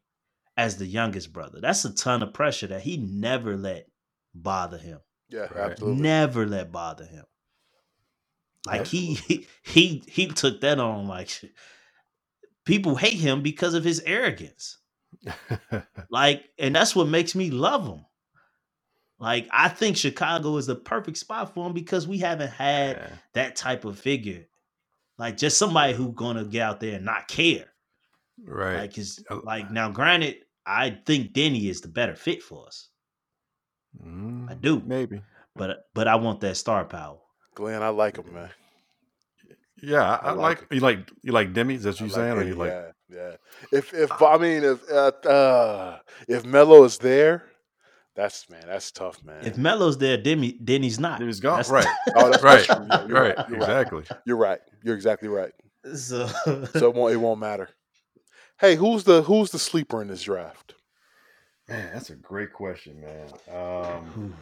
[0.58, 1.60] as the youngest brother.
[1.62, 3.88] That's a ton of pressure that he never let
[4.34, 5.00] bother him.
[5.30, 5.72] yeah, Right.
[5.72, 6.02] absolutely.
[6.02, 7.26] Never let bother him.
[8.66, 9.16] Like Absolutely.
[9.28, 11.30] he he he took that on like
[12.66, 14.78] people hate him because of his arrogance.
[16.10, 18.06] Like, and that's what makes me love him.
[19.20, 23.10] Like I think Chicago is the perfect spot for him because we haven't had Yeah.
[23.34, 24.46] that type of figure.
[25.18, 27.66] Like just somebody who gonna get out there and not care.
[28.44, 28.76] Right.
[28.78, 32.90] Like is like now granted, I think Denny is the better fit for us.
[34.04, 34.82] Mm, I do.
[34.86, 35.22] Maybe.
[35.56, 37.18] But but I want that star power.
[37.54, 38.50] Glenn, I like him, man.
[39.82, 41.76] Yeah, I, I I like like you like you like Demi.
[41.76, 42.32] Is that what I you saying?
[42.32, 43.32] or Eddie, you like yeah, yeah.
[43.72, 47.44] If if I mean if uh, uh if Melo is there,
[48.16, 49.46] that's man, that's tough, man.
[49.46, 51.20] If Melo's there, Denny Denny's not.
[51.20, 51.58] Demi's gone?
[51.62, 51.96] That's- Right.
[52.16, 52.66] oh, that's, right.
[52.68, 53.38] Yeah, you're right.
[53.38, 53.50] right.
[53.50, 53.70] You're right.
[53.70, 54.04] Exactly.
[54.26, 54.60] You're right.
[54.84, 55.52] You're exactly right.
[55.94, 57.70] So, So it won't, it won't matter.
[58.60, 60.76] Hey, who's the who's the sleeper in this draft?
[61.68, 63.28] Man, that's a great question, man.
[63.54, 64.36] Um,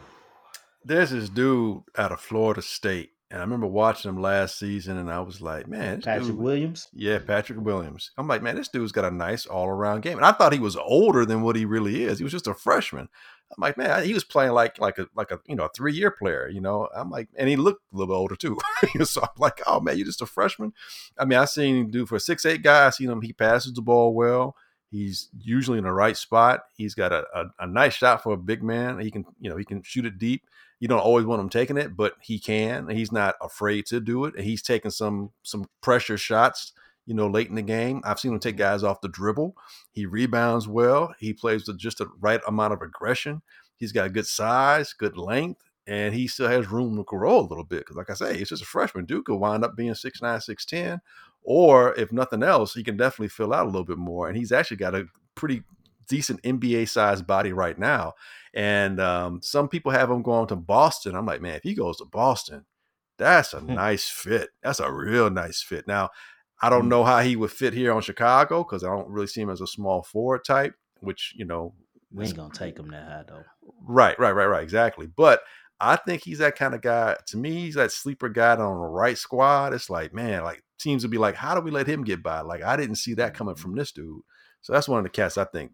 [0.84, 5.10] there's this dude out of Florida State, and I remember watching him last season, and
[5.10, 6.88] I was like, man, Patrick dude, Williams.
[6.92, 8.10] yeah, Patrick Williams.
[8.18, 10.58] I'm like, man, this dude's got a nice all around game, and I thought he
[10.58, 12.18] was older than what he really is.
[12.18, 13.08] He was just a freshman.
[13.56, 15.92] I'm like, man, he was playing like like a like a you know a three
[15.92, 16.48] year player.
[16.48, 18.58] You know, I'm like, and he looked a little bit older too.
[19.04, 20.72] so I'm like, oh man, you're just a freshman.
[21.18, 22.86] I mean, I seen him do for a six eight guy.
[22.86, 23.22] I seen him.
[23.22, 24.56] He passes the ball well.
[24.90, 26.60] He's usually in the right spot.
[26.76, 29.00] He's got a, a, a nice shot for a big man.
[29.00, 30.46] He can, you know, he can shoot it deep.
[30.78, 32.88] You don't always want him taking it, but he can.
[32.88, 34.34] He's not afraid to do it.
[34.36, 36.72] And he's taking some some pressure shots,
[37.06, 38.00] you know, late in the game.
[38.04, 39.56] I've seen him take guys off the dribble.
[39.92, 41.14] He rebounds well.
[41.18, 43.42] He plays with just the right amount of aggression.
[43.76, 47.64] He's got good size, good length, and he still has room to grow a little
[47.64, 47.80] bit.
[47.80, 49.04] Because, like I say, he's just a freshman.
[49.04, 51.00] Duke could wind up being 6'9, 6'10.
[51.42, 54.28] Or if nothing else, he can definitely fill out a little bit more.
[54.28, 55.62] And he's actually got a pretty
[56.08, 58.14] decent NBA sized body right now.
[58.54, 61.14] And um, some people have him going to Boston.
[61.14, 62.64] I'm like, man, if he goes to Boston,
[63.18, 63.74] that's a Hmm.
[63.74, 64.50] nice fit.
[64.62, 65.86] That's a real nice fit.
[65.86, 66.10] Now,
[66.62, 66.88] I don't Hmm.
[66.88, 69.60] know how he would fit here on Chicago because I don't really see him as
[69.60, 71.74] a small forward type, which, you know,
[72.12, 73.44] We ain't gonna take him that high though.
[73.82, 75.06] Right, right, right, right, exactly.
[75.06, 75.42] But
[75.80, 77.16] I think he's that kind of guy.
[77.28, 79.74] To me, he's that sleeper guy on the right squad.
[79.74, 82.40] It's like, man, like teams would be like, how do we let him get by?
[82.40, 84.22] Like, I didn't see that coming from this dude.
[84.62, 85.72] So that's one of the cats I think.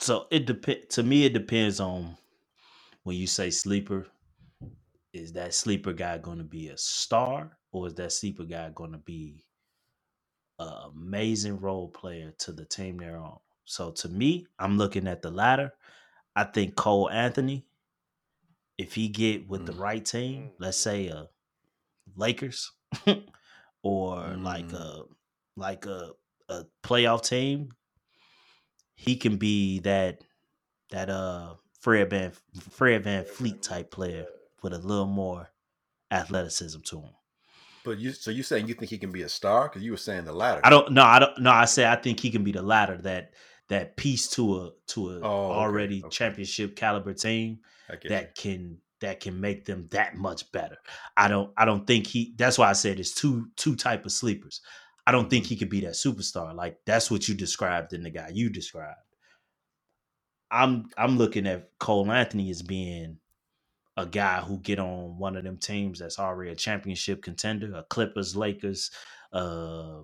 [0.00, 1.24] So it depend to me.
[1.24, 2.16] It depends on
[3.04, 4.06] when you say sleeper.
[5.12, 8.92] Is that sleeper guy going to be a star, or is that sleeper guy going
[8.92, 9.44] to be
[10.62, 13.38] an amazing role player to the team they're on?
[13.64, 15.72] So to me, I'm looking at the latter.
[16.36, 17.66] I think Cole Anthony,
[18.78, 19.78] if he get with the Mm.
[19.78, 21.26] right team, let's say uh
[22.16, 22.72] Lakers
[23.82, 24.74] or like Mm.
[24.74, 25.04] a
[25.56, 26.12] like a
[26.48, 27.72] a playoff team,
[28.94, 30.22] he can be that
[30.90, 32.32] that uh Fred Van
[32.70, 34.26] Fred VanVleet type player
[34.62, 35.50] with a little more
[36.10, 37.14] athleticism to him.
[37.84, 39.68] But you, so you saying you think he can be a star?
[39.68, 40.60] Because you were saying the latter.
[40.64, 42.96] I don't no I don't no I say I think he can be the latter
[42.98, 43.32] that
[43.68, 46.08] that piece to a to a Oh, already okay.
[46.10, 47.60] championship caliber team
[48.08, 50.76] that can that can make them that much better.
[51.16, 54.12] I don't I don't think he that's why I said it's two two type of
[54.12, 54.60] sleepers.
[55.06, 55.48] I don't think mm-hmm.
[55.50, 56.54] he could be that superstar.
[56.54, 58.98] Like that's what you described in the guy you described.
[60.50, 63.18] I'm I'm looking at Cole Anthony as being
[63.96, 67.82] a guy who get on one of them teams that's already a championship contender, a
[67.84, 68.90] Clippers, Lakers,
[69.32, 70.00] uh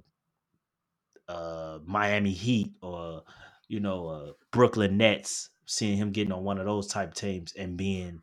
[1.29, 3.23] uh Miami Heat or
[3.69, 7.77] you know uh Brooklyn Nets, seeing him getting on one of those type teams and
[7.77, 8.23] being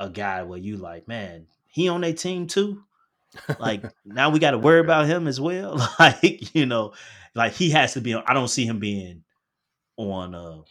[0.00, 2.82] a guy where you like, man, he on their team too.
[3.58, 5.76] Like now we got to worry about him as well.
[5.98, 6.92] like you know,
[7.34, 8.14] like he has to be.
[8.14, 9.24] on I don't see him being
[9.96, 10.62] on uh,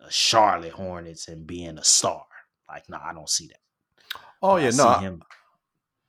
[0.00, 2.24] a Charlotte Hornets and being a star.
[2.72, 3.60] Like no, I don't see that.
[4.42, 4.88] Oh But I yeah, see no.
[4.88, 5.22] I- him.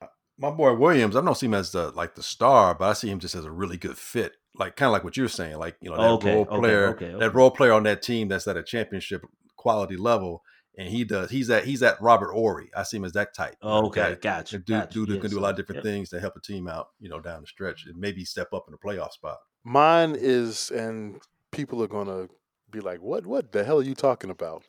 [0.01, 0.07] Uh,
[0.37, 3.09] my boy Williams, I don't see him as the like the star, but I see
[3.09, 4.33] him just as a really good fit.
[4.55, 6.89] Like kind of like what you were saying, like you know that Okay, role player,
[6.89, 7.19] okay, okay.
[7.19, 9.23] that role player on that team that's at a championship
[9.55, 10.43] quality level,
[10.77, 11.29] and he does.
[11.29, 12.69] He's that he's that Robert Horry.
[12.75, 13.55] I see him as that type.
[13.61, 14.57] you Okay, guy- gotcha.
[14.57, 14.93] dude, gotcha.
[14.93, 15.91] dude who Yeah, can do a lot of different yeah.
[15.91, 18.65] things to help a team out, you know, down the stretch, and maybe step up
[18.67, 19.37] in a playoff spot.
[19.63, 21.21] Mine is, and
[21.51, 22.27] people are gonna
[22.71, 23.25] be like, "What?
[23.25, 24.63] What the hell are you talking about?"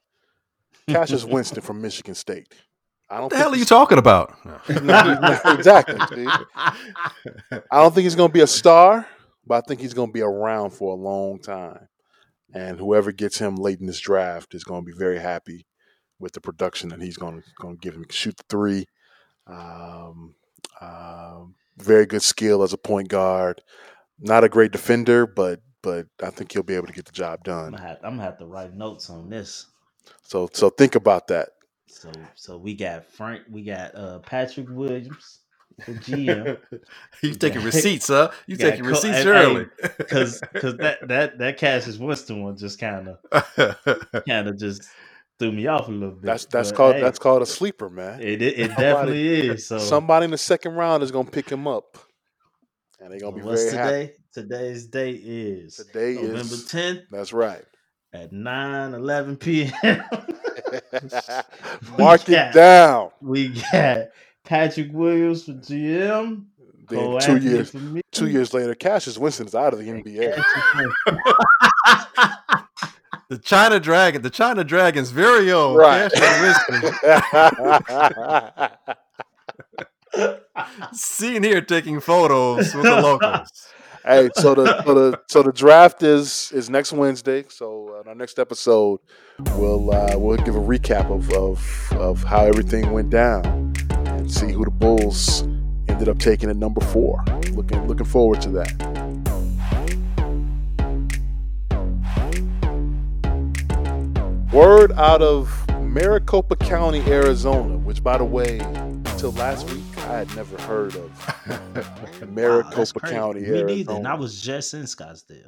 [0.88, 2.52] Cassius Winston from Michigan State.
[3.10, 3.24] I don't.
[3.24, 4.34] What the hell are you talking about?
[4.66, 5.98] He's not- he's not- exactly.
[6.16, 6.26] see?
[7.50, 9.06] I don't think he's gonna be a star,
[9.46, 11.88] but I think he's gonna be around for a long time.
[12.54, 15.66] And whoever gets him late in this draft is gonna be very happy
[16.18, 18.04] with the production that he's gonna gonna give him.
[18.10, 18.86] Shoot the three.
[19.46, 20.34] Um,
[20.80, 23.60] um, very good skill as a point guard.
[24.18, 27.40] Not a great defender, but but I think he'll be able to get the job
[27.40, 27.70] I'm done.
[27.72, 29.66] gonna, have, I'm gonna have to write notes on this.
[30.22, 31.50] So so think about that.
[31.86, 35.40] So so we got Frank, we got uh Patrick Williams,
[35.86, 36.58] the GM.
[37.20, 37.66] He's taking Yeah.
[37.66, 38.30] receipts, huh?
[38.46, 39.66] You Yeah, taking co- receipts hey, early.
[40.08, 44.88] Cause cause that that that Cassius Winston one just kind of kind of just
[45.38, 46.22] threw me off a little bit.
[46.22, 48.20] That's that's but, called hey, that's called a sleeper, man.
[48.20, 48.40] it.
[48.42, 49.66] It, it definitely is.
[49.66, 51.98] So Somebody in the second round is gonna pick him up,
[53.00, 53.90] and they're gonna be what's very happy.
[53.90, 54.12] today?
[54.34, 57.64] Today's date is Today November is- tenth That's right.
[58.12, 59.72] At 9 11 p.m.
[61.98, 62.50] Mark Yeah.
[62.50, 63.10] it down.
[63.20, 64.08] we got
[64.44, 66.44] Patrick Williams for GM.
[66.88, 67.72] Then Cole two Anthony years
[68.10, 70.42] two years later, Cassius Winston is out of the NBA.
[73.28, 76.12] The China Dragon, the China Dragon's very own Right.
[76.12, 77.00] Cassius Winston,
[80.92, 83.68] seen here taking photos with the locals.
[84.04, 87.44] Hey, so the so the so the draft is is next Wednesday.
[87.48, 89.00] So uh, our next episode,
[89.56, 94.52] we'll uh, we'll give a recap of, of of how everything went down and see
[94.52, 95.42] who the Bulls
[95.88, 97.22] ended up taking at number four.
[97.52, 98.72] Looking looking forward to that.
[104.52, 108.58] Word out of Maricopa County, Arizona, which by the way,
[109.22, 113.14] until last week I had never heard of Maricopa crazy.
[113.14, 113.66] County, Me Arizona.
[113.72, 113.92] neither.
[113.94, 115.46] And I was just in Scottsdale.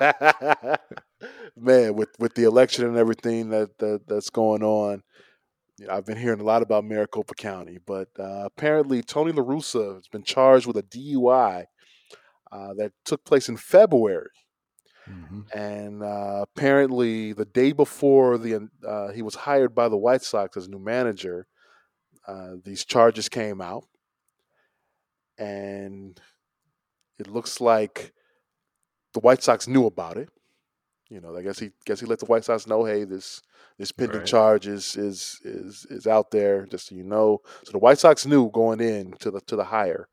[1.56, 5.02] man, with with the election and everything that, that that's going on,
[5.80, 7.78] you know, I've been hearing a lot about Maricopa County.
[7.84, 11.64] But uh, apparently, Tony La Russa has been charged with a DUI
[12.52, 14.30] uh, that took place in February,
[15.10, 15.52] Mhm.
[15.52, 20.56] and uh, apparently, the day before the uh, he was hired by the White Sox
[20.56, 21.48] as new manager,
[22.28, 23.86] uh, these charges came out,
[25.38, 26.20] and
[27.18, 28.12] it looks like
[29.14, 30.28] the White Sox knew about it.
[31.10, 33.40] You know, I guess he guess he let the White Sox know, hey, this
[33.78, 34.26] this pending Right.
[34.26, 37.40] charge is is is is out there, just so you know.
[37.64, 40.08] So the White Sox knew going in to the to the hire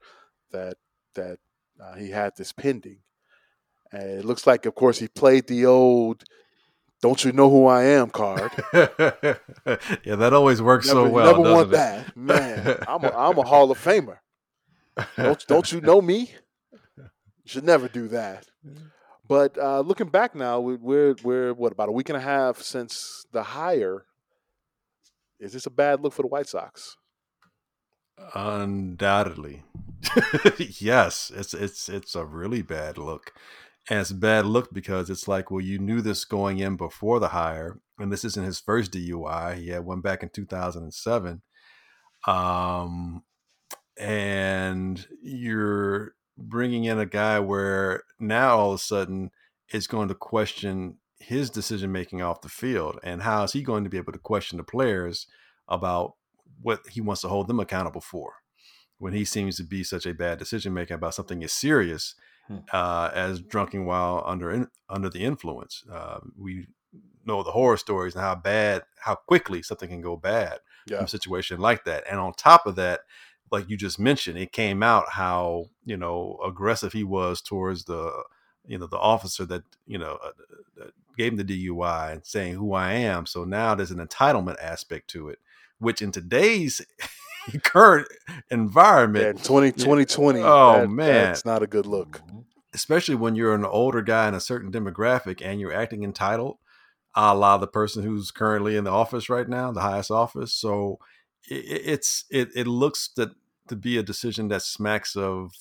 [0.51, 0.77] that
[1.15, 1.39] that
[1.83, 2.99] uh, he had this pending,
[3.91, 6.23] and it looks like, of course, he played the old
[7.01, 8.51] "Don't you know who I am" card.
[8.73, 11.25] yeah, that always works never so well.
[11.27, 11.71] never want it?
[11.71, 12.83] that, man.
[12.87, 14.17] I'm a, I'm a Hall of Famer.
[15.17, 16.31] Don't don't you know me?
[16.97, 17.03] You
[17.45, 18.47] should never do that.
[19.27, 22.61] But uh, looking back now, we- we're we're what about a week and a half
[22.61, 24.05] since the hire.
[25.39, 26.95] Is this a bad look for the White Sox?
[28.33, 29.63] Undoubtedly,
[30.79, 31.31] yes.
[31.35, 33.33] It's it's it's a really bad look,
[33.89, 37.29] and it's bad look because it's like, well, you knew this going in before the
[37.29, 39.57] hire, and this isn't his first DUI.
[39.57, 41.41] He had one back in two thousand and seven,
[42.27, 43.23] um,
[43.97, 49.31] and you're bringing in a guy where now all of a sudden
[49.69, 53.83] it's going to question his decision making off the field, and how is he going
[53.83, 55.27] to be able to question the players
[55.67, 56.13] about
[56.61, 58.33] what he wants to hold them accountable for
[58.97, 62.15] when he seems to be such a bad decision maker about something as serious
[62.47, 62.57] Hmm.
[62.71, 65.83] uh, as drunken while under in, under the influence.
[65.91, 66.67] Uh, we
[67.25, 70.97] know the horror stories and how bad, how quickly something can go bad Yeah.
[70.97, 72.03] from a situation like that.
[72.09, 73.01] And on top of that,
[73.51, 78.11] like you just mentioned, it came out how you know aggressive he was towards the
[78.67, 80.85] you know the officer that you know uh,
[81.17, 83.25] gave him the DUI and saying who I am.
[83.25, 85.39] So now there's an entitlement aspect to it,
[85.79, 86.81] which in today's
[87.63, 88.07] current
[88.49, 91.31] environment, in 20, 2020, Oh, that- man.
[91.31, 92.21] It's not a good look.
[92.73, 96.57] especially when you're an older guy in a certain demographic and you're acting entitled,
[97.15, 100.53] a la the person who's currently in the office right now, the highest office.
[100.53, 100.99] So
[101.49, 103.29] it, it's it it looks that
[103.69, 105.51] to be a decision that smacks of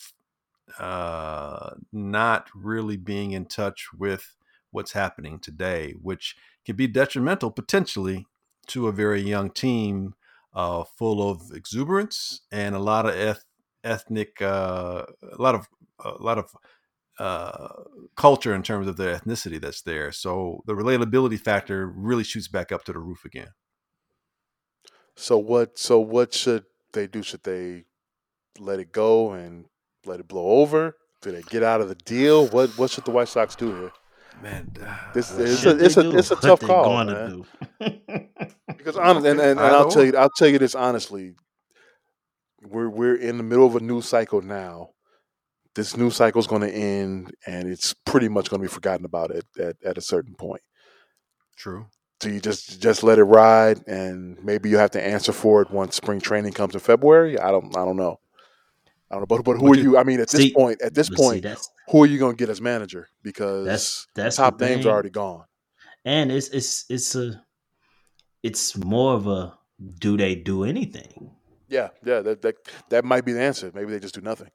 [0.79, 4.35] uh, not really being in touch with
[4.71, 6.37] what's happening today, which
[6.67, 8.27] could be detrimental potentially
[8.67, 10.15] to a very young team
[10.55, 13.45] uh, full of exuberance and a lot of eth-
[13.83, 15.67] ethnic, uh, a lot of
[16.05, 16.51] a lot of
[17.19, 17.69] uh,
[18.17, 20.11] culture in terms of the ethnicity that's there.
[20.13, 23.51] So the relatability factor really shoots back up to the roof again.
[25.17, 25.79] So what?
[25.79, 27.23] So what should they do?
[27.23, 27.85] Should they
[28.59, 29.67] let it go and
[30.05, 30.97] let it blow over?
[31.23, 32.47] Do they get out of the deal?
[32.49, 33.93] What What should the White Sox do here?
[34.43, 34.71] Man,
[35.15, 37.31] This uh, is Should a- it's a- do it's a tough they call, gonna man.
[37.31, 37.47] do?
[38.77, 41.35] Because honestly, and, and, and I'll tell you, I'll tell you this honestly.
[42.63, 44.91] We're we're in the middle of a new cycle now.
[45.75, 49.05] This new cycle is going to end, and it's pretty much going to be forgotten
[49.05, 50.63] about it at, at a certain point.
[51.57, 51.87] true.
[52.21, 55.71] Do you just just let it ride, and maybe you have to answer for it
[55.71, 57.39] once spring training comes in February?
[57.39, 58.19] I don't I don't know.
[59.11, 59.99] I don't know, but but who are you- you?
[59.99, 61.47] I mean, at this See- point, at this But see, point,
[61.91, 63.09] who are you going to get as manager?
[63.23, 64.91] Because that's that's top the names thing.
[64.91, 65.45] are already gone.
[66.05, 67.43] and it's it's it's a
[68.43, 69.57] it's more of a
[70.01, 71.31] do they do anything?
[71.69, 72.55] Yeah, yeah, that that
[72.91, 73.71] that might be the answer.
[73.75, 74.51] Maybe they just do nothing.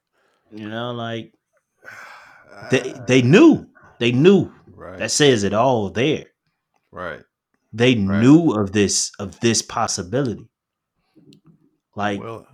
[0.52, 1.34] You know, like
[2.72, 3.68] they they knew
[4.00, 6.26] they knew right, that says it all there.
[6.92, 7.22] right.
[7.72, 8.22] They right.
[8.22, 10.50] knew of this of this possibility.
[11.96, 12.48] Like well,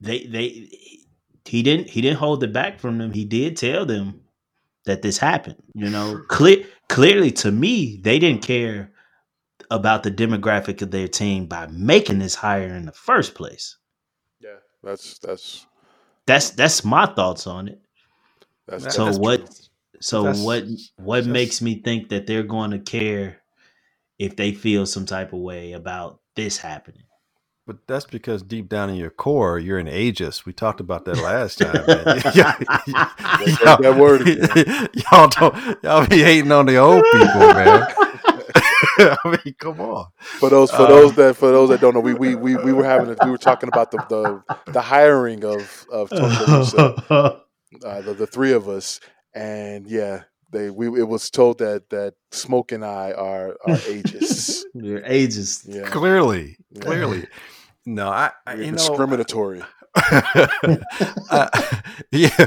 [0.00, 0.68] they they
[1.44, 3.12] he didn't he didn't hold it back from them.
[3.12, 4.20] He did tell them
[4.84, 5.56] that this happened.
[5.74, 8.92] You know, clear clearly to me, they didn't care
[9.70, 13.76] about the demographic of their team by making this hire in the first place.
[14.40, 15.66] Yeah, that's that's
[16.26, 17.80] that's that's my thoughts on it.
[18.66, 19.46] That's, so that's what?
[19.46, 19.54] True.
[20.00, 20.64] So that's, what?
[20.96, 23.40] What makes me think that they're going to care
[24.18, 27.02] if they feel some type of way about this happening?
[27.68, 30.46] But that's because deep down in your core, you're an ageist.
[30.46, 31.74] We talked about that last time.
[33.62, 34.26] y'all, that word
[35.12, 37.86] y'all don't y'all be hating on the old people, man.
[39.00, 40.06] I mean, come on.
[40.18, 42.72] For those for um, those that for those that don't know, we we we, we
[42.72, 46.24] were having a, we were talking about the the, the hiring of of Tony
[47.84, 48.98] uh, the, the three of us,
[49.34, 50.22] and yeah,
[50.52, 54.64] they we it was told that that Smoke and I are are ages.
[54.72, 55.64] You're ages.
[55.68, 55.82] Yeah.
[55.82, 56.80] Clearly, yeah.
[56.80, 57.26] clearly.
[57.88, 59.62] No, I, I you discriminatory.
[59.94, 60.78] know
[61.30, 61.48] uh,
[62.12, 62.46] yeah,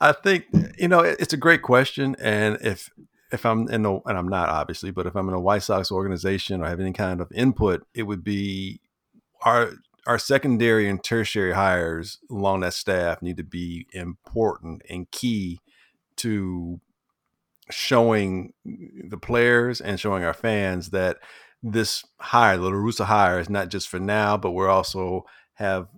[0.00, 0.46] I think
[0.78, 2.88] you know it's a great question, and if
[3.30, 5.92] if I'm in the and I'm not obviously, but if I'm in a White Sox
[5.92, 8.80] organization or have any kind of input, it would be
[9.42, 9.72] our
[10.06, 15.60] our secondary and tertiary hires along that staff need to be important and key
[16.16, 16.80] to
[17.70, 21.18] showing the players and showing our fans that
[21.62, 25.88] this hire, the La Russa hire, is not just for now, but we're also have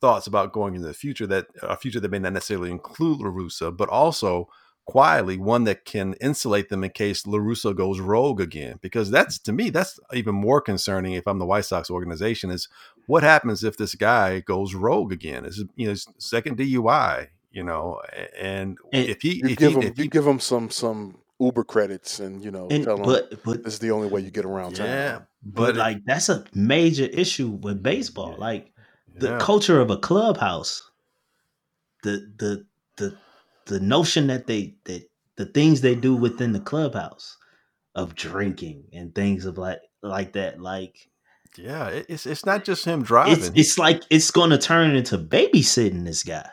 [0.00, 3.28] thoughts about going into the future that a future that may not necessarily include La
[3.28, 4.48] Russa, but also
[4.88, 8.78] quietly one that can insulate them in case La Russa goes rogue again.
[8.80, 12.68] Because that's to me, that's even more concerning if I'm the White Sox organization is
[13.06, 15.44] what happens if this guy goes rogue again?
[15.44, 18.00] Is you know second DUI, you know,
[18.38, 21.18] and, and if he you if give he, him if you give him some some
[21.40, 24.20] Uber credits and you know and, tell but, them but, this is the only way
[24.20, 24.86] you get around town.
[24.86, 28.32] Yeah, but, but like that's a major issue with baseball.
[28.32, 28.72] Yeah, like
[29.14, 29.38] the yeah.
[29.38, 30.90] culture of a clubhouse,
[32.02, 32.66] the the
[32.96, 33.16] the
[33.66, 37.36] the notion that they that the things they do within the clubhouse
[37.94, 41.08] of drinking and things of like like that, like
[41.56, 43.34] yeah, it's it's not just him driving.
[43.34, 46.48] It's, it's like it's going to turn into babysitting this guy.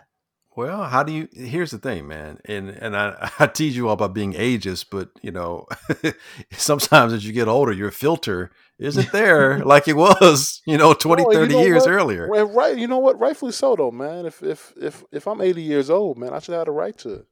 [0.55, 1.27] Well, how do you?
[1.33, 5.09] Here's the thing, man, and and I, I tease you all about being ageist, but
[5.21, 5.67] you know,
[6.51, 11.23] sometimes as you get older, your filter isn't there like it was, you know, 20,
[11.23, 11.91] no, 30 you know years what?
[11.91, 12.27] earlier.
[12.27, 13.19] Right, you know what?
[13.19, 14.25] Rightfully so, though, man.
[14.25, 17.25] If if if if I'm 80 years old, man, I should have the right to.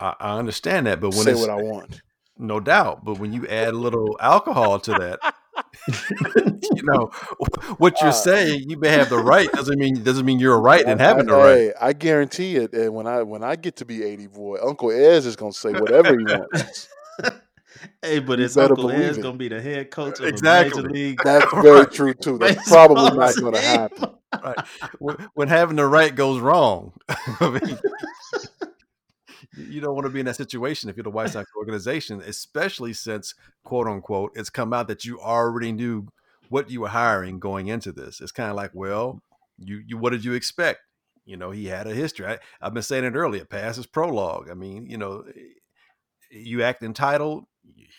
[0.00, 2.00] I, I understand that, but when say what I want,
[2.38, 3.04] no doubt.
[3.04, 5.34] But when you add a little alcohol to that,
[6.74, 7.06] you know
[7.78, 8.70] what you're uh, saying.
[8.70, 11.56] You may have the right doesn't mean doesn't mean you're right in having the right.
[11.56, 12.72] Hey, I guarantee it.
[12.72, 15.72] And when I when I get to be 80, boy, Uncle Ez is gonna say
[15.72, 16.88] whatever he wants.
[18.00, 20.82] Hey, but it's Uncle Ez gonna be the head coach of exactly.
[20.82, 21.18] Major League.
[21.24, 22.38] That's very true too.
[22.38, 24.10] That's probably not gonna happen.
[24.42, 24.58] Right.
[25.34, 27.78] When having the right goes wrong, I mean,
[29.56, 32.92] you don't want to be in that situation if you're the White Sox organization, especially
[32.92, 33.34] since
[33.64, 36.08] quote unquote it's come out that you already knew
[36.48, 38.20] what you were hiring going into this.
[38.20, 39.22] It's kind of like, well,
[39.58, 40.80] you you what did you expect?
[41.24, 42.26] You know, he had a history.
[42.26, 43.44] I, have been saying it earlier.
[43.44, 44.50] Past is prologue.
[44.50, 45.40] I mean, you know, eh,
[46.30, 47.44] you act entitled.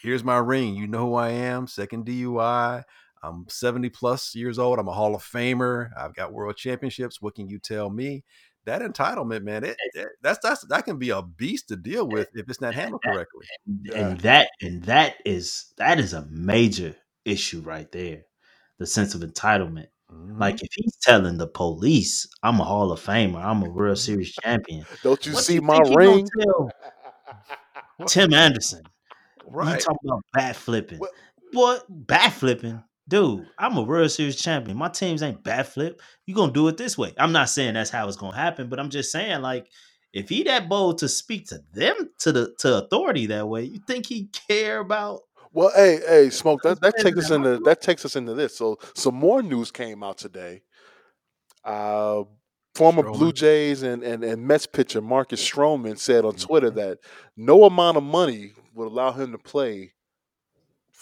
[0.01, 0.75] Here's my ring.
[0.75, 1.67] You know who I am.
[1.67, 2.83] Second DUI.
[3.23, 4.79] I'm 70 plus years old.
[4.79, 5.89] I'm a Hall of Famer.
[5.97, 7.21] I've got world championships.
[7.21, 8.23] What can you tell me?
[8.65, 12.29] That entitlement, man, it, it, that's that's that can be a beast to deal with
[12.33, 13.45] if it's not handled correctly.
[13.65, 16.95] And, and that and that is that is a major
[17.25, 18.23] issue right there.
[18.79, 19.87] The sense of entitlement.
[20.11, 20.39] Mm-hmm.
[20.39, 24.33] Like if he's telling the police, "I'm a Hall of Famer, I'm a World Series
[24.33, 26.27] champion," don't you see you my ring?
[28.07, 28.83] Tim Anderson,
[29.45, 29.75] right?
[29.75, 30.99] You talking about bat flipping?
[30.99, 31.11] What?
[31.51, 34.77] Boy, bat flipping dude, I'm a World Series champion.
[34.77, 36.01] My teams ain't bad flip.
[36.25, 37.13] You gonna do it this way.
[37.17, 39.69] I'm not saying that's how it's gonna happen, but I'm just saying, like,
[40.13, 43.79] if he that bold to speak to them to the to authority that way, you
[43.87, 45.21] think he care about
[45.53, 46.61] well, hey, hey, smoke.
[46.63, 48.57] That that takes us into that takes us into this.
[48.57, 50.63] So some more news came out today.
[51.63, 52.23] Uh,
[52.75, 53.13] former Stroman.
[53.13, 56.79] Blue Jays and, and and Mets pitcher Marcus Stroman said on Twitter mm-hmm.
[56.79, 56.99] that
[57.37, 59.93] no amount of money would allow him to play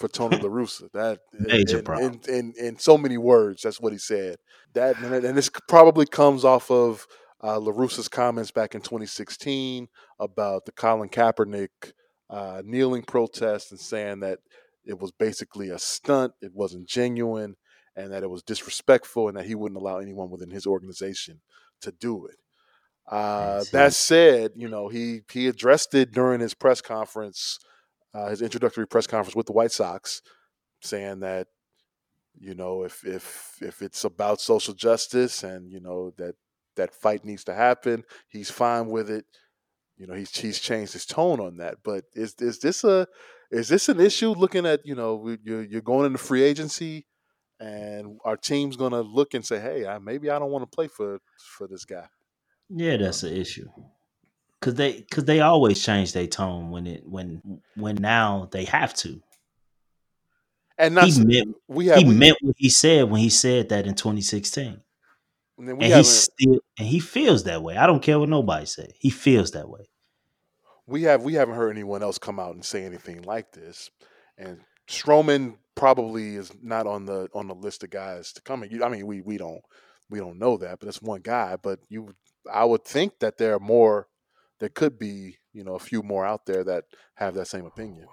[0.01, 0.91] for Tony La Russa.
[0.91, 2.19] That major in, problem.
[2.27, 4.37] In, in, in, so many words, that's what he said.
[4.73, 7.07] That and this probably comes off of
[7.43, 9.87] uh, La Russa's comments back in 2016
[10.19, 11.93] about the Colin Kaepernick
[12.29, 14.39] uh, kneeling protest and saying that
[14.85, 17.55] it was basically a stunt, it wasn't genuine,
[17.95, 21.41] and that it was disrespectful, and that he wouldn't allow anyone within his organization
[21.81, 22.37] to do it.
[23.07, 27.59] Uh, that said, you know he he addressed it during his press conference
[28.13, 30.21] uh, his introductory press conference with the White Sox,
[30.81, 31.47] saying that
[32.39, 36.35] you know if if if it's about social justice and you know that
[36.75, 39.25] that fight needs to happen, he's fine with it.
[39.97, 41.77] You know, he's he's changed his tone on that.
[41.83, 43.07] But is is this a
[43.51, 44.31] is this an issue?
[44.31, 47.05] Looking at you know you're you're going into free agency,
[47.59, 50.75] and our team's going to look and say, hey, I, maybe I don't want to
[50.75, 52.07] play for for this guy.
[52.69, 53.67] Yeah, that's an issue.
[54.61, 58.93] Cause they, cause they always change their tone when it, when, when now they have
[58.95, 59.21] to.
[60.77, 63.85] And He meant, we have he we, meant what he said when he said that
[63.87, 64.81] in 2016,
[65.57, 67.77] and and he still, and he feels that way.
[67.77, 68.93] I don't care what nobody say.
[68.99, 69.89] He feels that way.
[70.87, 73.89] we have we haven't heard anyone else come out and say anything like this.
[74.37, 78.63] And Stroman probably is not on the on the list of guys to come.
[78.63, 78.83] in.
[78.83, 79.61] I mean, we we don't
[80.09, 81.57] we don't know that, but that's one guy.
[81.61, 82.15] But you,
[82.51, 84.07] I would think that there are more.
[84.61, 86.85] There could be you know a few more out there that
[87.15, 88.07] have that same opinion.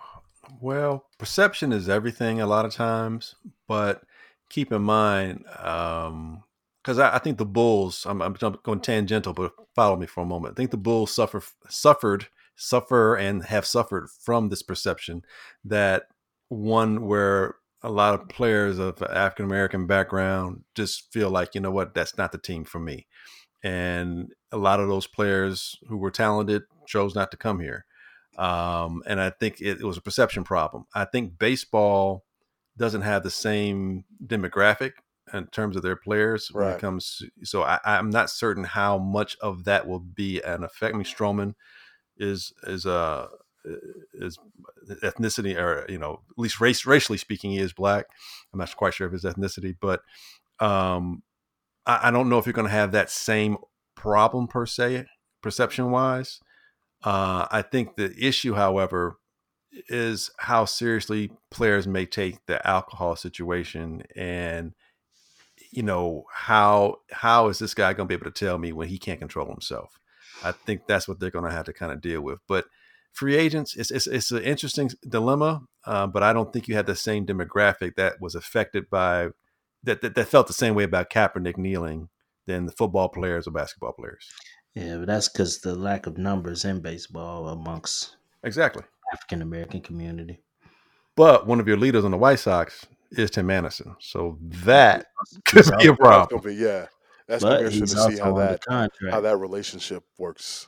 [0.60, 3.36] Well, perception is everything a lot of times,
[3.68, 4.02] but
[4.50, 6.42] keep in mind, um
[6.82, 8.06] because I, I think the Bulls.
[8.08, 10.52] I'm, I'm going tangential, but follow me for a moment.
[10.52, 15.22] I think the Bulls suffer suffered suffer and have suffered from this perception
[15.64, 16.04] that
[16.48, 21.70] one where a lot of players of African American background just feel like you know
[21.70, 23.06] what that's not the team for me,
[23.62, 27.84] and a lot of those players who were talented chose not to come here
[28.38, 30.86] um, and I think it, it was a perception problem.
[30.94, 32.24] I think baseball
[32.76, 34.92] doesn't have the same demographic
[35.34, 36.76] in terms of their players when Right.
[36.76, 37.20] it comes.
[37.42, 40.94] So I, I'm not certain how much of that will be an effect.
[40.94, 41.54] I mean, Stroman
[42.16, 43.26] is is uh
[44.14, 44.38] is
[45.02, 48.06] ethnicity or you know at least race racially speaking he is black.
[48.52, 50.02] I'm not quite sure of his ethnicity, but
[50.60, 51.24] um,
[51.86, 53.58] I, I don't know if you're going to have that same
[53.98, 55.04] problem per se
[55.42, 56.40] perception wise.
[57.04, 59.18] Uh, I think the issue, however,
[59.88, 64.72] is how seriously players may take the alcohol situation, and
[65.70, 68.88] you know how how is this guy going to be able to tell me when
[68.88, 69.98] he can't control himself?
[70.42, 72.40] I think that's what they're going to have to kind of deal with.
[72.48, 72.66] But
[73.12, 76.86] free agents, it's it's, it's an interesting dilemma, uh, but I don't think you had
[76.86, 79.28] the same demographic that was affected by
[79.84, 82.08] that, that that felt the same way about Kaepernick kneeling
[82.48, 84.28] than the football players or basketball players.
[84.74, 88.82] Yeah, but that's because the lack of numbers in baseball amongst Exactly.
[89.12, 90.40] African American community.
[91.16, 93.94] But one of your leaders on the White Sox is Tim Anderson.
[94.00, 95.06] So that
[95.44, 96.42] could He's be a out- That's problem.
[96.42, 96.86] be yeah.
[97.26, 99.12] That's gonna But be interesting he's to see how that contract.
[99.14, 100.66] how that relationship works.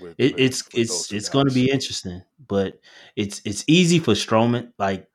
[0.00, 2.80] With, It, with- it's with it's it's going to be interesting, but
[3.16, 4.72] it's it's easy for Stroman.
[4.78, 5.08] Like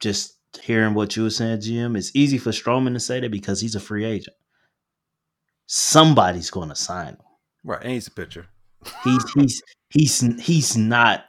[0.00, 3.60] just hearing what you were saying, GM, it's easy for Stroman to say that because
[3.60, 4.36] he's a free agent.
[5.72, 7.18] Somebody's going to sign him.
[7.62, 7.80] Right.
[7.80, 8.48] And he's a pitcher.
[9.04, 11.26] He's he's he's he's not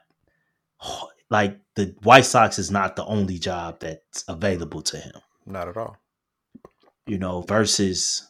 [1.29, 5.13] like the White Sox is not the only job that's available to him.
[5.45, 5.95] Not at all.
[7.05, 8.27] You know, versus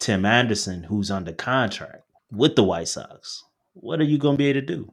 [0.00, 2.02] Tim Anderson, who's under contract
[2.32, 3.44] with the White Sox.
[3.74, 4.92] What are you going to be able to do?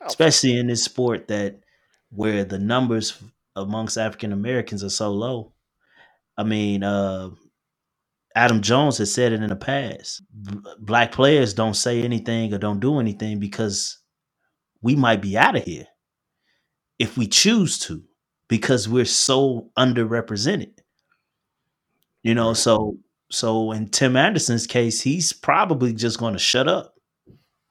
[0.00, 1.60] Oh, especially in this sport that
[2.10, 3.16] where the numbers
[3.54, 5.52] amongst African Americans are so low.
[6.36, 7.30] I mean, uh,
[8.36, 10.22] Adam Jones has said it in the past.
[10.42, 13.98] B- black players don't say anything or don't do anything because
[14.82, 15.86] we might be out of here
[16.98, 18.02] if we choose to
[18.48, 20.72] because we're so underrepresented.
[22.24, 22.98] You know, so
[23.32, 26.94] so in Tim Anderson's case, he's probably just going to shut up.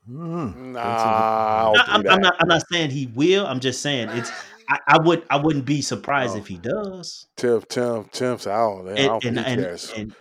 [0.09, 0.55] Mm.
[0.73, 2.07] Nah, no, I'm.
[2.09, 2.35] I'm not.
[2.39, 3.47] I'm not saying he will.
[3.47, 4.31] I'm just saying it's.
[4.69, 5.23] I, I would.
[5.29, 6.39] I wouldn't be surprised Oh.
[6.39, 7.27] if he does.
[7.37, 8.37] Tim, Tim, Tim.
[8.39, 9.61] said, I don't, I And don't and and,
[9.97, 10.15] and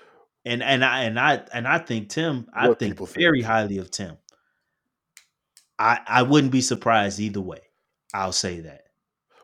[0.44, 2.48] and and I and I and I think Tim.
[2.54, 4.18] I What think very highly of Tim.
[5.78, 7.60] I I wouldn't be surprised either way.
[8.12, 8.82] I'll say that.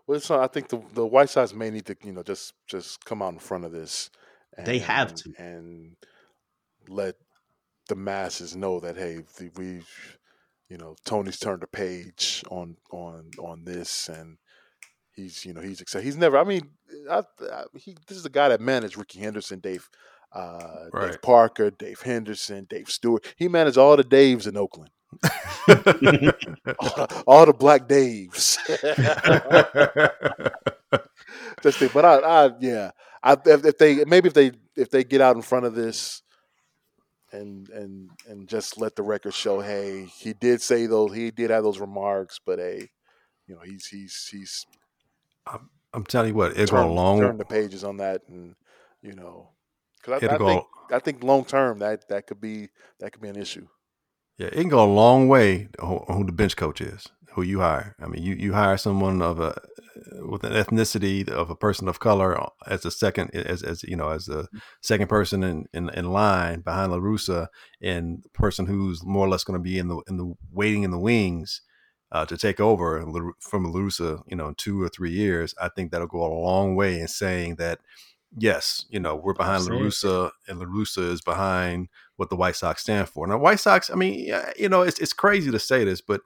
[0.07, 3.05] Well, so I think the the White Sox may need to, you know, just just
[3.05, 4.11] come out in front of this.
[4.57, 5.33] And, They have to.
[5.39, 5.97] and
[6.89, 7.17] let
[7.89, 10.19] the masses know that hey, the, we've,
[10.69, 14.39] you know, Tony's turned the page on on on this, and
[15.15, 16.05] he's you know he's excited.
[16.05, 16.39] He's never.
[16.39, 16.71] I mean,
[17.11, 19.89] I, I, he this is the guy that managed Rickey Henderson, Dave.
[20.33, 23.25] Uh, Dave Parker, Dave Henderson, Dave Stewart.
[23.37, 25.19] He managed all the Daves in Oakland, all
[25.67, 28.59] the, all the black Daves.
[31.63, 32.91] Just think, but I, I yeah,
[33.23, 36.23] I if, if they maybe if they if they get out in front of this
[37.33, 41.51] and and and just let the record show, hey, he did say those, he did
[41.51, 42.91] have those remarks, but hey,
[43.47, 44.67] you know, he's he's he's
[45.97, 48.55] I'm telling you what, it'll go a long turned the pages on that, and
[49.03, 49.49] you know,
[50.07, 52.69] because I, I go think I think long term that that could be
[53.01, 53.67] that could be an issue.
[54.39, 57.07] yeah, it can go a long way on on who the bench coach is.
[57.37, 57.95] who you hire.
[58.01, 59.61] I mean, you you hire someone of a
[60.27, 62.31] with an ethnicity of a person of color
[62.67, 64.49] as a second as as you know as a
[64.83, 67.49] second person in in, in line behind La Russa
[67.83, 70.91] and person who's more or less going to be in the in the waiting in
[70.91, 71.61] the wings
[72.11, 73.05] uh, to take over
[73.41, 75.55] from La Russa, you know, in two or three years.
[75.61, 77.81] I think that'll go a long way in saying that
[78.37, 82.57] yes, you know, we're behind La Russa and La Russa is behind what the White
[82.57, 83.27] Sox stand for.
[83.27, 86.21] Now, White Sox, I mean, you know, it's, it's crazy to say this, but,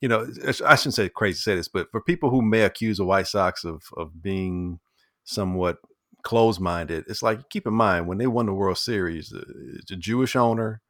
[0.00, 0.28] you know,
[0.64, 3.26] I shouldn't say crazy to say this, but for people who may accuse the White
[3.26, 4.80] Sox of, of being
[5.24, 5.78] somewhat
[6.22, 9.90] closed minded, it's like, keep in mind, when they won the World Series, uh, it's
[9.90, 10.82] a Jewish owner,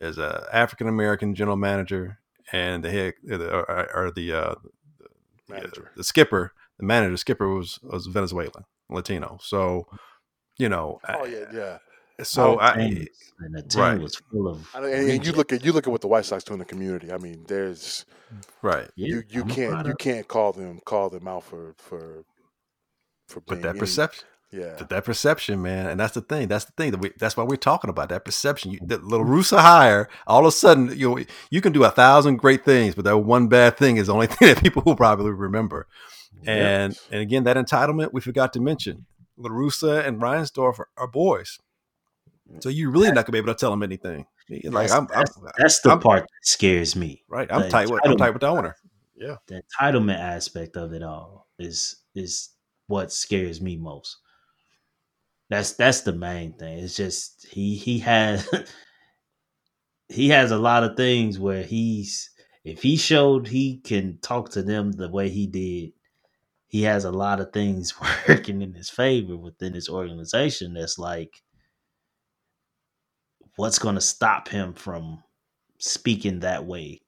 [0.00, 2.18] as a African American general manager,
[2.52, 4.54] and the head or, or the, uh,
[5.48, 9.38] the, the skipper, the manager, skipper was, was Venezuelan, Latino.
[9.40, 9.86] So,
[10.56, 11.00] you know.
[11.08, 11.78] Oh yeah, yeah.
[12.22, 12.74] So I,
[13.40, 14.00] and the team right.
[14.00, 14.68] was full of.
[14.74, 16.64] and, and you look at you look at what the White Sox do in the
[16.64, 17.12] community.
[17.12, 18.04] I mean, there's
[18.62, 18.88] right.
[18.94, 22.24] You you I'm can't you can't call them call them out for for
[23.26, 23.40] for.
[23.40, 24.26] But that any, perception.
[24.52, 26.46] Yeah, but that perception, man, and that's the thing.
[26.46, 27.10] That's the thing that we.
[27.18, 28.70] That's why we're talking about that perception.
[28.70, 31.90] You, the little Russa hire, all of a sudden, you know, you can do a
[31.90, 34.94] thousand great things, but that one bad thing is the only thing that people will
[34.94, 35.88] probably remember.
[36.46, 37.02] And yep.
[37.10, 39.06] and again, that entitlement we forgot to mention.
[39.36, 41.58] La Russa and Reinsdorf are, are boys.
[42.60, 44.26] So you're really not gonna be able to tell them anything.
[44.48, 47.22] Like that's, I'm, that's, I'm, that's the I'm, part that scares me.
[47.28, 47.50] Right.
[47.50, 48.76] I'm tight with I'm tight with the owner.
[49.16, 49.36] Yeah.
[49.46, 52.50] The entitlement aspect of it all is is
[52.86, 54.18] what scares me most.
[55.48, 56.78] That's that's the main thing.
[56.78, 58.48] It's just he he has
[60.08, 62.30] he has a lot of things where he's
[62.64, 65.92] if he showed he can talk to them the way he did,
[66.74, 67.94] he has a lot of things
[68.28, 71.40] working in his favor within his organization that's like
[73.54, 75.22] what's going to stop him from
[75.78, 77.00] speaking that way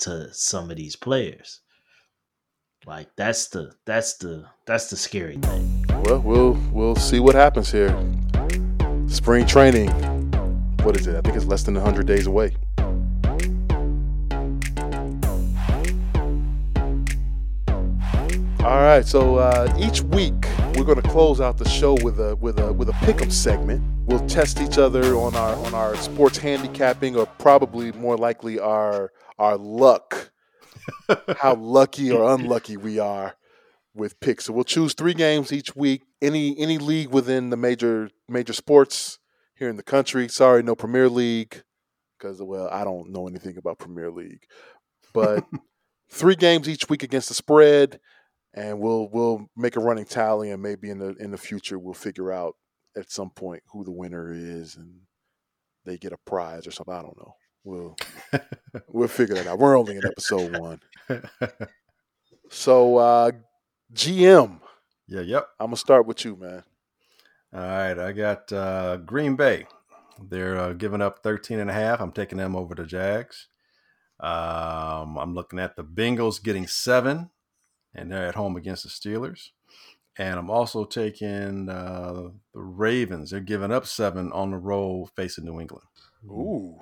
[0.00, 1.60] to some of these players.
[2.84, 5.86] Like that's the that's the that's the scary thing.
[6.02, 7.96] Well we'll we'll see what happens here.
[9.06, 9.88] Spring training
[10.82, 11.14] what is it?
[11.14, 12.56] I think it's less than 100 days away
[18.72, 20.46] all right so uh, each week
[20.76, 23.82] we're going to close out the show with a with a with a pick'em segment.
[24.06, 29.12] We'll test each other on our on our sports handicapping, or probably more likely our
[29.38, 30.32] our luck,
[31.36, 33.36] how lucky or unlucky we are
[33.92, 34.46] with picks.
[34.46, 36.04] So we'll choose three games each week.
[36.22, 39.18] Any any league within the major major sports
[39.54, 40.28] here in the country.
[40.28, 41.62] Sorry, no Premier League
[42.18, 44.44] because well, I don't know anything about Premier League,
[45.12, 45.44] but
[46.10, 48.00] three games each week against the spread
[48.54, 51.94] and we'll we'll make a running tally, and maybe in the in the future we'll
[51.94, 52.56] figure out
[52.96, 55.00] at some point who the winner is, and
[55.84, 56.94] they get a prize or something.
[56.94, 57.34] I don't know.
[57.64, 57.96] We'll
[58.88, 59.58] we'll figure that out.
[59.58, 60.80] We're only in episode one,
[62.50, 63.30] so uh,
[63.94, 64.60] GM.
[65.08, 65.48] Yeah, yep.
[65.58, 66.62] I'm gonna start with you, man.
[67.54, 69.66] All right, I got uh, Green Bay.
[70.18, 72.00] They're uh, giving up 13 and a half.
[72.00, 73.48] I'm taking them over the Jags.
[74.20, 77.30] Um, I'm looking at the Bengals getting seven
[77.94, 79.50] and they're at home against the Steelers.
[80.18, 83.30] And I'm also taking uh, the Ravens.
[83.30, 85.86] They're giving up seven on the road facing New England.
[86.26, 86.80] Ooh.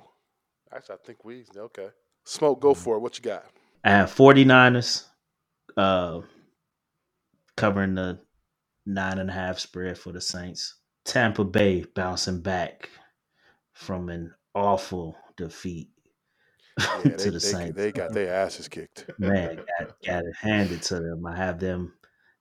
[0.73, 1.89] Actually, I think we, okay.
[2.25, 2.81] Smoke, go mm-hmm.
[2.81, 2.99] for it.
[2.99, 3.45] What you got?
[3.83, 5.05] I have 49ers
[5.77, 6.21] uh,
[7.55, 8.19] covering the
[8.85, 10.75] nine and a half spread for the Saints.
[11.05, 12.89] Tampa Bay bouncing back
[13.73, 15.89] from an awful defeat
[16.81, 17.77] yeah, to they, the they, Saints.
[17.77, 19.09] They got their asses kicked.
[19.19, 21.25] Man, got, got it handed to them.
[21.25, 21.93] I have them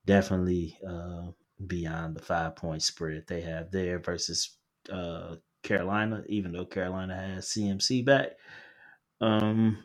[0.07, 1.29] definitely uh,
[1.67, 4.57] beyond the five point spread they have there versus
[4.93, 8.31] uh, Carolina, even though Carolina has CMC back.
[9.21, 9.79] Um,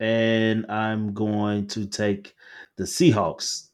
[0.00, 2.34] and I'm going to take
[2.76, 3.68] the Seahawks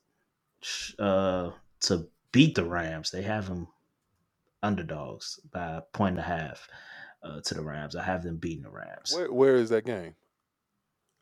[0.99, 1.51] uh,
[1.81, 3.11] to beat the Rams.
[3.11, 3.69] They have them
[4.63, 6.69] underdogs by a point and a half
[7.23, 7.97] uh, to the Rams.
[7.97, 9.13] I have them beating the Rams.
[9.15, 10.15] Where, where is that game?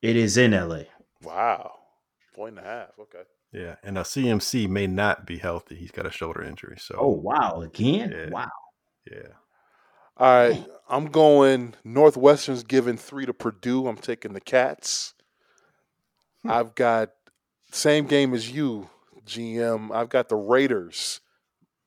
[0.03, 0.83] It is in LA.
[1.23, 1.73] Wow,
[2.35, 2.91] point and a half.
[2.99, 3.23] Okay.
[3.53, 5.77] Yeah, and a CMC may not be healthy.
[5.77, 6.77] He's got a shoulder injury.
[6.79, 6.97] So.
[6.99, 7.63] Oh wow!
[7.63, 8.13] Again?
[8.13, 8.31] Yeah.
[8.31, 8.51] Wow.
[9.11, 9.29] Yeah.
[10.19, 11.75] All right, I'm going.
[11.85, 13.87] Northwestern's giving three to Purdue.
[13.87, 15.15] I'm taking the Cats.
[16.43, 16.51] Hmm.
[16.51, 17.11] I've got
[17.73, 18.89] same game as you,
[19.27, 19.95] GM.
[19.95, 21.21] I've got the Raiders